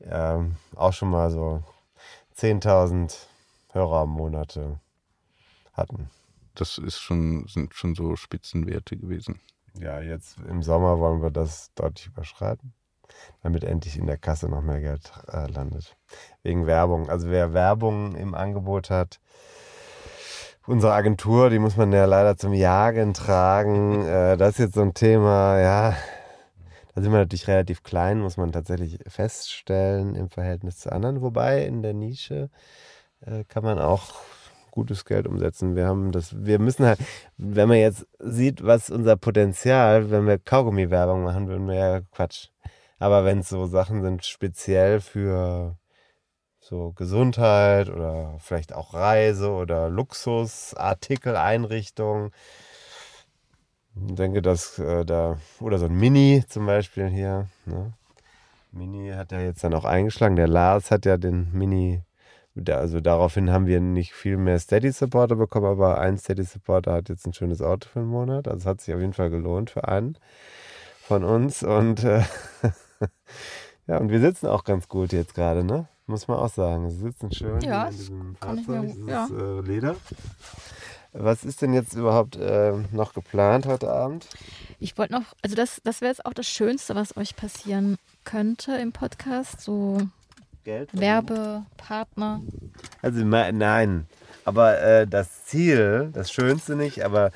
[0.00, 1.62] ähm, auch schon mal so
[2.36, 3.14] 10.000
[3.72, 4.80] Hörermonate
[5.72, 6.10] hatten.
[6.60, 9.40] Das ist schon, sind schon so Spitzenwerte gewesen.
[9.80, 12.74] Ja, jetzt im Sommer wollen wir das deutlich überschreiten,
[13.42, 15.96] damit endlich in der Kasse noch mehr Geld äh, landet.
[16.42, 17.08] Wegen Werbung.
[17.08, 19.20] Also wer Werbung im Angebot hat,
[20.66, 24.04] unsere Agentur, die muss man ja leider zum Jagen tragen.
[24.08, 25.96] Äh, das ist jetzt so ein Thema, ja.
[26.94, 31.20] Da sind wir natürlich relativ klein, muss man tatsächlich feststellen im Verhältnis zu anderen.
[31.20, 32.50] Wobei in der Nische
[33.20, 34.14] äh, kann man auch
[34.78, 35.74] gutes Geld umsetzen.
[35.74, 37.00] Wir haben das, wir müssen halt,
[37.36, 42.50] wenn man jetzt sieht, was unser Potenzial, wenn wir Kaugummi-Werbung machen, würden wir ja Quatsch.
[43.00, 45.76] Aber wenn es so Sachen sind, speziell für
[46.60, 52.30] so Gesundheit oder vielleicht auch Reise oder Luxusartikel, Einrichtung,
[54.06, 57.94] ich denke, dass äh, da, oder so ein Mini zum Beispiel hier, ne?
[58.70, 60.36] Mini hat ja jetzt dann auch eingeschlagen.
[60.36, 62.02] Der Lars hat ja den Mini,
[62.68, 67.32] also daraufhin haben wir nicht viel mehr Steady-Supporter bekommen, aber ein Steady-Supporter hat jetzt ein
[67.32, 68.48] schönes Auto für einen Monat.
[68.48, 70.18] Also es hat sich auf jeden Fall gelohnt für einen
[71.02, 71.62] von uns.
[71.62, 72.22] Und äh,
[73.86, 75.88] ja, und wir sitzen auch ganz gut jetzt gerade, ne?
[76.06, 76.90] Muss man auch sagen.
[76.90, 78.68] Sie sitzen schön Ja, in diesem Fahrzeug.
[78.68, 79.24] mir- Es ja.
[79.24, 79.96] ist äh, Leder.
[81.12, 84.26] Was ist denn jetzt überhaupt äh, noch geplant heute Abend?
[84.78, 88.72] Ich wollte noch, also das, das wäre jetzt auch das Schönste, was euch passieren könnte
[88.76, 89.60] im Podcast.
[89.60, 89.98] So
[90.68, 90.90] Geld?
[90.92, 92.42] Werbepartner.
[93.00, 94.06] Also nein,
[94.44, 97.30] aber äh, das Ziel, das Schönste nicht, aber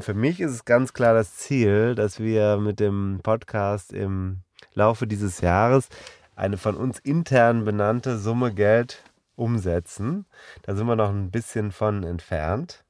[0.00, 4.42] für mich ist es ganz klar das Ziel, dass wir mit dem Podcast im
[4.74, 5.88] Laufe dieses Jahres
[6.36, 9.02] eine von uns intern benannte Summe Geld
[9.34, 10.26] umsetzen.
[10.60, 12.84] Da sind wir noch ein bisschen von entfernt.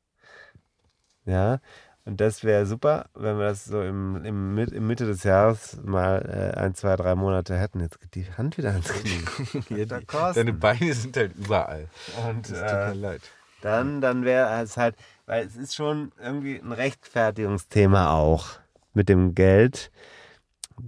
[1.25, 1.61] Ja,
[2.09, 6.55] und das wäre super, wenn wir das so im, im, im Mitte des Jahres mal
[6.57, 7.81] äh, ein, zwei, drei Monate hätten.
[7.81, 9.85] Jetzt geht die Hand wieder ans Knie.
[10.35, 11.89] Deine Beine sind halt überall.
[12.27, 13.21] Und Das tut mir äh, leid.
[13.61, 18.59] dann, dann wäre es halt, weil es ist schon irgendwie ein Rechtfertigungsthema auch
[18.95, 19.91] mit dem Geld,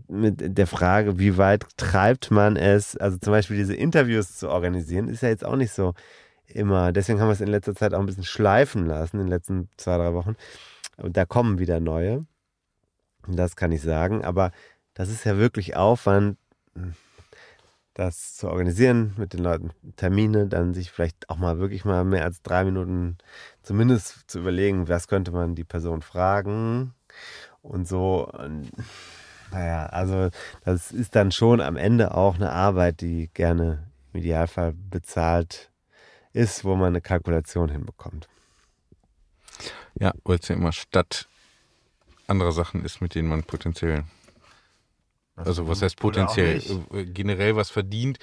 [0.09, 5.09] mit der Frage, wie weit treibt man es, also zum Beispiel diese Interviews zu organisieren,
[5.09, 5.93] ist ja jetzt auch nicht so
[6.47, 9.31] immer, deswegen haben wir es in letzter Zeit auch ein bisschen schleifen lassen, in den
[9.31, 10.35] letzten zwei, drei Wochen.
[11.03, 12.27] Und da kommen wieder neue,
[13.27, 14.51] das kann ich sagen, aber
[14.95, 16.37] das ist ja wirklich Aufwand,
[17.95, 22.25] das zu organisieren, mit den Leuten Termine, dann sich vielleicht auch mal wirklich mal mehr
[22.25, 23.19] als drei Minuten
[23.63, 26.95] zumindest zu überlegen, was könnte man die Person fragen
[27.63, 28.33] und so.
[29.53, 30.31] Naja, also
[30.65, 35.71] das ist dann schon am Ende auch eine Arbeit, die gerne im Idealfall bezahlt
[36.33, 38.29] ist, wo man eine Kalkulation hinbekommt.
[39.99, 41.29] Ja, weil es ja immer statt
[42.27, 44.05] anderer Sachen ist, mit denen man potenziell,
[45.37, 46.62] also was heißt potenziell,
[46.93, 48.19] äh, generell was verdient.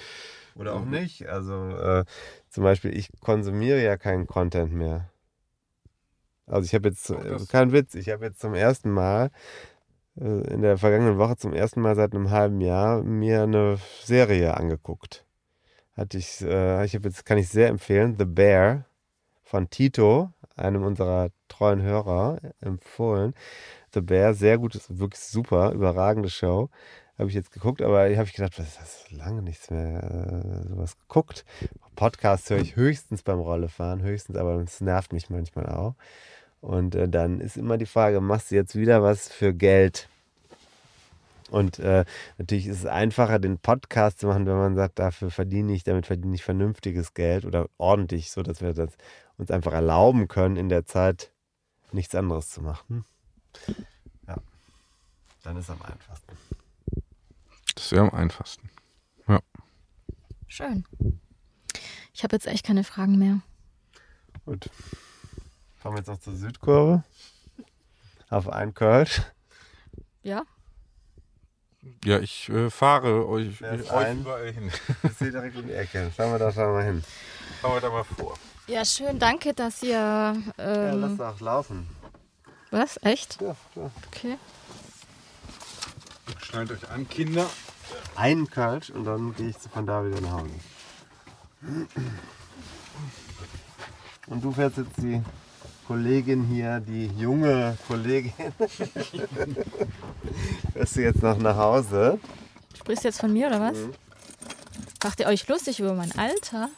[0.55, 1.27] Oder auch nicht.
[1.27, 2.05] Also äh,
[2.49, 5.11] zum Beispiel, ich konsumiere ja keinen Content mehr.
[6.45, 9.29] Also ich habe jetzt, das- kein Witz, ich habe jetzt zum ersten Mal
[10.19, 10.23] äh,
[10.53, 15.25] in der vergangenen Woche zum ersten Mal seit einem halben Jahr mir eine Serie angeguckt.
[15.95, 18.85] Hatte ich, äh, ich habe jetzt, kann ich sehr empfehlen, The Bear
[19.43, 23.33] von Tito, einem unserer treuen Hörer, empfohlen.
[23.93, 26.69] The Bear, sehr gut, wirklich super, überragende Show.
[27.17, 29.11] Habe ich jetzt geguckt, aber habe ich gedacht, was ist das?
[29.11, 31.45] Lange nichts mehr äh, sowas geguckt.
[31.95, 35.95] Podcasts höre ich höchstens beim Rollefahren, höchstens, aber es nervt mich manchmal auch.
[36.61, 40.09] Und äh, dann ist immer die Frage, machst du jetzt wieder was für Geld?
[41.49, 42.03] Und äh,
[42.37, 46.05] natürlich ist es einfacher, den Podcast zu machen, wenn man sagt, dafür verdiene ich, damit
[46.05, 48.91] verdiene ich vernünftiges Geld oder ordentlich, so dass wir das
[49.37, 51.31] uns einfach erlauben können, in der Zeit
[51.91, 53.05] nichts anderes zu machen.
[54.27, 54.37] Ja,
[55.43, 56.37] dann ist am einfachsten.
[57.75, 58.69] Das wäre am einfachsten.
[60.47, 60.85] Schön.
[62.13, 63.41] Ich habe jetzt echt keine Fragen mehr.
[64.45, 64.69] Gut.
[65.75, 67.03] Fahren wir jetzt noch zur Südkurve.
[68.29, 69.21] Auf einen Kölsch.
[70.23, 70.43] Ja?
[72.03, 74.21] Ja, ich äh, fahre euch, euch ein?
[74.21, 74.71] überall hin.
[75.03, 76.11] Das ist hier direkt um die Ecke.
[76.15, 77.03] Schauen wir da schon mal hin.
[77.61, 78.37] Fahren wir da mal vor.
[78.67, 79.17] Ja, schön.
[79.19, 79.91] Danke, dass ihr.
[79.97, 81.87] Ja, lass Ähm, doch laufen.
[82.71, 82.97] was?
[83.03, 83.39] Echt?
[83.41, 83.91] Ja, klar.
[84.11, 84.37] Okay.
[86.43, 87.45] Schnallt euch an, Kinder.
[88.15, 90.49] Einen Kölsch und dann gehe ich von da wieder nach Hause.
[94.27, 95.21] Und du fährst jetzt die
[95.87, 98.33] Kollegin hier, die junge Kollegin.
[100.73, 102.19] fährst du jetzt noch nach Hause?
[102.77, 103.77] Sprichst du jetzt von mir oder was?
[105.03, 106.69] Macht ihr euch lustig über mein Alter?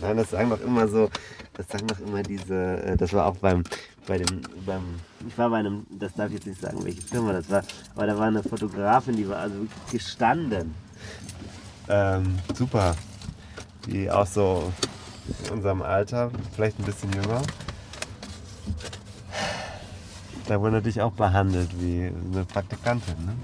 [0.00, 1.10] Nein, das sagen doch immer so,
[1.54, 3.62] das sagen doch immer diese, äh, das war auch beim,
[4.06, 4.82] bei dem, beim,
[5.26, 7.62] ich war bei einem, das darf ich jetzt nicht sagen, welche Firma das war,
[7.94, 10.74] aber da war eine Fotografin, die war also wirklich gestanden.
[11.88, 12.96] Ähm, super.
[13.86, 14.72] Die auch so
[15.44, 17.42] in unserem Alter, vielleicht ein bisschen jünger.
[20.46, 23.36] Da wurde natürlich auch behandelt wie eine Praktikantin, ne?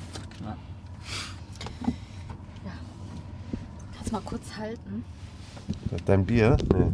[3.97, 5.05] Kannst mal kurz halten.
[6.07, 6.57] Dein Bier?
[6.73, 6.93] Nee.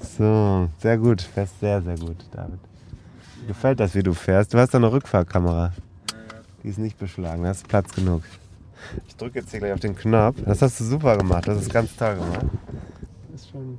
[0.00, 1.22] So, sehr gut.
[1.22, 2.58] Fährst sehr, sehr gut, David.
[3.46, 4.52] Gefällt das, wie du fährst?
[4.52, 5.72] Du hast da eine Rückfahrkamera.
[6.62, 8.22] Die ist nicht beschlagen, da hast Platz genug.
[9.06, 10.36] Ich drücke jetzt hier gleich auf den Knopf.
[10.44, 12.46] Das hast du super gemacht, das ist ganz toll gemacht.
[13.34, 13.78] Ist schon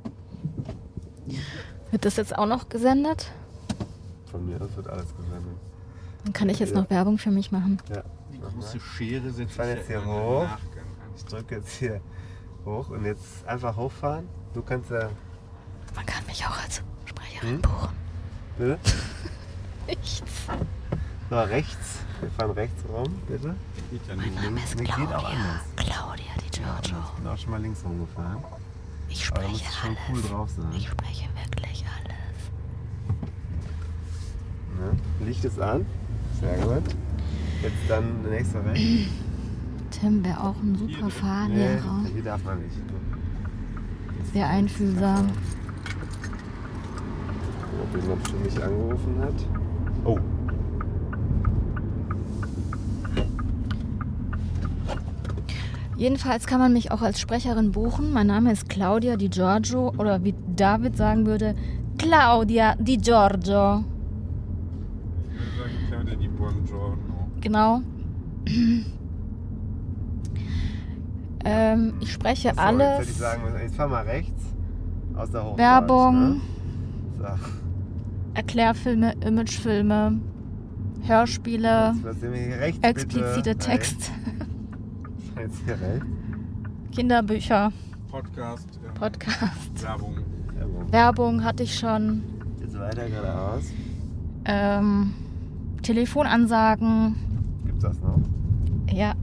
[1.90, 3.30] Wird das jetzt auch noch gesendet?
[4.30, 5.56] von mir, das wird alles gesendet.
[6.24, 7.78] Dann kann ich jetzt noch Werbung für mich machen.
[7.92, 8.02] Ja.
[8.32, 10.46] Die große Schere fahren sich jetzt hier hoch.
[11.16, 12.00] Ich drücke jetzt hier
[12.64, 14.28] hoch und jetzt einfach hochfahren.
[14.54, 15.08] Du kannst ja.
[15.94, 17.62] Man kann mich auch als Sprecherin Hm?
[17.62, 17.88] buchen.
[18.58, 18.78] Bitte?
[19.86, 20.22] Nichts.
[21.30, 21.98] So, rechts.
[22.20, 23.54] Wir fahren rechts rum, bitte.
[23.90, 24.96] Geht ja Mein Name ist Claudia.
[24.96, 25.62] Geht auch anders.
[25.76, 26.96] Claudia Di Giorgio.
[26.98, 28.44] Ich bin auch schon mal links rumgefahren.
[29.08, 30.00] Ich Aber da muss spreche schon alles.
[30.10, 30.72] cool drauf sein.
[30.76, 32.40] Ich spreche wirklich alles.
[34.78, 35.26] Ne?
[35.26, 35.86] Licht ist an.
[36.40, 36.84] Sehr gut.
[37.62, 39.10] Jetzt dann nächster rechts.
[39.90, 42.04] Tim wäre auch ein super Nee, Fahrlehrer.
[42.12, 42.76] hier darf man nicht.
[44.32, 45.26] Sehr einfühlsam.
[47.82, 49.34] Ob jemand für mich angerufen hat.
[50.04, 50.18] Oh.
[55.96, 58.12] Jedenfalls kann man mich auch als Sprecherin buchen.
[58.12, 61.54] Mein Name ist Claudia Di Giorgio oder wie David sagen würde,
[61.98, 63.84] Claudia Di Giorgio.
[65.28, 67.28] Ich würde sagen, Claudia Di Buongiorno.
[67.40, 67.82] Genau.
[71.44, 73.18] Ähm, ich spreche Achso, Jetzt hätte ich alles.
[73.18, 74.42] sagen müssen, jetzt fahr mal rechts.
[75.16, 76.40] Aus der Werbung, Ne?
[77.18, 77.24] So.
[78.34, 80.18] Erklärfilme, Imagefilme,
[81.02, 82.22] Hörspiele, Jetzt,
[82.60, 82.78] rechts?
[82.82, 83.56] explizite bitte?
[83.58, 84.10] Text, Rechts.
[85.40, 86.06] Jetzt hier rechts.
[86.92, 87.72] Kinderbücher,
[88.10, 89.82] Podcast, ähm, Podcast.
[89.82, 90.16] Werbung.
[90.56, 90.92] Werbung.
[90.92, 92.22] Werbung hatte ich schon.
[92.60, 93.64] Jetzt weiter geradeaus.
[94.44, 95.14] Ähm,
[95.82, 97.14] Telefonansagen.
[97.64, 98.18] Gibt's das noch?
[98.92, 99.14] Ja,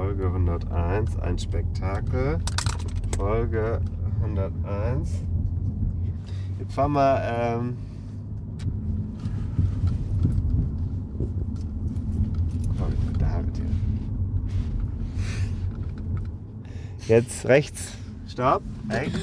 [0.00, 2.38] Folge 101, ein Spektakel.
[3.18, 3.82] Folge
[4.22, 5.10] 101.
[6.58, 7.22] Jetzt fahren wir.
[7.22, 7.76] Ähm,
[17.06, 17.18] hier.
[17.18, 17.92] Jetzt rechts.
[18.26, 18.62] Stopp.
[18.88, 19.20] Rechts.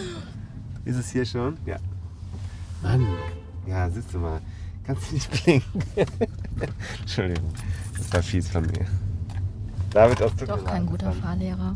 [0.86, 1.58] Ist es hier schon?
[1.66, 1.78] Ja.
[2.84, 3.04] Mann.
[3.66, 4.42] Ja, siehst du mal.
[4.84, 5.82] Kannst du nicht blinken?
[7.02, 7.52] Entschuldigung.
[7.98, 8.86] Das war fies von mir.
[9.92, 11.76] David aus doch kein guter Fahrlehrer.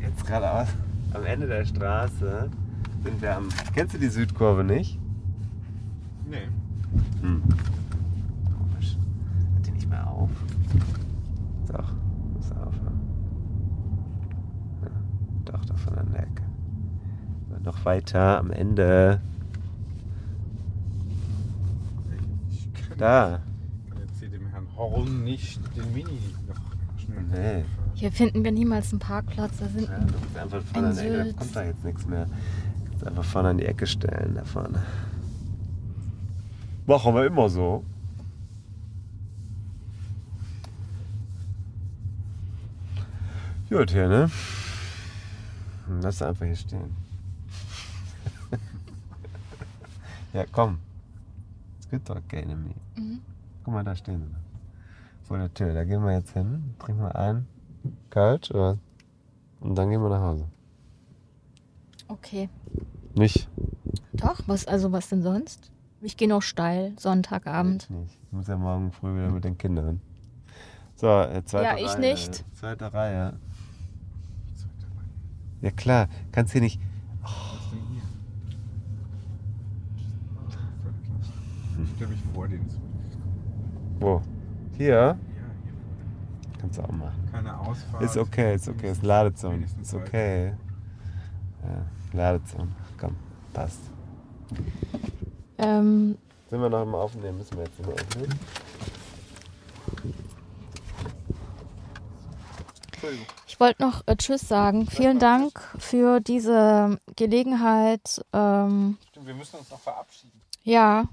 [0.00, 0.68] Jetzt geradeaus.
[1.12, 2.50] Am Ende der Straße
[3.04, 3.48] sind wir am.
[3.74, 4.98] Kennst du die Südkurve nicht?
[6.28, 6.48] Nee.
[7.20, 7.42] Hm.
[8.58, 8.96] Komisch.
[9.56, 10.30] Hat die nicht mehr auf?
[11.68, 11.92] Doch,
[12.34, 13.00] muss aufhören.
[14.82, 14.88] Ja,
[15.52, 16.42] doch, da von an der Ecke.
[17.50, 19.20] Aber Noch weiter am Ende.
[22.50, 23.40] Ich kann, Da.
[24.00, 26.18] jetzt hier dem Herrn Horn nicht den Mini.
[27.30, 27.64] Nee.
[27.94, 29.58] Hier finden wir niemals einen Parkplatz.
[29.58, 31.32] Da sind Ja, du musst einfach vorne an der Ecke.
[31.32, 32.26] Da kommt da jetzt nichts mehr.
[32.26, 34.82] Du kannst einfach vorne an die Ecke stellen, da vorne.
[36.86, 37.84] Machen wir immer so.
[43.70, 44.30] Gut, hier, ne?
[46.02, 46.94] Lass einfach hier stehen.
[50.32, 50.78] ja, komm.
[51.80, 52.74] Es gibt doch keine mehr.
[52.96, 53.20] Mhm.
[53.64, 54.53] Guck mal, da stehen sie.
[55.24, 55.74] Vor der Tür.
[55.74, 57.46] Da gehen wir jetzt hin, trinken wir ein.
[58.10, 58.78] Kalt, oder?
[59.60, 60.46] Und dann gehen wir nach Hause.
[62.08, 62.48] okay.
[63.16, 63.48] Nicht?
[64.12, 65.70] Doch, was also was denn sonst?
[66.00, 67.84] Ich gehe noch steil, Sonntagabend.
[67.84, 68.18] Ich nicht.
[68.26, 70.00] Ich muss ja morgen früh wieder mit den Kindern.
[70.96, 71.84] So, äh, zweite Ja, Reihe.
[71.84, 72.44] ich nicht.
[72.56, 73.34] Zweite Reihe.
[75.62, 76.80] Ja klar, kannst hier nicht.
[77.22, 78.02] Was ist denn hier?
[81.84, 82.60] Ich stelle mich vor den
[84.00, 84.20] Wo?
[84.76, 84.94] Hier?
[84.94, 85.18] Ja, hier.
[86.60, 87.28] Kannst du auch machen.
[87.30, 88.02] Keine Ausfahrt.
[88.02, 88.90] Ist okay, ist okay.
[88.90, 89.66] Ist Ladezone.
[89.80, 90.54] Ist okay.
[91.62, 92.68] Ja, Ladezone.
[92.98, 93.16] Komm,
[93.52, 93.80] passt.
[95.58, 96.16] Ähm,
[96.50, 97.38] Sind wir noch im Aufnehmen?
[97.38, 98.38] Müssen wir jetzt mehr aufnehmen?
[102.92, 103.26] Entschuldigung.
[103.46, 104.86] ich wollte noch äh, Tschüss sagen.
[104.86, 108.24] Vielen Dank für diese Gelegenheit.
[108.32, 110.40] Ähm, Stimmt, wir müssen uns noch verabschieden.
[110.64, 111.04] ja,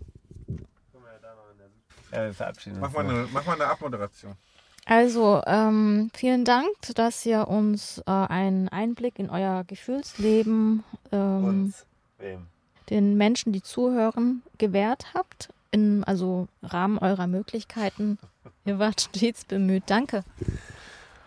[2.12, 2.82] Ja, wir verabschieden uns.
[2.82, 4.34] Mach mal eine, mach mal eine Abmoderation.
[4.86, 11.86] also ähm, vielen Dank, dass ihr uns äh, einen Einblick in euer Gefühlsleben, ähm, Uns.
[12.20, 12.48] Wem?
[12.92, 15.50] den Menschen, die zuhören, gewährt habt.
[15.72, 18.20] In also Rahmen eurer Möglichkeiten.
[18.66, 19.84] Ihr wart stets bemüht.
[19.88, 20.24] Danke.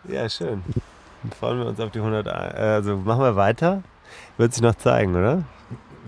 [0.07, 0.63] Ja, schön.
[1.23, 2.27] Dann freuen wir uns auf die 100.
[2.27, 3.81] Also machen wir weiter.
[4.37, 5.43] Wird sich noch zeigen, oder?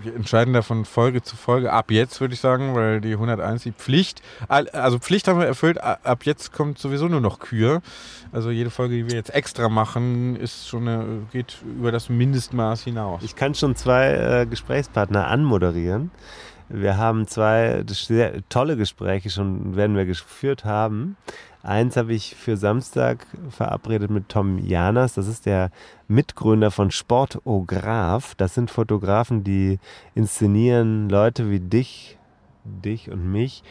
[0.00, 1.72] Wir entscheiden da von Folge zu Folge.
[1.72, 4.22] Ab jetzt würde ich sagen, weil die 101 die Pflicht.
[4.48, 5.78] Al- Also Pflicht haben wir erfüllt.
[5.82, 7.80] Ab jetzt kommt sowieso nur noch Kür.
[8.30, 12.82] Also jede Folge, die wir jetzt extra machen, ist schon eine, geht über das Mindestmaß
[12.84, 13.22] hinaus.
[13.24, 14.12] Ich kann schon zwei
[14.42, 16.10] äh, Gesprächspartner anmoderieren.
[16.68, 21.16] Wir haben zwei sehr tolle Gespräche schon, werden wir geführt haben.
[21.62, 25.14] Eins habe ich für Samstag verabredet mit Tom Janas.
[25.14, 25.70] Das ist der
[26.06, 28.34] Mitgründer von Sportograph.
[28.36, 29.78] Das sind Fotografen, die
[30.14, 32.18] inszenieren Leute wie dich,
[32.64, 33.62] dich und mich.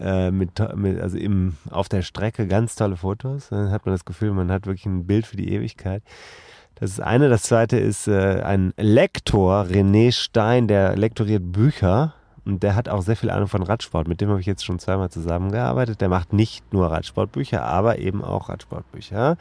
[0.00, 3.48] Äh, mit, mit, also im, auf der Strecke ganz tolle Fotos.
[3.50, 6.02] Dann hat man das Gefühl, man hat wirklich ein Bild für die Ewigkeit.
[6.82, 7.28] Das ist eine.
[7.28, 12.14] Das zweite ist äh, ein Lektor, René Stein, der lektoriert Bücher
[12.44, 14.08] Und der hat auch sehr viel Ahnung von Radsport.
[14.08, 16.00] Mit dem habe ich jetzt schon zweimal zusammengearbeitet.
[16.00, 19.36] Der macht nicht nur Radsportbücher, aber eben auch Radsportbücher.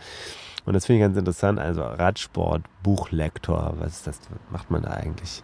[0.65, 1.57] Und das finde ich ganz interessant.
[1.57, 4.19] Also Radsport-Buchlektor, was ist das?
[4.51, 5.43] Macht man da eigentlich?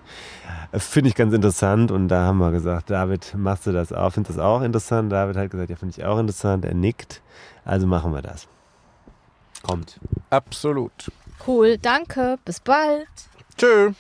[0.74, 1.90] Finde ich ganz interessant.
[1.90, 4.14] Und da haben wir gesagt, David, machst du das auch?
[4.14, 5.12] Findest du das auch interessant?
[5.12, 6.64] David hat gesagt, ja, finde ich auch interessant.
[6.64, 7.24] Er nickt.
[7.66, 8.48] Also machen wir das.
[9.64, 10.00] Kommt.
[10.30, 11.10] Absolut.
[11.46, 12.38] Cool, danke.
[12.46, 13.08] Bis bald.
[13.58, 13.92] Tschö.